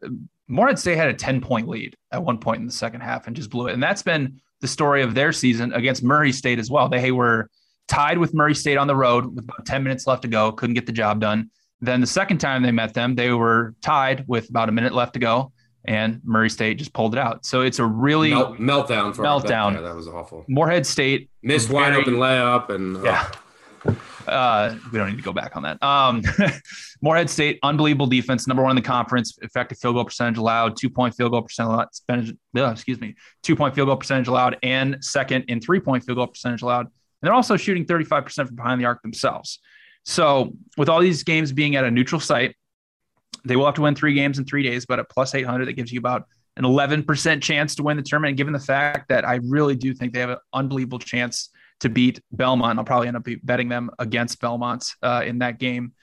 Morehead 0.47 0.79
State 0.79 0.97
had 0.97 1.09
a 1.09 1.13
10 1.13 1.41
point 1.41 1.67
lead 1.67 1.95
at 2.11 2.23
one 2.23 2.37
point 2.37 2.59
in 2.59 2.65
the 2.65 2.73
second 2.73 3.01
half 3.01 3.27
and 3.27 3.35
just 3.35 3.49
blew 3.49 3.67
it. 3.67 3.73
And 3.73 3.81
that's 3.81 4.03
been 4.03 4.41
the 4.59 4.67
story 4.67 5.01
of 5.01 5.13
their 5.13 5.31
season 5.31 5.71
against 5.73 6.03
Murray 6.03 6.31
State 6.31 6.59
as 6.59 6.69
well. 6.69 6.89
They 6.89 7.11
were 7.11 7.49
tied 7.87 8.17
with 8.17 8.33
Murray 8.33 8.55
State 8.55 8.77
on 8.77 8.87
the 8.87 8.95
road 8.95 9.25
with 9.25 9.43
about 9.43 9.65
10 9.65 9.83
minutes 9.83 10.07
left 10.07 10.23
to 10.23 10.27
go, 10.27 10.51
couldn't 10.51 10.73
get 10.75 10.85
the 10.85 10.91
job 10.91 11.19
done. 11.19 11.49
Then 11.81 11.99
the 11.99 12.07
second 12.07 12.37
time 12.37 12.61
they 12.61 12.71
met 12.71 12.93
them, 12.93 13.15
they 13.15 13.31
were 13.31 13.75
tied 13.81 14.25
with 14.27 14.49
about 14.49 14.69
a 14.69 14.71
minute 14.71 14.93
left 14.93 15.13
to 15.13 15.19
go, 15.19 15.51
and 15.86 16.22
Murray 16.24 16.50
State 16.50 16.78
just 16.78 16.94
pulled 16.94 17.13
it 17.13 17.20
out. 17.20 17.46
So 17.46 17.62
it's 17.62 17.80
a 17.80 17.86
really 17.86 18.32
Melt, 18.32 18.58
meltdown. 18.58 19.15
For 19.15 19.24
meltdown. 19.24 19.74
That, 19.74 19.82
that 19.82 19.96
was 19.96 20.08
awful. 20.08 20.46
Morehead 20.48 20.86
State 20.86 21.30
missed 21.41 21.70
wide 21.70 21.94
open 21.94 22.15
layup, 22.15 22.70
and 22.70 23.04
yeah. 23.04 23.32
Uh, 24.28 24.76
we 24.91 25.00
don't 25.00 25.10
need 25.10 25.17
to 25.17 25.24
go 25.24 25.34
back 25.34 25.56
on 25.56 25.63
that. 25.63 25.82
Um, 25.82 26.22
Morehead 27.02 27.30
State, 27.30 27.60
unbelievable 27.63 28.06
defense, 28.06 28.48
number 28.48 28.62
one 28.62 28.72
in 28.72 28.76
the 28.76 28.88
conference, 28.88 29.38
effective 29.41 29.80
field 29.80 29.96
goal 29.96 30.06
percentage 30.06 30.38
allowed, 30.38 30.78
two 30.78 30.89
point 30.89 31.15
field 31.15 31.32
goal 31.32 31.41
percentage, 31.41 31.88
allowed. 32.56 32.72
excuse 32.72 33.02
me, 33.02 33.15
two 33.41 33.56
point 33.56 33.74
field 33.74 33.88
goal 33.88 33.98
percentage 33.98 34.28
allowed, 34.28 34.58
and 34.62 35.04
second 35.04 35.46
in 35.48 35.60
three 35.60 35.80
point 35.80 36.04
field 36.04 36.17
goal 36.17 36.28
percentage 36.28 36.62
allowed. 36.62 36.86
And 37.22 37.28
they're 37.28 37.34
also 37.34 37.58
shooting 37.58 37.86
35% 37.86 38.48
from 38.48 38.56
behind 38.56 38.82
the 38.82 38.86
arc 38.86 39.02
themselves. 39.04 39.60
So, 40.06 40.54
with 40.78 40.89
all 40.89 41.00
these 41.00 41.24
games 41.24 41.52
being 41.52 41.76
at 41.76 41.84
a 41.84 41.91
neutral 41.91 42.20
site, 42.20 42.56
they 43.45 43.56
will 43.56 43.65
have 43.65 43.75
to 43.75 43.82
win 43.82 43.95
three 43.95 44.13
games 44.13 44.39
in 44.39 44.45
three 44.45 44.63
days, 44.63 44.86
but 44.86 44.99
at 44.99 45.10
plus 45.10 45.36
800, 45.36 45.65
that 45.65 45.73
gives 45.73 45.91
you 45.91 45.99
about 45.99 46.27
an 46.58 46.63
11% 46.63 47.41
chance 47.41 47.75
to 47.75 47.84
win 47.84 47.97
the 47.97 48.04
tournament. 48.04 48.32
And 48.32 48.38
given 48.38 48.54
the 48.54 48.60
fact 48.60 49.10
that 49.10 49.25
I 49.25 49.39
really 49.43 49.75
do 49.75 49.93
think 49.93 50.13
they 50.13 50.19
have 50.19 50.32
an 50.32 50.38
unbelievable 50.54 50.99
chance 50.99 51.49
to 51.82 51.89
beat 51.89 52.21
Belmont. 52.32 52.80
I'll 52.80 52.86
probably 52.86 53.08
end 53.08 53.17
up 53.17 53.27
betting 53.44 53.69
them 53.69 53.89
against 54.00 54.39
Belmont 54.39 54.94
uh, 55.04 55.23
in 55.25 55.39
that 55.39 55.60
game. 55.60 55.94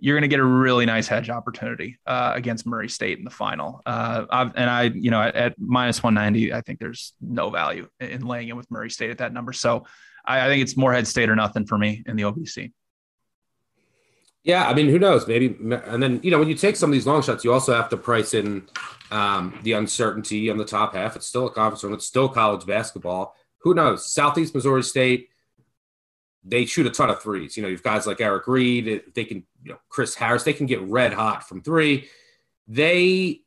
You're 0.00 0.14
going 0.14 0.22
to 0.22 0.28
get 0.28 0.40
a 0.40 0.44
really 0.44 0.86
nice 0.86 1.08
hedge 1.08 1.28
opportunity 1.28 1.98
uh, 2.06 2.32
against 2.34 2.66
Murray 2.66 2.88
State 2.88 3.18
in 3.18 3.24
the 3.24 3.30
final. 3.30 3.82
Uh, 3.84 4.50
and 4.54 4.70
I, 4.70 4.84
you 4.84 5.10
know, 5.10 5.20
at, 5.20 5.34
at, 5.34 5.54
minus 5.58 6.02
190, 6.02 6.52
I 6.52 6.60
think 6.60 6.78
there's 6.78 7.14
no 7.20 7.50
value 7.50 7.88
in 8.00 8.26
laying 8.26 8.48
in 8.48 8.56
with 8.56 8.70
Murray 8.70 8.90
State 8.90 9.10
at 9.10 9.18
that 9.18 9.32
number. 9.32 9.52
So 9.52 9.86
I, 10.24 10.46
I 10.46 10.48
think 10.48 10.62
it's 10.62 10.76
Morehead 10.76 11.06
State 11.06 11.28
or 11.28 11.36
nothing 11.36 11.66
for 11.66 11.76
me 11.76 12.02
in 12.06 12.16
the 12.16 12.22
OVC. 12.22 12.72
Yeah, 14.48 14.66
I 14.66 14.74
mean, 14.74 14.88
who 14.88 14.98
knows? 14.98 15.28
Maybe, 15.28 15.56
and 15.60 16.02
then 16.02 16.18
you 16.24 16.32
know, 16.32 16.40
when 16.40 16.48
you 16.48 16.56
take 16.56 16.74
some 16.74 16.90
of 16.90 16.94
these 16.94 17.06
long 17.06 17.22
shots, 17.22 17.44
you 17.44 17.52
also 17.52 17.72
have 17.72 17.88
to 17.90 17.96
price 17.96 18.34
in 18.34 18.66
um, 19.12 19.56
the 19.62 19.74
uncertainty 19.74 20.50
on 20.50 20.56
the 20.56 20.64
top 20.64 20.94
half. 20.94 21.14
It's 21.14 21.26
still 21.26 21.46
a 21.46 21.52
conference 21.52 21.84
room. 21.84 21.94
It's 21.94 22.06
still 22.06 22.28
college 22.28 22.66
basketball 22.66 23.36
who 23.60 23.74
knows? 23.74 24.06
Southeast 24.06 24.54
Missouri 24.54 24.82
State, 24.82 25.30
they 26.44 26.64
shoot 26.64 26.86
a 26.86 26.90
ton 26.90 27.10
of 27.10 27.20
threes. 27.20 27.56
You 27.56 27.62
know, 27.62 27.68
you've 27.68 27.82
guys 27.82 28.06
like 28.06 28.20
Eric 28.20 28.46
Reed, 28.46 29.02
they 29.14 29.24
can, 29.24 29.44
you 29.62 29.72
know, 29.72 29.78
Chris 29.88 30.14
Harris, 30.14 30.44
they 30.44 30.52
can 30.52 30.66
get 30.66 30.80
red 30.82 31.12
hot 31.12 31.46
from 31.48 31.62
three. 31.62 32.08
They, 32.66 33.42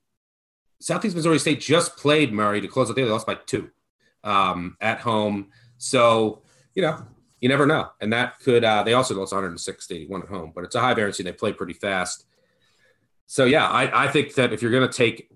Southeast 0.80 1.16
Missouri 1.16 1.40
State 1.40 1.62
just 1.62 1.98
played 1.98 2.34
Murray 2.34 2.62
to 2.62 2.68
close 2.68 2.90
out 2.90 2.96
the 2.96 3.04
They 3.04 3.10
lost 3.10 3.28
by 3.28 3.36
two 3.36 3.70
um, 4.24 4.78
at 4.82 5.00
home. 5.00 5.50
So, 5.78 6.44
you 6.76 6.82
know, 6.82 7.04
you 7.42 7.50
never 7.50 7.66
know. 7.66 7.90
And 8.00 8.14
that 8.14 8.40
could, 8.40 8.64
uh, 8.64 8.84
they 8.84 8.94
also 8.94 9.16
lost 9.16 9.34
106 9.34 9.88
to 9.88 9.96
81 9.96 10.22
at 10.22 10.30
home, 10.30 10.52
but 10.56 10.64
it's 10.64 10.76
a 10.76 10.80
high 10.80 10.94
variance 10.94 11.18
they 11.18 11.32
play 11.34 11.52
pretty 11.52 11.74
fast. 11.74 12.26
So, 13.26 13.46
yeah, 13.46 13.68
I, 13.68 14.06
I 14.06 14.08
think 14.08 14.36
that 14.36 14.54
if 14.54 14.62
you're 14.62 14.72
going 14.72 14.88
to 14.88 14.96
take 14.96 15.30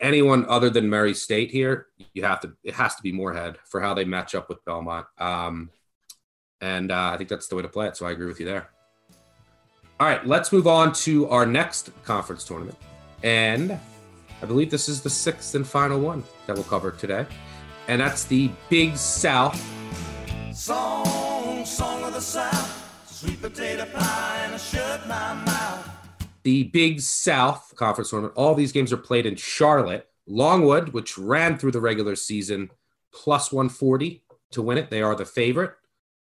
anyone 0.00 0.44
other 0.48 0.70
than 0.70 0.88
Murray 0.88 1.14
State 1.14 1.50
here, 1.50 1.86
you 2.12 2.22
have 2.22 2.40
to, 2.40 2.52
it 2.62 2.74
has 2.74 2.94
to 2.96 3.02
be 3.02 3.12
Morehead 3.12 3.56
for 3.64 3.80
how 3.80 3.94
they 3.94 4.04
match 4.04 4.34
up 4.34 4.48
with 4.48 4.64
Belmont. 4.64 5.06
Um, 5.16 5.70
and 6.60 6.92
uh, 6.92 7.10
I 7.14 7.16
think 7.16 7.30
that's 7.30 7.48
the 7.48 7.56
way 7.56 7.62
to 7.62 7.68
play 7.68 7.86
it. 7.86 7.96
So 7.96 8.06
I 8.06 8.10
agree 8.10 8.26
with 8.26 8.40
you 8.40 8.46
there. 8.46 8.68
All 10.00 10.06
right, 10.06 10.24
let's 10.26 10.52
move 10.52 10.66
on 10.66 10.92
to 10.92 11.28
our 11.28 11.46
next 11.46 11.90
conference 12.04 12.44
tournament. 12.44 12.78
And 13.22 13.78
I 14.42 14.46
believe 14.46 14.70
this 14.70 14.88
is 14.88 15.00
the 15.00 15.10
sixth 15.10 15.54
and 15.54 15.66
final 15.66 15.98
one 15.98 16.22
that 16.46 16.54
we'll 16.54 16.64
cover 16.64 16.90
today. 16.90 17.26
And 17.88 18.00
that's 18.00 18.24
the 18.24 18.50
Big 18.68 18.96
South. 18.96 19.77
Song, 20.68 21.64
song 21.64 22.04
of 22.04 22.12
the 22.12 22.20
South, 22.20 23.10
sweet 23.10 23.40
potato 23.40 23.86
pie, 23.86 24.40
and 24.44 24.60
shut 24.60 25.08
my 25.08 25.32
mouth. 25.32 25.88
The 26.42 26.64
Big 26.64 27.00
South 27.00 27.72
Conference 27.74 28.10
tournament. 28.10 28.34
All 28.36 28.54
these 28.54 28.72
games 28.72 28.92
are 28.92 28.98
played 28.98 29.24
in 29.24 29.34
Charlotte. 29.34 30.10
Longwood, 30.26 30.90
which 30.90 31.16
ran 31.16 31.56
through 31.56 31.70
the 31.70 31.80
regular 31.80 32.14
season, 32.16 32.70
plus 33.14 33.50
140 33.50 34.22
to 34.50 34.60
win 34.60 34.76
it. 34.76 34.90
They 34.90 35.00
are 35.00 35.14
the 35.14 35.24
favorite. 35.24 35.72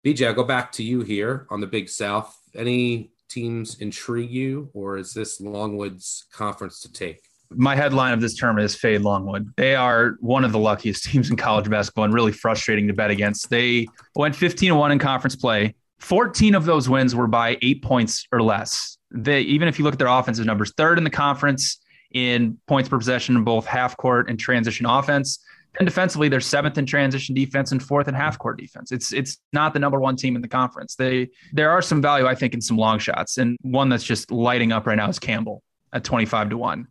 BJ, 0.07 0.29
I'll 0.29 0.35
go 0.35 0.45
back 0.45 0.71
to 0.73 0.85
you 0.85 1.01
here 1.01 1.49
on 1.51 1.61
the 1.61 1.67
Big 1.67 1.89
South. 1.89 2.39
Any 2.55 3.11
teams 3.29 3.81
intrigue 3.81 4.31
you, 4.31 4.71
or 4.75 4.97
is 4.97 5.13
this 5.13 5.41
Longwood's 5.41 6.27
conference 6.33 6.79
to 6.83 6.93
take? 6.93 7.26
My 7.51 7.77
headline 7.77 8.13
of 8.13 8.21
this 8.21 8.35
term 8.35 8.59
is 8.59 8.75
Fade 8.75 9.03
Longwood. 9.03 9.53
They 9.57 9.75
are 9.75 10.17
one 10.21 10.45
of 10.45 10.53
the 10.53 10.59
luckiest 10.59 11.05
teams 11.11 11.31
in 11.31 11.37
college 11.37 11.69
basketball 11.69 12.05
and 12.05 12.15
really 12.15 12.33
frustrating 12.33 12.87
to 12.89 12.95
bet 12.95 13.11
against. 13.11 13.51
They 13.51 13.87
went 14.15 14.35
15 14.37 14.75
1 14.75 14.93
in 14.93 14.99
conference 14.99 15.37
play. 15.37 15.75
14 16.01 16.55
of 16.55 16.67
those 16.67 16.89
wins 16.89 17.15
were 17.15 17.27
by 17.27 17.57
eight 17.63 17.83
points 17.83 18.27
or 18.31 18.43
less. 18.43 18.99
They, 19.11 19.41
even 19.43 19.67
if 19.67 19.79
you 19.79 19.85
look 19.85 19.95
at 19.95 19.99
their 19.99 20.09
offensive 20.09 20.45
numbers, 20.45 20.73
third 20.77 20.99
in 20.99 21.05
the 21.05 21.11
conference 21.11 21.79
in 22.13 22.59
points 22.67 22.89
per 22.89 22.99
possession 22.99 23.37
in 23.37 23.45
both 23.45 23.67
half 23.67 23.97
court 23.97 24.29
and 24.29 24.39
transition 24.39 24.87
offense. 24.87 25.39
And 25.79 25.87
defensively, 25.87 26.29
they're 26.29 26.41
seventh 26.41 26.79
in 26.79 26.87
transition 26.87 27.35
defense 27.35 27.73
and 27.73 27.83
fourth 27.83 28.09
in 28.09 28.15
half 28.15 28.39
court 28.39 28.59
defense. 28.59 28.93
It's 28.93 29.13
it's 29.13 29.39
not 29.53 29.75
the 29.75 29.79
number 29.79 30.01
one 30.01 30.17
team 30.17 30.35
in 30.35 30.41
the 30.41 30.49
conference. 30.49 30.95
They 30.97 31.29
there 31.53 31.71
are 31.71 31.83
some 31.83 32.01
value, 32.01 32.27
I 32.27 32.35
think, 32.35 32.55
in 32.55 32.63
some 32.63 32.79
long 32.79 32.99
shots, 32.99 33.37
and 33.37 33.59
one 33.61 33.91
that's 33.91 34.05
just 34.05 34.31
lighting 34.31 34.73
up 34.73 34.87
right 34.87 34.95
now 34.95 35.09
is 35.09 35.19
Campbell 35.19 35.63
at 35.93 36.03
25 36.03 36.51
to 36.51 36.57
one. 36.57 36.87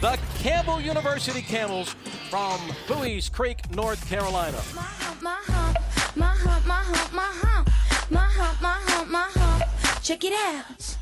The 0.00 0.18
Campbell 0.38 0.80
University 0.80 1.42
Camels 1.42 1.94
from 2.28 2.58
Buies 2.88 3.30
Creek, 3.30 3.70
North 3.74 4.08
Carolina. 4.08 4.58
My 4.74 4.82
hump, 4.82 5.22
my 5.22 5.36
hump, 5.46 5.78
my 6.16 6.26
hump, 6.26 6.66
my 7.12 7.22
hump, 7.22 7.70
my 8.10 8.20
hump, 8.20 8.60
my 8.62 8.68
hump, 8.84 9.10
my 9.10 9.28
hump. 9.32 10.02
Check 10.02 10.24
it 10.24 10.32
out. 10.32 10.96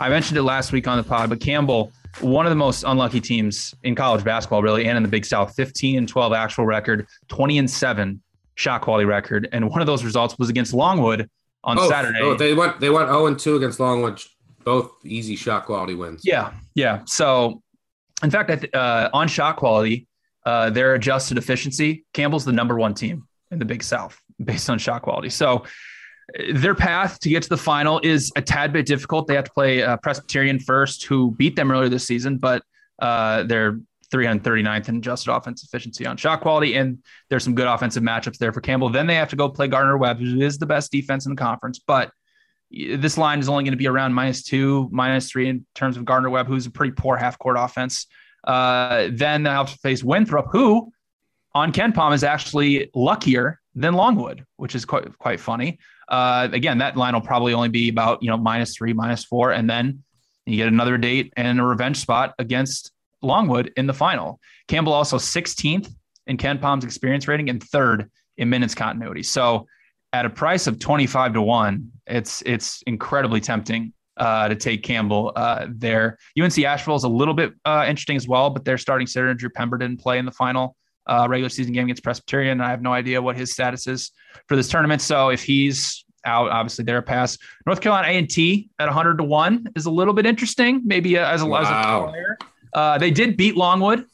I 0.00 0.08
mentioned 0.08 0.38
it 0.38 0.42
last 0.42 0.70
week 0.70 0.86
on 0.86 0.96
the 0.96 1.02
pod, 1.02 1.28
but 1.28 1.40
Campbell, 1.40 1.90
one 2.20 2.46
of 2.46 2.50
the 2.50 2.56
most 2.56 2.84
unlucky 2.86 3.20
teams 3.20 3.74
in 3.82 3.96
college 3.96 4.22
basketball, 4.22 4.62
really, 4.62 4.86
and 4.86 4.96
in 4.96 5.02
the 5.02 5.08
Big 5.08 5.24
South, 5.24 5.54
15 5.56 5.98
and 5.98 6.08
12 6.08 6.32
actual 6.32 6.66
record, 6.66 7.06
20 7.28 7.58
and 7.58 7.68
7 7.70 8.22
shot 8.54 8.80
quality 8.82 9.06
record. 9.06 9.48
And 9.52 9.68
one 9.68 9.80
of 9.80 9.86
those 9.88 10.04
results 10.04 10.38
was 10.38 10.48
against 10.48 10.72
Longwood 10.72 11.28
on 11.64 11.78
Oh, 11.78 11.88
Saturday. 11.88 12.20
Oh, 12.22 12.34
they 12.36 12.54
went 12.54 12.78
they 12.78 12.90
went 12.90 13.08
0 13.08 13.26
and 13.26 13.38
2 13.38 13.56
against 13.56 13.80
Longwood, 13.80 14.20
both 14.68 14.92
easy 15.02 15.34
shot 15.34 15.64
quality 15.64 15.94
wins. 15.94 16.20
Yeah, 16.24 16.52
yeah. 16.74 17.00
So, 17.06 17.62
in 18.22 18.30
fact, 18.30 18.66
uh, 18.74 19.08
on 19.14 19.26
shot 19.26 19.56
quality, 19.56 20.06
uh, 20.44 20.68
their 20.68 20.92
adjusted 20.92 21.38
efficiency, 21.38 22.04
Campbell's 22.12 22.44
the 22.44 22.52
number 22.52 22.76
one 22.76 22.92
team 22.92 23.26
in 23.50 23.58
the 23.58 23.64
Big 23.64 23.82
South 23.82 24.20
based 24.44 24.68
on 24.68 24.78
shot 24.78 25.00
quality. 25.00 25.30
So, 25.30 25.64
their 26.52 26.74
path 26.74 27.18
to 27.20 27.30
get 27.30 27.44
to 27.44 27.48
the 27.48 27.56
final 27.56 27.98
is 28.04 28.30
a 28.36 28.42
tad 28.42 28.74
bit 28.74 28.84
difficult. 28.84 29.26
They 29.26 29.36
have 29.36 29.46
to 29.46 29.50
play 29.50 29.82
uh, 29.82 29.96
Presbyterian 29.96 30.58
first, 30.58 31.06
who 31.06 31.30
beat 31.30 31.56
them 31.56 31.72
earlier 31.72 31.88
this 31.88 32.06
season, 32.06 32.36
but 32.36 32.62
uh, 32.98 33.44
they're 33.44 33.80
339th 34.12 34.90
in 34.90 34.96
adjusted 34.96 35.32
offense 35.32 35.64
efficiency 35.64 36.04
on 36.04 36.18
shot 36.18 36.42
quality, 36.42 36.74
and 36.74 36.98
there's 37.30 37.42
some 37.42 37.54
good 37.54 37.66
offensive 37.66 38.02
matchups 38.02 38.36
there 38.36 38.52
for 38.52 38.60
Campbell. 38.60 38.90
Then 38.90 39.06
they 39.06 39.14
have 39.14 39.30
to 39.30 39.36
go 39.36 39.48
play 39.48 39.68
Gardner 39.68 39.96
Webb, 39.96 40.18
who 40.18 40.42
is 40.42 40.58
the 40.58 40.66
best 40.66 40.92
defense 40.92 41.24
in 41.24 41.34
the 41.34 41.40
conference, 41.40 41.78
but 41.78 42.12
this 42.70 43.16
line 43.16 43.38
is 43.38 43.48
only 43.48 43.64
going 43.64 43.72
to 43.72 43.78
be 43.78 43.86
around 43.86 44.12
minus 44.12 44.42
two, 44.42 44.88
minus 44.92 45.30
three 45.30 45.48
in 45.48 45.66
terms 45.74 45.96
of 45.96 46.04
Gardner 46.04 46.30
Webb, 46.30 46.46
who's 46.46 46.66
a 46.66 46.70
pretty 46.70 46.92
poor 46.92 47.16
half 47.16 47.38
court 47.38 47.56
offense. 47.58 48.06
Uh, 48.44 49.08
then 49.12 49.42
they'll 49.42 49.52
have 49.52 49.72
to 49.72 49.78
face 49.78 50.02
Winthrop, 50.04 50.46
who 50.50 50.92
on 51.54 51.72
KenPom 51.72 52.14
is 52.14 52.24
actually 52.24 52.90
luckier 52.94 53.60
than 53.74 53.94
Longwood, 53.94 54.44
which 54.56 54.74
is 54.74 54.84
quite 54.84 55.16
quite 55.18 55.40
funny. 55.40 55.78
Uh, 56.08 56.48
again, 56.52 56.78
that 56.78 56.96
line 56.96 57.14
will 57.14 57.20
probably 57.20 57.52
only 57.52 57.68
be 57.68 57.88
about 57.88 58.22
you 58.22 58.30
know 58.30 58.36
minus 58.36 58.76
three, 58.76 58.92
minus 58.92 59.24
four, 59.24 59.52
and 59.52 59.68
then 59.68 60.02
you 60.46 60.56
get 60.56 60.68
another 60.68 60.96
date 60.96 61.32
and 61.36 61.60
a 61.60 61.62
revenge 61.62 61.98
spot 61.98 62.34
against 62.38 62.92
Longwood 63.22 63.72
in 63.76 63.86
the 63.86 63.94
final. 63.94 64.40
Campbell 64.66 64.92
also 64.92 65.18
16th 65.18 65.92
in 66.26 66.36
KenPom's 66.36 66.84
experience 66.84 67.28
rating 67.28 67.50
and 67.50 67.62
third 67.62 68.10
in 68.36 68.48
minutes 68.48 68.74
continuity. 68.74 69.22
So 69.22 69.66
at 70.12 70.24
a 70.24 70.30
price 70.30 70.66
of 70.66 70.78
25 70.78 71.34
to 71.34 71.42
1 71.42 71.90
it's 72.06 72.42
it's 72.46 72.82
incredibly 72.86 73.40
tempting 73.40 73.92
uh, 74.16 74.48
to 74.48 74.56
take 74.56 74.82
campbell 74.82 75.32
uh, 75.36 75.66
there. 75.68 76.18
Unc 76.40 76.58
asheville 76.58 76.96
is 76.96 77.04
a 77.04 77.08
little 77.08 77.34
bit 77.34 77.52
uh, 77.64 77.84
interesting 77.88 78.16
as 78.16 78.26
well 78.26 78.50
but 78.50 78.64
their 78.64 78.78
starting 78.78 79.06
center 79.06 79.32
drew 79.34 79.50
pemberton 79.50 79.96
play 79.96 80.18
in 80.18 80.24
the 80.24 80.32
final 80.32 80.74
uh, 81.06 81.26
regular 81.28 81.48
season 81.48 81.72
game 81.72 81.84
against 81.84 82.02
presbyterian 82.04 82.60
i 82.60 82.68
have 82.68 82.82
no 82.82 82.92
idea 82.92 83.20
what 83.20 83.36
his 83.36 83.52
status 83.52 83.86
is 83.86 84.10
for 84.46 84.56
this 84.56 84.68
tournament. 84.68 85.00
So 85.02 85.28
if 85.30 85.42
he's 85.42 86.04
out 86.24 86.50
obviously 86.50 86.84
they're 86.84 86.98
a 86.98 87.02
pass. 87.02 87.38
North 87.66 87.80
carolina 87.80 88.08
a&t 88.08 88.68
at 88.78 88.86
100 88.86 89.18
to 89.18 89.24
1 89.24 89.68
is 89.76 89.86
a 89.86 89.90
little 89.90 90.12
bit 90.14 90.26
interesting 90.26 90.82
maybe 90.84 91.16
uh, 91.18 91.26
as 91.30 91.42
a, 91.42 91.46
as 91.46 91.68
a 91.68 91.70
Wow. 91.70 92.08
player. 92.10 92.38
Uh, 92.74 92.98
they 92.98 93.10
did 93.10 93.36
beat 93.36 93.56
longwood 93.56 94.04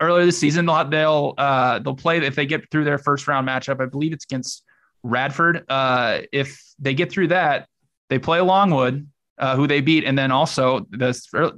earlier 0.00 0.26
this 0.26 0.38
season. 0.38 0.66
They'll 0.66 0.84
they'll 0.88 1.34
uh, 1.38 1.78
they'll 1.78 1.94
play 1.96 2.18
if 2.18 2.34
they 2.34 2.44
get 2.44 2.70
through 2.70 2.84
their 2.84 2.98
first 2.98 3.26
round 3.28 3.48
matchup 3.48 3.80
i 3.80 3.86
believe 3.86 4.12
it's 4.12 4.24
against 4.24 4.64
Radford. 5.04 5.64
Uh, 5.68 6.22
if 6.32 6.60
they 6.80 6.94
get 6.94 7.12
through 7.12 7.28
that, 7.28 7.68
they 8.10 8.18
play 8.18 8.40
Longwood, 8.40 9.06
uh, 9.38 9.54
who 9.54 9.66
they 9.68 9.80
beat, 9.80 10.04
and 10.04 10.18
then 10.18 10.32
also 10.32 10.80
the 10.90 11.08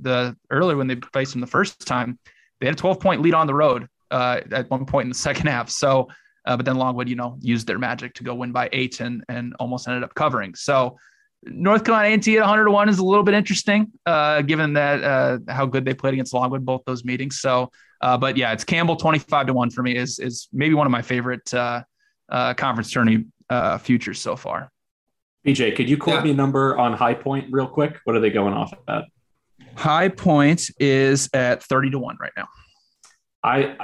the 0.00 0.36
earlier 0.50 0.76
when 0.76 0.88
they 0.88 0.96
faced 1.12 1.32
them 1.32 1.40
the 1.40 1.46
first 1.46 1.86
time, 1.86 2.18
they 2.60 2.66
had 2.66 2.74
a 2.74 2.78
12 2.78 3.00
point 3.00 3.22
lead 3.22 3.34
on 3.34 3.46
the 3.46 3.54
road 3.54 3.86
uh, 4.10 4.40
at 4.52 4.68
one 4.70 4.84
point 4.84 5.04
in 5.04 5.08
the 5.08 5.14
second 5.28 5.46
half. 5.46 5.70
So, 5.70 6.08
uh, 6.44 6.56
but 6.56 6.66
then 6.66 6.76
Longwood, 6.76 7.08
you 7.08 7.16
know, 7.16 7.38
used 7.40 7.66
their 7.66 7.78
magic 7.78 8.14
to 8.14 8.24
go 8.24 8.34
win 8.34 8.52
by 8.52 8.68
eight 8.72 9.00
and 9.00 9.24
and 9.28 9.54
almost 9.58 9.88
ended 9.88 10.04
up 10.04 10.14
covering. 10.14 10.54
So. 10.54 10.98
North 11.48 11.84
Carolina 11.84 12.16
A&T 12.16 12.36
at 12.38 12.40
100 12.40 12.64
to 12.64 12.70
1 12.72 12.88
is 12.88 12.98
a 12.98 13.04
little 13.04 13.22
bit 13.22 13.34
interesting, 13.34 13.92
uh, 14.04 14.42
given 14.42 14.72
that 14.72 15.04
uh, 15.04 15.38
how 15.46 15.64
good 15.64 15.84
they 15.84 15.94
played 15.94 16.14
against 16.14 16.34
Longwood 16.34 16.64
both 16.64 16.82
those 16.86 17.04
meetings. 17.04 17.38
So, 17.38 17.70
but 18.00 18.36
yeah, 18.36 18.52
it's 18.52 18.64
Campbell 18.64 18.96
25 18.96 19.48
to 19.48 19.52
1 19.52 19.70
for 19.70 19.82
me 19.82 19.96
is 19.96 20.18
is 20.18 20.48
maybe 20.52 20.74
one 20.74 20.88
of 20.88 20.90
my 20.90 21.02
favorite 21.02 21.52
uh, 21.54 21.84
conference 22.54 22.90
tourney 22.90 23.26
uh, 23.50 23.78
futures 23.78 24.20
so 24.20 24.36
far. 24.36 24.70
BJ, 25.46 25.74
could 25.76 25.88
you 25.88 25.96
quote 25.96 26.16
Yeah. 26.16 26.22
me 26.24 26.30
a 26.32 26.34
number 26.34 26.76
on 26.76 26.92
High 26.92 27.14
Point 27.14 27.46
real 27.52 27.68
quick? 27.68 27.98
What 28.04 28.16
are 28.16 28.20
they 28.20 28.30
going 28.30 28.52
off 28.54 28.72
at? 28.88 29.04
High 29.76 30.08
Point 30.08 30.68
is 30.80 31.28
at 31.32 31.62
30 31.62 31.90
to 31.90 31.98
1 31.98 32.16
right 32.20 32.32
now. 32.36 32.48
I 33.44 33.76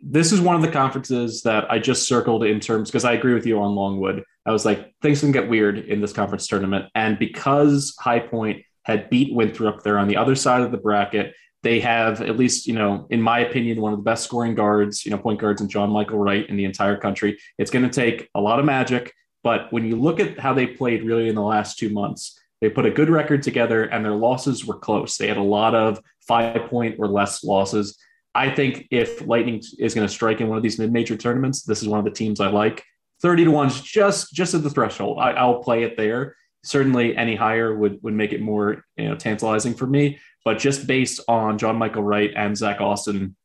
this 0.00 0.30
is 0.30 0.40
one 0.40 0.54
of 0.54 0.62
the 0.62 0.70
conferences 0.70 1.42
that 1.42 1.68
I 1.68 1.80
just 1.80 2.06
circled 2.06 2.44
in 2.44 2.60
terms 2.60 2.88
because 2.88 3.04
I 3.04 3.14
agree 3.14 3.34
with 3.34 3.44
you 3.46 3.60
on 3.60 3.74
Longwood. 3.74 4.22
I 4.46 4.52
was 4.52 4.64
like, 4.64 4.94
things 5.02 5.18
can 5.18 5.32
get 5.32 5.48
weird 5.48 5.76
in 5.78 6.00
this 6.00 6.12
conference 6.12 6.46
tournament. 6.46 6.84
And 6.94 7.18
because 7.18 7.96
High 7.98 8.20
Point 8.20 8.62
had 8.84 9.10
beat 9.10 9.34
Winthrop 9.34 9.82
there 9.82 9.98
on 9.98 10.06
the 10.06 10.16
other 10.16 10.36
side 10.36 10.60
of 10.62 10.70
the 10.70 10.76
bracket, 10.78 11.34
they 11.62 11.80
have 11.80 12.20
at 12.20 12.36
least, 12.36 12.66
you 12.66 12.72
know, 12.72 13.06
in 13.10 13.20
my 13.20 13.40
opinion, 13.40 13.80
one 13.80 13.92
of 13.92 13.98
the 13.98 14.04
best 14.04 14.24
scoring 14.24 14.54
guards, 14.54 15.04
you 15.04 15.10
know, 15.10 15.18
point 15.18 15.40
guards 15.40 15.60
and 15.60 15.68
John 15.68 15.90
Michael 15.90 16.18
Wright 16.18 16.48
in 16.48 16.56
the 16.56 16.64
entire 16.64 16.96
country. 16.96 17.38
It's 17.58 17.70
going 17.70 17.88
to 17.88 17.90
take 17.90 18.28
a 18.34 18.40
lot 18.40 18.58
of 18.58 18.64
magic. 18.64 19.12
But 19.42 19.72
when 19.72 19.84
you 19.84 19.96
look 19.96 20.20
at 20.20 20.38
how 20.38 20.54
they 20.54 20.66
played 20.66 21.04
really 21.04 21.28
in 21.28 21.34
the 21.34 21.42
last 21.42 21.78
two 21.78 21.90
months, 21.90 22.38
they 22.60 22.68
put 22.68 22.86
a 22.86 22.90
good 22.90 23.08
record 23.08 23.42
together 23.42 23.84
and 23.84 24.04
their 24.04 24.14
losses 24.14 24.64
were 24.64 24.78
close. 24.78 25.16
They 25.16 25.28
had 25.28 25.36
a 25.36 25.42
lot 25.42 25.74
of 25.74 26.00
five 26.26 26.68
point 26.68 26.96
or 26.98 27.08
less 27.08 27.44
losses. 27.44 27.98
I 28.34 28.50
think 28.50 28.86
if 28.90 29.26
Lightning 29.26 29.62
is 29.78 29.94
going 29.94 30.06
to 30.06 30.12
strike 30.12 30.40
in 30.40 30.48
one 30.48 30.56
of 30.56 30.62
these 30.62 30.78
mid-major 30.78 31.16
tournaments, 31.16 31.62
this 31.62 31.82
is 31.82 31.88
one 31.88 31.98
of 31.98 32.04
the 32.04 32.10
teams 32.10 32.40
I 32.40 32.48
like. 32.48 32.84
Thirty 33.20 33.44
to 33.44 33.50
one 33.50 33.66
is 33.66 33.80
just 33.80 34.32
just 34.32 34.54
at 34.54 34.62
the 34.62 34.70
threshold. 34.70 35.18
I, 35.20 35.32
I'll 35.32 35.62
play 35.62 35.82
it 35.82 35.96
there. 35.96 36.36
Certainly, 36.64 37.16
any 37.16 37.34
higher 37.34 37.76
would 37.76 38.00
would 38.02 38.14
make 38.14 38.32
it 38.32 38.40
more 38.40 38.84
you 38.96 39.08
know 39.08 39.16
tantalizing 39.16 39.74
for 39.74 39.86
me. 39.86 40.18
But 40.44 40.58
just 40.58 40.86
based 40.86 41.20
on 41.28 41.58
John 41.58 41.76
Michael 41.76 42.02
Wright 42.02 42.32
and 42.36 42.56
Zach 42.56 42.80
Austin, 42.80 43.36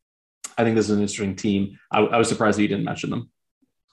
I 0.58 0.64
think 0.64 0.76
this 0.76 0.86
is 0.86 0.96
an 0.96 1.02
interesting 1.02 1.36
team. 1.36 1.78
I, 1.92 2.00
I 2.00 2.18
was 2.18 2.30
surprised 2.30 2.58
that 2.58 2.62
you 2.62 2.68
didn't 2.68 2.86
mention 2.86 3.10
them. 3.10 3.30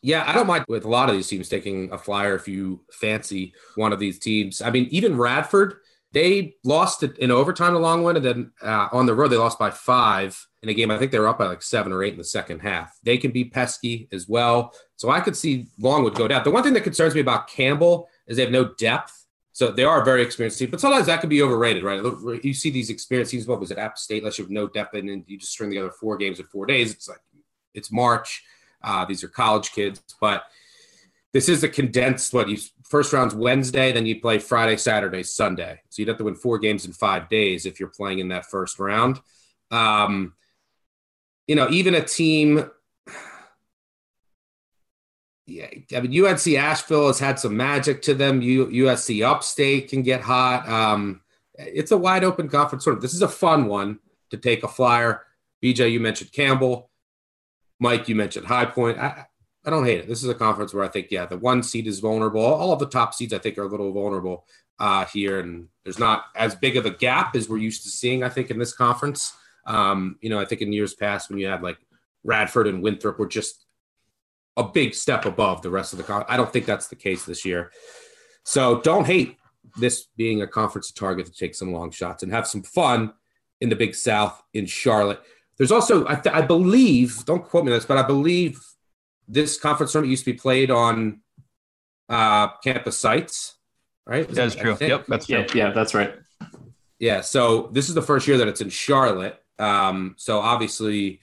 Yeah, 0.02 0.24
I 0.26 0.32
don't 0.32 0.46
mind 0.46 0.64
with 0.68 0.84
a 0.84 0.88
lot 0.88 1.10
of 1.10 1.14
these 1.14 1.28
teams 1.28 1.48
taking 1.48 1.92
a 1.92 1.98
flyer 1.98 2.34
if 2.34 2.48
you 2.48 2.80
fancy 2.92 3.52
one 3.74 3.92
of 3.92 3.98
these 3.98 4.18
teams. 4.18 4.62
I 4.62 4.70
mean, 4.70 4.86
even 4.90 5.16
Radford, 5.16 5.76
They 6.12 6.56
lost 6.64 7.02
in 7.04 7.30
overtime 7.30 7.76
a 7.76 7.78
long 7.78 8.02
one, 8.02 8.16
and 8.16 8.24
then 8.24 8.52
uh, 8.62 8.88
on 8.92 9.06
the 9.06 9.14
road 9.14 9.28
they 9.28 9.36
lost 9.36 9.58
by 9.58 9.70
five 9.70 10.44
in 10.62 10.68
a 10.68 10.74
game. 10.74 10.90
I 10.90 10.98
think 10.98 11.12
they 11.12 11.20
were 11.20 11.28
up 11.28 11.38
by 11.38 11.46
like 11.46 11.62
seven 11.62 11.92
or 11.92 12.02
eight 12.02 12.12
in 12.12 12.18
the 12.18 12.24
second 12.24 12.60
half. 12.60 12.98
They 13.04 13.16
can 13.16 13.30
be 13.30 13.44
pesky 13.44 14.08
as 14.10 14.28
well, 14.28 14.74
so 14.96 15.10
I 15.10 15.20
could 15.20 15.36
see 15.36 15.66
Longwood 15.78 16.16
go 16.16 16.26
down. 16.26 16.42
The 16.42 16.50
one 16.50 16.64
thing 16.64 16.74
that 16.74 16.82
concerns 16.82 17.14
me 17.14 17.20
about 17.20 17.46
Campbell 17.46 18.08
is 18.26 18.36
they 18.36 18.42
have 18.42 18.50
no 18.50 18.74
depth. 18.74 19.19
So 19.60 19.70
they 19.70 19.84
are 19.84 20.00
a 20.00 20.04
very 20.06 20.22
experienced 20.22 20.58
team, 20.58 20.70
but 20.70 20.80
sometimes 20.80 21.04
that 21.04 21.20
can 21.20 21.28
be 21.28 21.42
overrated, 21.42 21.82
right? 21.82 22.02
You 22.42 22.54
see 22.54 22.70
these 22.70 22.88
experienced 22.88 23.32
teams. 23.32 23.46
What 23.46 23.60
was 23.60 23.70
it, 23.70 23.76
App 23.76 23.98
State? 23.98 24.22
Unless 24.22 24.38
you 24.38 24.44
have 24.44 24.50
no 24.50 24.66
depth, 24.66 24.94
and 24.94 25.22
you 25.26 25.36
just 25.36 25.52
string 25.52 25.68
together 25.68 25.90
four 25.90 26.16
games 26.16 26.40
in 26.40 26.46
four 26.46 26.64
days. 26.64 26.92
It's 26.92 27.10
like 27.10 27.20
it's 27.74 27.92
March. 27.92 28.42
Uh, 28.82 29.04
these 29.04 29.22
are 29.22 29.28
college 29.28 29.72
kids, 29.72 30.00
but 30.18 30.44
this 31.34 31.50
is 31.50 31.62
a 31.62 31.68
condensed. 31.68 32.32
What 32.32 32.48
you 32.48 32.56
first 32.88 33.12
round's 33.12 33.34
Wednesday, 33.34 33.92
then 33.92 34.06
you 34.06 34.18
play 34.18 34.38
Friday, 34.38 34.78
Saturday, 34.78 35.22
Sunday. 35.22 35.82
So 35.90 36.00
you'd 36.00 36.08
have 36.08 36.16
to 36.16 36.24
win 36.24 36.36
four 36.36 36.58
games 36.58 36.86
in 36.86 36.94
five 36.94 37.28
days 37.28 37.66
if 37.66 37.78
you're 37.78 37.90
playing 37.90 38.20
in 38.20 38.28
that 38.28 38.46
first 38.46 38.78
round. 38.78 39.20
Um, 39.70 40.32
you 41.46 41.54
know, 41.54 41.68
even 41.68 41.94
a 41.94 42.02
team. 42.02 42.70
Yeah, 45.50 45.66
I 45.96 46.00
mean, 46.00 46.24
UNC 46.24 46.46
Asheville 46.48 47.08
has 47.08 47.18
had 47.18 47.40
some 47.40 47.56
magic 47.56 48.02
to 48.02 48.14
them. 48.14 48.40
U, 48.40 48.66
USC 48.66 49.26
Upstate 49.26 49.88
can 49.88 50.02
get 50.02 50.20
hot. 50.20 50.68
Um, 50.68 51.22
it's 51.54 51.90
a 51.90 51.96
wide 51.96 52.22
open 52.22 52.48
conference. 52.48 52.84
Sort 52.84 52.96
of. 52.96 53.02
This 53.02 53.14
is 53.14 53.22
a 53.22 53.28
fun 53.28 53.66
one 53.66 53.98
to 54.30 54.36
take 54.36 54.62
a 54.62 54.68
flyer. 54.68 55.22
BJ, 55.62 55.90
you 55.90 55.98
mentioned 55.98 56.32
Campbell. 56.32 56.90
Mike, 57.80 58.08
you 58.08 58.14
mentioned 58.14 58.46
High 58.46 58.66
Point. 58.66 58.98
I, 58.98 59.26
I 59.64 59.70
don't 59.70 59.84
hate 59.84 59.98
it. 59.98 60.08
This 60.08 60.22
is 60.22 60.28
a 60.28 60.34
conference 60.34 60.72
where 60.72 60.84
I 60.84 60.88
think, 60.88 61.08
yeah, 61.10 61.26
the 61.26 61.36
one 61.36 61.62
seed 61.62 61.86
is 61.86 61.98
vulnerable. 61.98 62.42
All 62.42 62.72
of 62.72 62.78
the 62.78 62.86
top 62.86 63.12
seeds, 63.12 63.32
I 63.32 63.38
think, 63.38 63.58
are 63.58 63.64
a 63.64 63.68
little 63.68 63.92
vulnerable 63.92 64.46
uh, 64.78 65.04
here, 65.06 65.40
and 65.40 65.66
there's 65.82 65.98
not 65.98 66.26
as 66.36 66.54
big 66.54 66.76
of 66.76 66.86
a 66.86 66.90
gap 66.90 67.34
as 67.34 67.48
we're 67.48 67.58
used 67.58 67.82
to 67.82 67.88
seeing. 67.88 68.22
I 68.22 68.28
think 68.28 68.50
in 68.50 68.58
this 68.58 68.72
conference, 68.72 69.34
um, 69.66 70.16
you 70.20 70.30
know, 70.30 70.38
I 70.38 70.44
think 70.44 70.60
in 70.60 70.72
years 70.72 70.94
past 70.94 71.28
when 71.28 71.38
you 71.38 71.48
had 71.48 71.62
like 71.62 71.78
Radford 72.22 72.68
and 72.68 72.82
Winthrop 72.82 73.18
were 73.18 73.26
just 73.26 73.66
a 74.56 74.64
big 74.64 74.94
step 74.94 75.24
above 75.24 75.62
the 75.62 75.70
rest 75.70 75.92
of 75.92 75.98
the 75.98 76.04
conference. 76.04 76.30
I 76.30 76.36
don't 76.36 76.52
think 76.52 76.66
that's 76.66 76.88
the 76.88 76.96
case 76.96 77.24
this 77.24 77.44
year. 77.44 77.70
So 78.44 78.80
don't 78.80 79.06
hate 79.06 79.36
this 79.78 80.06
being 80.16 80.42
a 80.42 80.46
conference 80.46 80.88
to 80.88 80.94
target 80.94 81.26
to 81.26 81.32
take 81.32 81.54
some 81.54 81.72
long 81.72 81.90
shots 81.90 82.22
and 82.22 82.32
have 82.32 82.46
some 82.46 82.62
fun 82.62 83.12
in 83.60 83.68
the 83.68 83.76
Big 83.76 83.94
South 83.94 84.42
in 84.54 84.66
Charlotte. 84.66 85.20
There's 85.56 85.70
also, 85.70 86.06
I, 86.08 86.14
th- 86.14 86.34
I 86.34 86.40
believe, 86.42 87.24
don't 87.26 87.44
quote 87.44 87.64
me 87.64 87.72
on 87.72 87.76
this, 87.76 87.84
but 87.84 87.98
I 87.98 88.02
believe 88.02 88.60
this 89.28 89.58
conference 89.58 89.92
tournament 89.92 90.10
used 90.10 90.24
to 90.24 90.32
be 90.32 90.38
played 90.38 90.70
on 90.70 91.20
uh, 92.08 92.48
campus 92.64 92.98
sites, 92.98 93.56
right? 94.06 94.26
That 94.28 94.46
is 94.46 94.56
true. 94.56 94.76
Yep, 94.80 95.06
that's 95.06 95.28
yeah, 95.28 95.44
true. 95.44 95.60
yeah, 95.60 95.70
that's 95.70 95.94
right. 95.94 96.14
Yeah, 96.98 97.20
so 97.20 97.68
this 97.72 97.88
is 97.88 97.94
the 97.94 98.02
first 98.02 98.26
year 98.26 98.38
that 98.38 98.48
it's 98.48 98.60
in 98.60 98.70
Charlotte. 98.70 99.40
Um, 99.58 100.14
so 100.18 100.40
obviously 100.40 101.20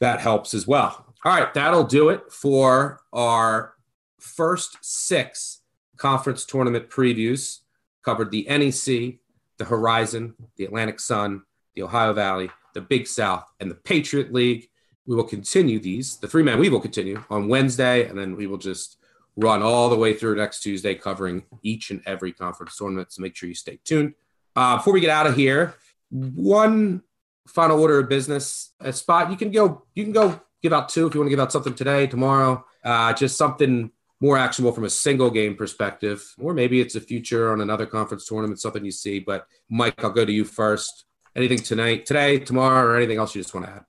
that 0.00 0.20
helps 0.20 0.52
as 0.52 0.66
well. 0.66 1.07
All 1.24 1.32
right, 1.32 1.52
that'll 1.52 1.84
do 1.84 2.10
it 2.10 2.32
for 2.32 3.00
our 3.12 3.74
first 4.20 4.78
six 4.82 5.62
conference 5.96 6.44
tournament 6.44 6.90
previews. 6.90 7.60
Covered 8.04 8.30
the 8.30 8.46
NEC, 8.48 9.18
the 9.58 9.64
Horizon, 9.64 10.34
the 10.56 10.64
Atlantic 10.64 11.00
Sun, 11.00 11.42
the 11.74 11.82
Ohio 11.82 12.12
Valley, 12.12 12.50
the 12.72 12.80
Big 12.80 13.08
South, 13.08 13.44
and 13.58 13.68
the 13.68 13.74
Patriot 13.74 14.32
League. 14.32 14.68
We 15.06 15.16
will 15.16 15.24
continue 15.24 15.80
these. 15.80 16.16
The 16.18 16.28
Three 16.28 16.44
Man 16.44 16.60
Weave 16.60 16.72
will 16.72 16.80
continue 16.80 17.24
on 17.30 17.48
Wednesday, 17.48 18.06
and 18.08 18.16
then 18.16 18.36
we 18.36 18.46
will 18.46 18.58
just 18.58 18.98
run 19.36 19.60
all 19.60 19.88
the 19.88 19.96
way 19.96 20.14
through 20.14 20.36
next 20.36 20.60
Tuesday, 20.60 20.94
covering 20.94 21.42
each 21.62 21.90
and 21.90 22.00
every 22.06 22.32
conference 22.32 22.76
tournament. 22.76 23.12
So 23.12 23.22
make 23.22 23.34
sure 23.34 23.48
you 23.48 23.54
stay 23.56 23.80
tuned. 23.84 24.14
Uh, 24.54 24.76
before 24.76 24.92
we 24.92 25.00
get 25.00 25.10
out 25.10 25.26
of 25.26 25.34
here, 25.34 25.74
one 26.10 27.02
final 27.48 27.80
order 27.80 27.98
of 27.98 28.08
business. 28.08 28.72
A 28.80 28.92
spot 28.92 29.30
you 29.30 29.36
can 29.36 29.50
go. 29.50 29.84
You 29.94 30.04
can 30.04 30.12
go 30.12 30.40
give 30.62 30.72
out 30.72 30.88
two 30.88 31.06
if 31.06 31.14
you 31.14 31.20
want 31.20 31.28
to 31.28 31.30
give 31.30 31.40
out 31.40 31.52
something 31.52 31.74
today, 31.74 32.06
tomorrow. 32.06 32.64
Uh, 32.84 33.12
just 33.12 33.36
something 33.36 33.90
more 34.20 34.36
actionable 34.36 34.72
from 34.72 34.84
a 34.84 34.90
single 34.90 35.30
game 35.30 35.54
perspective, 35.54 36.34
or 36.40 36.52
maybe 36.52 36.80
it's 36.80 36.96
a 36.96 37.00
future 37.00 37.52
on 37.52 37.60
another 37.60 37.86
conference 37.86 38.26
tournament, 38.26 38.60
something 38.60 38.84
you 38.84 38.90
see. 38.90 39.20
But 39.20 39.46
Mike, 39.68 40.02
I'll 40.02 40.10
go 40.10 40.24
to 40.24 40.32
you 40.32 40.44
first. 40.44 41.04
Anything 41.36 41.58
tonight, 41.58 42.04
today, 42.04 42.38
tomorrow, 42.38 42.84
or 42.84 42.96
anything 42.96 43.18
else 43.18 43.34
you 43.34 43.42
just 43.42 43.54
want 43.54 43.66
to 43.66 43.72
add? 43.72 43.84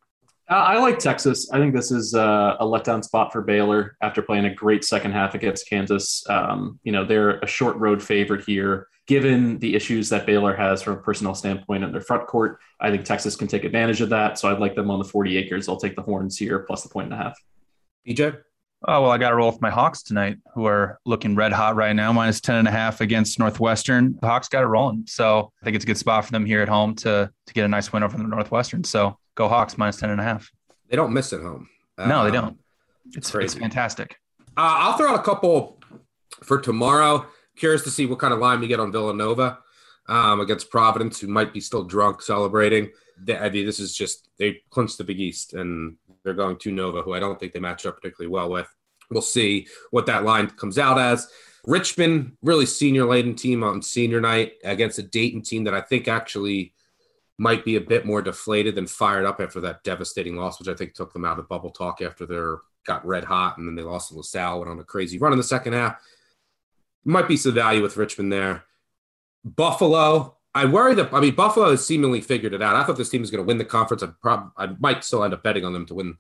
I 0.50 0.80
like 0.80 0.98
Texas. 0.98 1.52
I 1.52 1.60
think 1.60 1.76
this 1.76 1.92
is 1.92 2.16
uh, 2.16 2.58
a 2.60 2.66
letdown 2.66 3.04
spot 3.04 3.32
for 3.32 3.42
Baylor 3.42 3.96
after 4.02 4.22
playing 4.24 4.46
a 4.46 4.54
great 4.54 4.84
second 4.84 5.12
half 5.12 5.36
against 5.36 5.70
Kansas. 5.70 6.28
Um, 6.28 6.80
you 6.84 6.92
know, 6.92 7.06
they're 7.06 7.38
a 7.40 7.48
short 7.48 7.78
road 7.78 8.02
favorite 8.02 8.44
here. 8.46 8.88
Given 9.06 9.60
the 9.60 9.76
issues 9.76 10.10
that 10.10 10.26
Baylor 10.26 10.56
has 10.56 10.82
from 10.82 10.94
a 10.94 11.02
personnel 11.02 11.36
standpoint 11.36 11.84
in 11.84 11.92
their 11.92 12.02
front 12.02 12.28
court, 12.28 12.60
I 12.80 12.90
think 12.90 13.06
Texas 13.06 13.36
can 13.36 13.48
take 13.48 13.64
advantage 13.64 14.02
of 14.02 14.10
that. 14.10 14.40
So 14.40 14.50
I'd 14.50 14.60
like 14.60 14.76
them 14.76 14.90
on 14.90 15.00
the 15.00 15.06
40 15.06 15.38
acres. 15.38 15.70
I'll 15.70 15.80
take 15.80 15.96
the 15.96 16.02
horns 16.02 16.38
here 16.38 16.60
plus 16.60 16.84
the 16.84 16.90
point 16.90 17.12
and 17.12 17.14
a 17.14 17.24
half. 17.24 17.40
BJ? 18.08 18.40
Oh, 18.88 19.02
well, 19.02 19.12
I 19.12 19.18
got 19.18 19.32
to 19.32 19.36
roll 19.36 19.52
with 19.52 19.62
my 19.62 19.70
Hawks 19.70 20.04
tonight, 20.04 20.38
who 20.54 20.66
are 20.66 21.00
looking 21.06 21.36
red 21.36 21.52
hot 21.52 21.76
right 21.76 21.94
now, 21.94 22.14
minus 22.14 22.40
10 22.40 22.56
and 22.56 22.68
a 22.68 22.72
half 22.72 23.02
against 23.02 23.38
Northwestern. 23.38 24.18
The 24.22 24.28
Hawks 24.28 24.48
got 24.48 24.64
it 24.64 24.68
rolling. 24.68 25.04
So 25.06 25.52
I 25.62 25.66
think 25.66 25.76
it's 25.76 25.84
a 25.84 25.88
good 25.88 25.98
spot 25.98 26.26
for 26.26 26.32
them 26.32 26.46
here 26.46 26.62
at 26.62 26.70
home 26.70 26.96
to, 26.96 27.30
to 27.48 27.54
get 27.54 27.66
a 27.66 27.68
nice 27.68 27.92
win 27.92 28.04
over 28.04 28.18
the 28.18 28.24
Northwestern. 28.24 28.84
So 28.84 29.18
go 29.40 29.48
Hawks 29.48 29.78
minus 29.78 29.96
10 29.98 30.10
and 30.12 30.20
a 30.20 30.24
half. 30.24 30.52
They 30.90 30.98
don't 30.98 31.14
miss 31.14 31.32
at 31.34 31.42
home. 31.42 31.70
No, 31.98 32.30
they 32.30 32.38
Um, 32.38 32.46
don't. 32.46 32.58
It's, 33.16 33.32
crazy. 33.32 33.46
it's 33.46 33.54
fantastic. 33.56 34.18
Uh, 34.58 34.76
I'll 34.84 34.98
throw 34.98 35.12
out 35.14 35.20
a 35.20 35.24
couple 35.24 35.80
for 36.44 36.60
tomorrow. 36.60 37.26
Curious 37.56 37.84
to 37.84 37.90
see 37.90 38.06
what 38.06 38.20
kind 38.20 38.34
of 38.34 38.40
line 38.40 38.60
we 38.60 38.68
get 38.68 38.80
on 38.82 38.92
Villanova 38.92 39.60
um, 40.10 40.42
against 40.42 40.70
Providence, 40.70 41.20
who 41.20 41.28
might 41.28 41.54
be 41.54 41.62
still 41.62 41.84
drunk 41.86 42.22
celebrating. 42.22 42.92
They, 43.22 43.38
I 43.38 43.50
mean, 43.50 43.66
this 43.66 43.80
is 43.80 43.96
just 43.96 44.28
they 44.38 44.62
clinched 44.70 44.98
the 44.98 45.04
Big 45.06 45.20
East, 45.20 45.54
and 45.54 45.96
they're 46.24 46.34
going 46.34 46.58
to 46.58 46.72
Nova, 46.72 47.02
who 47.02 47.14
I 47.14 47.20
don't 47.20 47.40
think 47.40 47.54
they 47.54 47.60
match 47.60 47.86
up 47.86 47.96
particularly 47.96 48.32
well 48.32 48.50
with. 48.50 48.68
We'll 49.10 49.22
see 49.22 49.68
what 49.92 50.06
that 50.08 50.24
line 50.26 50.50
comes 50.50 50.78
out 50.78 51.00
as. 51.00 51.30
Richmond, 51.66 52.34
really 52.42 52.66
senior 52.66 53.06
laden 53.06 53.36
team 53.36 53.64
on 53.64 53.82
senior 53.82 54.22
night 54.22 54.54
against 54.64 55.00
a 55.00 55.04
Dayton 55.04 55.42
team 55.42 55.64
that 55.66 55.74
I 55.74 55.82
think 55.82 56.08
actually 56.08 56.74
might 57.40 57.64
be 57.64 57.78
a 57.78 57.82
bit 57.82 58.06
more 58.06 58.22
deflated 58.22 58.76
than 58.76 58.86
fired 58.86 59.26
up 59.26 59.40
after 59.40 59.62
that 59.62 59.82
devastating 59.84 60.36
loss, 60.36 60.60
which 60.60 60.68
I 60.68 60.74
think 60.74 60.94
took 60.94 61.14
them 61.14 61.24
out 61.24 61.40
of 61.40 61.48
bubble 61.48 61.72
talk 61.72 62.02
after 62.02 62.26
they 62.26 62.36
got 62.86 63.06
red 63.06 63.24
hot 63.24 63.58
and 63.58 63.66
then 63.66 63.76
they 63.76 63.82
lost 63.82 64.10
to 64.10 64.16
LaSalle, 64.16 64.60
went 64.60 64.70
on 64.70 64.80
a 64.80 64.84
crazy 64.84 65.18
run 65.18 65.32
in 65.32 65.38
the 65.38 65.44
second 65.44 65.74
half. 65.74 66.02
Might 67.06 67.30
be 67.30 67.38
some 67.38 67.54
value 67.54 67.82
with 67.82 67.96
Richmond 67.96 68.32
there. 68.34 68.66
Buffalo, 69.46 70.36
I 70.54 70.66
worry 70.66 70.96
that 70.96 71.14
I 71.14 71.22
mean 71.22 71.34
Buffalo 71.34 71.72
has 71.72 71.86
seemingly 71.86 72.20
figured 72.20 72.54
it 72.54 72.62
out. 72.62 72.76
I 72.76 72.84
thought 72.84 72.98
this 72.98 73.10
team 73.10 73.22
was 73.22 73.32
going 73.32 73.44
to 73.44 73.48
win 73.48 73.58
the 73.58 73.64
conference. 73.64 74.04
I 74.04 74.08
prob- 74.22 74.52
I 74.58 74.68
might 74.78 75.06
still 75.06 75.24
end 75.24 75.34
up 75.34 75.42
betting 75.42 75.64
on 75.64 75.72
them 75.72 75.86
to 75.86 75.96
win 75.96 76.18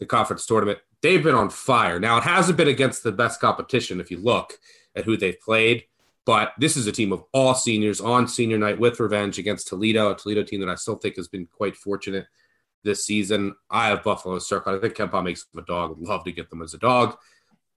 the 0.00 0.06
conference 0.06 0.44
tournament. 0.44 0.80
They've 1.00 1.22
been 1.22 1.34
on 1.34 1.48
fire. 1.48 1.98
Now 1.98 2.18
it 2.18 2.24
hasn't 2.24 2.58
been 2.58 2.68
against 2.68 3.02
the 3.02 3.12
best 3.12 3.40
competition 3.40 4.00
if 4.00 4.10
you 4.10 4.18
look 4.18 4.58
at 4.94 5.04
who 5.04 5.16
they've 5.16 5.40
played, 5.40 5.84
but 6.24 6.52
this 6.58 6.76
is 6.76 6.86
a 6.86 6.92
team 6.92 7.12
of 7.12 7.24
all 7.32 7.54
seniors 7.54 8.00
on 8.00 8.28
senior 8.28 8.58
night 8.58 8.78
with 8.78 9.00
revenge 9.00 9.38
against 9.38 9.68
Toledo, 9.68 10.10
a 10.10 10.16
Toledo 10.16 10.42
team 10.42 10.60
that 10.60 10.68
I 10.68 10.76
still 10.76 10.96
think 10.96 11.16
has 11.16 11.28
been 11.28 11.46
quite 11.46 11.76
fortunate 11.76 12.26
this 12.84 13.04
season. 13.04 13.54
I 13.70 13.88
have 13.88 14.02
Buffalo 14.02 14.38
circled. 14.38 14.76
I 14.76 14.80
think 14.80 14.94
KenPom 14.94 15.24
makes 15.24 15.44
them 15.46 15.62
a 15.62 15.66
dog. 15.66 15.90
Would 15.90 16.08
love 16.08 16.24
to 16.24 16.32
get 16.32 16.50
them 16.50 16.62
as 16.62 16.74
a 16.74 16.78
dog. 16.78 17.16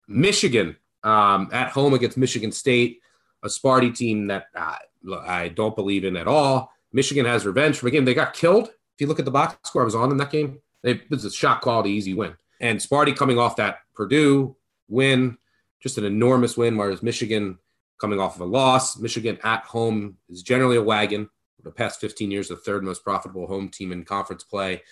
Michigan 0.08 0.76
um, 1.04 1.50
at 1.52 1.70
home 1.70 1.93
against 1.93 2.18
Michigan 2.18 2.52
State, 2.52 3.02
a 3.43 3.48
Sparty 3.48 3.96
team 3.96 4.28
that 4.28 4.48
uh, 4.56 4.76
I 5.22 5.50
don't 5.50 5.76
believe 5.76 6.04
in 6.04 6.16
at 6.16 6.28
all. 6.28 6.72
Michigan 6.93 7.26
has 7.26 7.46
revenge 7.46 7.78
from 7.78 7.88
a 7.88 7.91
game 7.91 8.06
they 8.06 8.14
got 8.14 8.34
killed. 8.34 8.68
If 8.68 9.02
you 9.02 9.08
look 9.08 9.20
at 9.20 9.26
the 9.26 9.32
box 9.32 9.58
score, 9.68 9.82
I 9.82 9.86
was 9.86 9.96
on 9.96 10.12
in 10.12 10.18
that 10.18 10.32
game. 10.32 10.60
It 10.84 11.10
was 11.10 11.26
a 11.26 11.32
shot 11.32 11.62
quality, 11.62 11.89
easy 11.91 12.14
win. 12.14 12.36
And 12.62 12.80
Sparty 12.80 13.16
coming 13.16 13.38
off 13.38 13.56
that 13.58 13.80
Purdue 13.93 14.56
win, 14.88 15.38
just 15.82 15.98
an 15.98 16.06
enormous 16.06 16.56
win, 16.56 16.78
whereas 16.78 17.04
Michigan 17.04 17.60
coming 18.00 18.20
off 18.20 18.36
of 18.36 18.41
a 18.41 18.46
loss. 18.46 18.98
Michigan 18.98 19.38
at 19.43 19.64
home 19.64 20.18
is 20.30 20.43
generally 20.43 20.78
a 20.78 20.84
wagon. 20.84 21.30
The 21.64 21.72
past 21.72 22.00
15 22.00 22.30
years, 22.30 22.50
the 22.50 22.56
third 22.56 22.84
most 22.84 23.04
profitable 23.04 23.48
home 23.48 23.70
team 23.70 23.91
in 23.91 24.06
conference 24.06 24.43
play. 24.43 24.84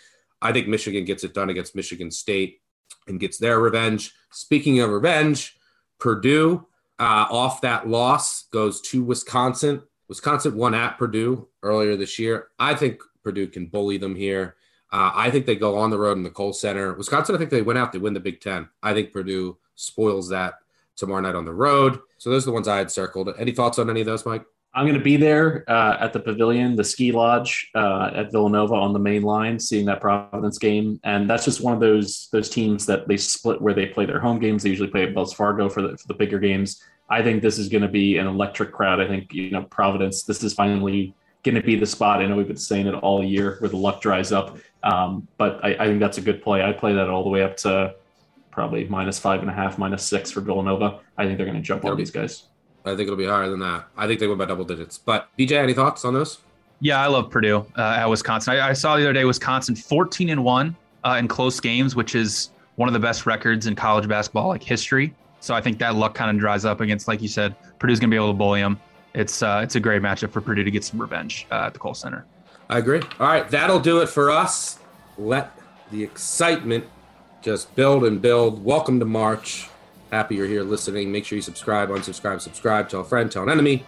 I 0.41 0.51
think 0.51 0.68
Michigan 0.68 1.06
gets 1.06 1.24
it 1.24 1.34
done 1.34 1.49
against 1.49 1.76
Michigan 1.76 2.10
State 2.10 2.62
and 3.08 3.20
gets 3.20 3.38
their 3.38 3.60
revenge. 3.60 4.14
Speaking 4.32 4.80
of 4.80 4.89
revenge, 4.89 5.56
Purdue 5.99 6.66
uh, 6.99 7.28
off 7.30 7.62
that 7.62 7.88
loss 7.88 8.47
goes 8.47 8.82
to 8.82 9.04
Wisconsin. 9.04 9.84
Wisconsin 10.08 10.56
won 10.56 10.74
at 10.74 10.97
Purdue 10.97 11.47
earlier 11.62 11.95
this 11.95 12.20
year. 12.20 12.47
I 12.60 12.76
think 12.76 13.01
Purdue 13.24 13.47
can 13.47 13.68
bully 13.68 13.97
them 13.97 14.16
here. 14.16 14.56
Uh, 14.91 15.12
I 15.14 15.32
think 15.32 15.45
they 15.45 15.56
go 15.56 15.78
on 15.78 15.89
the 15.89 15.97
road 15.97 16.18
in 16.18 16.24
the 16.24 16.30
Kohl 16.30 16.54
Center. 16.54 16.93
Wisconsin, 16.93 17.36
I 17.36 17.38
think 17.38 17.49
they 17.49 17.62
win 17.62 17.78
out. 17.78 17.91
They 17.91 17.99
win 17.99 18.14
the 18.14 18.20
Big 18.20 18.41
Ten. 18.41 18.70
I 18.84 18.93
think 18.93 19.12
Purdue 19.12 19.58
spoils 19.76 20.30
that 20.30 20.56
tomorrow 20.96 21.22
night 21.22 21.36
on 21.36 21.46
the 21.46 21.54
road. 21.54 22.00
So 22.18 22.30
those 22.30 22.44
are 22.44 22.48
the 22.48 22.54
ones 22.54 22.68
I 22.68 22.78
had 22.78 22.91
circled. 22.91 23.30
Any 23.38 23.52
thoughts 23.52 23.80
on 23.80 23.89
any 23.89 24.02
of 24.02 24.06
those, 24.06 24.26
Mike? 24.26 24.46
I'm 24.76 24.86
going 24.86 24.98
to 24.98 25.04
be 25.04 25.18
there 25.18 25.64
uh, 25.70 25.98
at 26.00 26.14
the 26.14 26.20
pavilion, 26.20 26.76
the 26.76 26.84
ski 26.84 27.12
lodge 27.12 27.70
uh, 27.76 28.10
at 28.16 28.32
Villanova 28.32 28.74
on 28.74 28.91
the 28.91 29.00
main 29.00 29.22
line, 29.22 29.60
seeing 29.60 29.86
that 29.86 30.02
Providence 30.02 30.58
game, 30.58 31.00
and 31.04 31.30
that's 31.30 31.46
just 31.46 31.62
one 31.62 31.74
of 31.74 31.80
those 31.80 32.28
those 32.32 32.50
teams 32.50 32.88
that 32.88 33.08
they 33.08 33.18
split 33.18 33.62
where 33.62 33.76
they 33.76 33.86
play 33.86 34.06
their 34.06 34.20
home 34.20 34.39
games. 34.39 34.64
They 34.64 34.70
usually 34.70 34.89
play 34.89 35.04
at 35.04 35.14
Wells 35.14 35.34
Fargo 35.34 35.70
for 35.70 35.84
the, 35.84 35.98
for 35.98 36.08
the 36.08 36.16
bigger 36.16 36.39
games. 36.39 36.82
I 37.08 37.22
think 37.22 37.44
this 37.44 37.60
is 37.60 37.70
going 37.70 37.84
to 37.84 37.88
be 37.88 38.18
an 38.18 38.26
electric 38.26 38.72
crowd. 38.72 39.00
I 39.00 39.08
think 39.08 39.32
you 39.32 39.52
know 39.52 39.64
Providence. 39.64 40.24
This 40.24 40.44
is 40.44 40.56
finally 40.56 41.14
going 41.44 41.56
to 41.56 41.62
be 41.62 41.76
the 41.76 41.86
spot. 41.86 42.22
I 42.22 42.26
know 42.26 42.36
we've 42.36 42.48
been 42.48 42.58
saying 42.58 42.88
it 42.88 42.96
all 42.96 43.24
year 43.24 43.58
where 43.60 43.70
the 43.70 43.78
luck 43.78 44.02
dries 44.02 44.32
up, 44.32 44.58
um, 44.82 45.28
but 45.38 45.64
I, 45.64 45.76
I 45.76 45.86
think 45.86 46.00
that's 46.00 46.18
a 46.18 46.22
good 46.22 46.41
play. 46.41 46.64
I 46.64 46.72
play 46.72 46.94
that 46.94 47.10
all 47.10 47.24
the 47.24 47.30
way 47.30 47.44
up 47.44 47.58
to 47.58 47.94
probably 48.54 48.86
minus 48.88 49.20
five 49.20 49.41
and 49.41 49.49
a 49.49 49.54
half, 49.54 49.78
minus 49.78 50.04
six 50.04 50.32
for 50.32 50.41
Villanova. 50.41 50.99
I 51.18 51.26
think 51.26 51.38
they're 51.38 51.47
going 51.47 51.58
to 51.58 51.64
jump 51.64 51.84
all 51.84 51.95
these 51.95 52.12
guys. 52.12 52.43
I 52.86 52.89
think 52.89 53.01
it'll 53.01 53.16
be 53.16 53.26
higher 53.26 53.49
than 53.49 53.60
that. 53.60 53.88
I 53.97 54.08
think 54.08 54.20
they 54.20 54.28
win 54.28 54.38
by 54.38 54.45
double 54.45 54.66
digits. 54.66 54.97
But 54.97 55.30
BJ, 55.38 55.54
any 55.54 55.74
thoughts 55.74 56.06
on 56.06 56.14
those? 56.14 56.39
Yeah, 56.80 57.01
I 57.01 57.08
love 57.08 57.30
Purdue 57.30 57.66
uh, 57.78 57.82
at 57.97 58.06
Wisconsin. 58.06 58.56
I, 58.56 58.70
I, 58.70 58.74
saw 58.74 58.97
the 58.97 59.04
other 59.04 59.14
day 59.14 59.24
Wisconsin 59.24 59.76
14 59.76 60.30
and 60.30 60.43
one 60.43 60.76
uh, 61.06 61.16
in 61.18 61.30
close 61.30 61.60
games, 61.60 61.95
which 61.95 62.14
is 62.14 62.49
one 62.76 62.89
of 62.89 62.93
the 62.93 62.99
best 62.99 63.26
records 63.26 63.68
in 63.68 63.76
college 63.76 64.08
basketball 64.08 64.49
like 64.49 64.62
history. 64.62 65.14
So 65.39 65.54
I 65.54 65.62
think 65.62 65.80
that 65.80 65.95
luck 65.95 66.14
kind 66.14 66.30
of 66.30 66.39
dries 66.39 66.66
up 66.66 66.82
against, 66.82 67.08
like 67.08 67.22
you 67.22 67.28
said, 67.28 67.56
Purdue's 67.80 67.99
going 67.99 68.10
to 68.10 68.14
be 68.14 68.18
able 68.18 68.34
to 68.34 68.38
bully 68.38 68.62
them. 68.62 68.80
It's 69.14 69.41
uh, 69.43 69.62
it's 69.64 69.76
a 69.76 69.80
great 69.80 70.01
matchup 70.01 70.32
for 70.32 70.41
Purdue 70.41 70.64
to 70.64 70.72
get 70.72 70.84
some 70.84 70.99
revenge 70.99 71.47
uh, 71.51 71.66
at 71.68 71.74
the 71.74 71.80
Kohl 71.80 71.93
Center. 71.93 72.26
I 72.70 72.80
agree. 72.80 73.01
All 73.20 73.28
right, 73.28 73.47
that'll 73.49 73.80
do 73.80 74.01
it 74.01 74.10
for 74.10 74.32
us. 74.32 74.80
Let 75.18 75.51
the 75.91 76.04
excitement 76.04 76.86
just 77.44 77.76
build 77.76 78.06
and 78.06 78.22
build. 78.22 78.64
Welcome 78.64 79.00
to 79.00 79.06
March. 79.06 79.70
Happy 80.12 80.36
you're 80.36 80.48
here 80.48 80.64
listening. 80.64 81.12
Make 81.12 81.26
sure 81.26 81.36
you 81.36 81.41
subscribe, 81.41 81.89
unsubscribe, 81.89 82.39
subscribe, 82.39 82.88
tell 82.88 83.02
a 83.02 83.04
friend, 83.04 83.30
tell 83.30 83.44
an 83.44 83.50
enemy, 83.50 83.86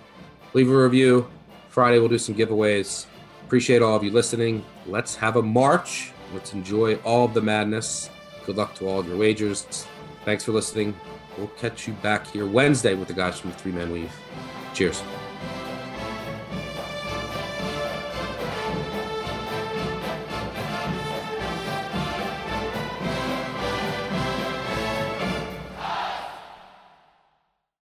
leave 0.54 0.70
a 0.70 0.76
review. 0.76 1.26
Friday 1.70 2.00
we'll 2.00 2.10
do 2.10 2.18
some 2.18 2.36
giveaways. 2.36 3.06
Appreciate 3.46 3.82
all 3.82 3.96
of 3.96 4.04
you 4.04 4.12
listening. 4.12 4.66
Let's 4.88 5.16
have 5.16 5.38
a 5.38 5.42
March. 5.42 6.12
Let's 6.34 6.54
enjoy 6.54 6.96
all 6.98 7.26
of 7.26 7.34
the 7.34 7.42
madness. 7.42 8.10
Good 8.46 8.58
luck 8.58 8.76
to 8.76 8.88
all 8.90 9.00
of 9.00 9.08
your 9.08 9.18
wagers. 9.18 9.88
Thanks 10.26 10.44
for 10.44 10.52
listening. 10.52 10.94
We'll 11.38 11.48
catch 11.48 11.88
you 11.88 11.94
back 11.94 12.28
here 12.28 12.46
Wednesday 12.46 12.94
with 12.94 13.08
the 13.08 13.14
guys 13.14 13.40
from 13.40 13.52
the 13.52 13.58
Three 13.58 13.72
Man 13.72 13.90
Weave. 13.92 14.12
Cheers. 14.74 15.02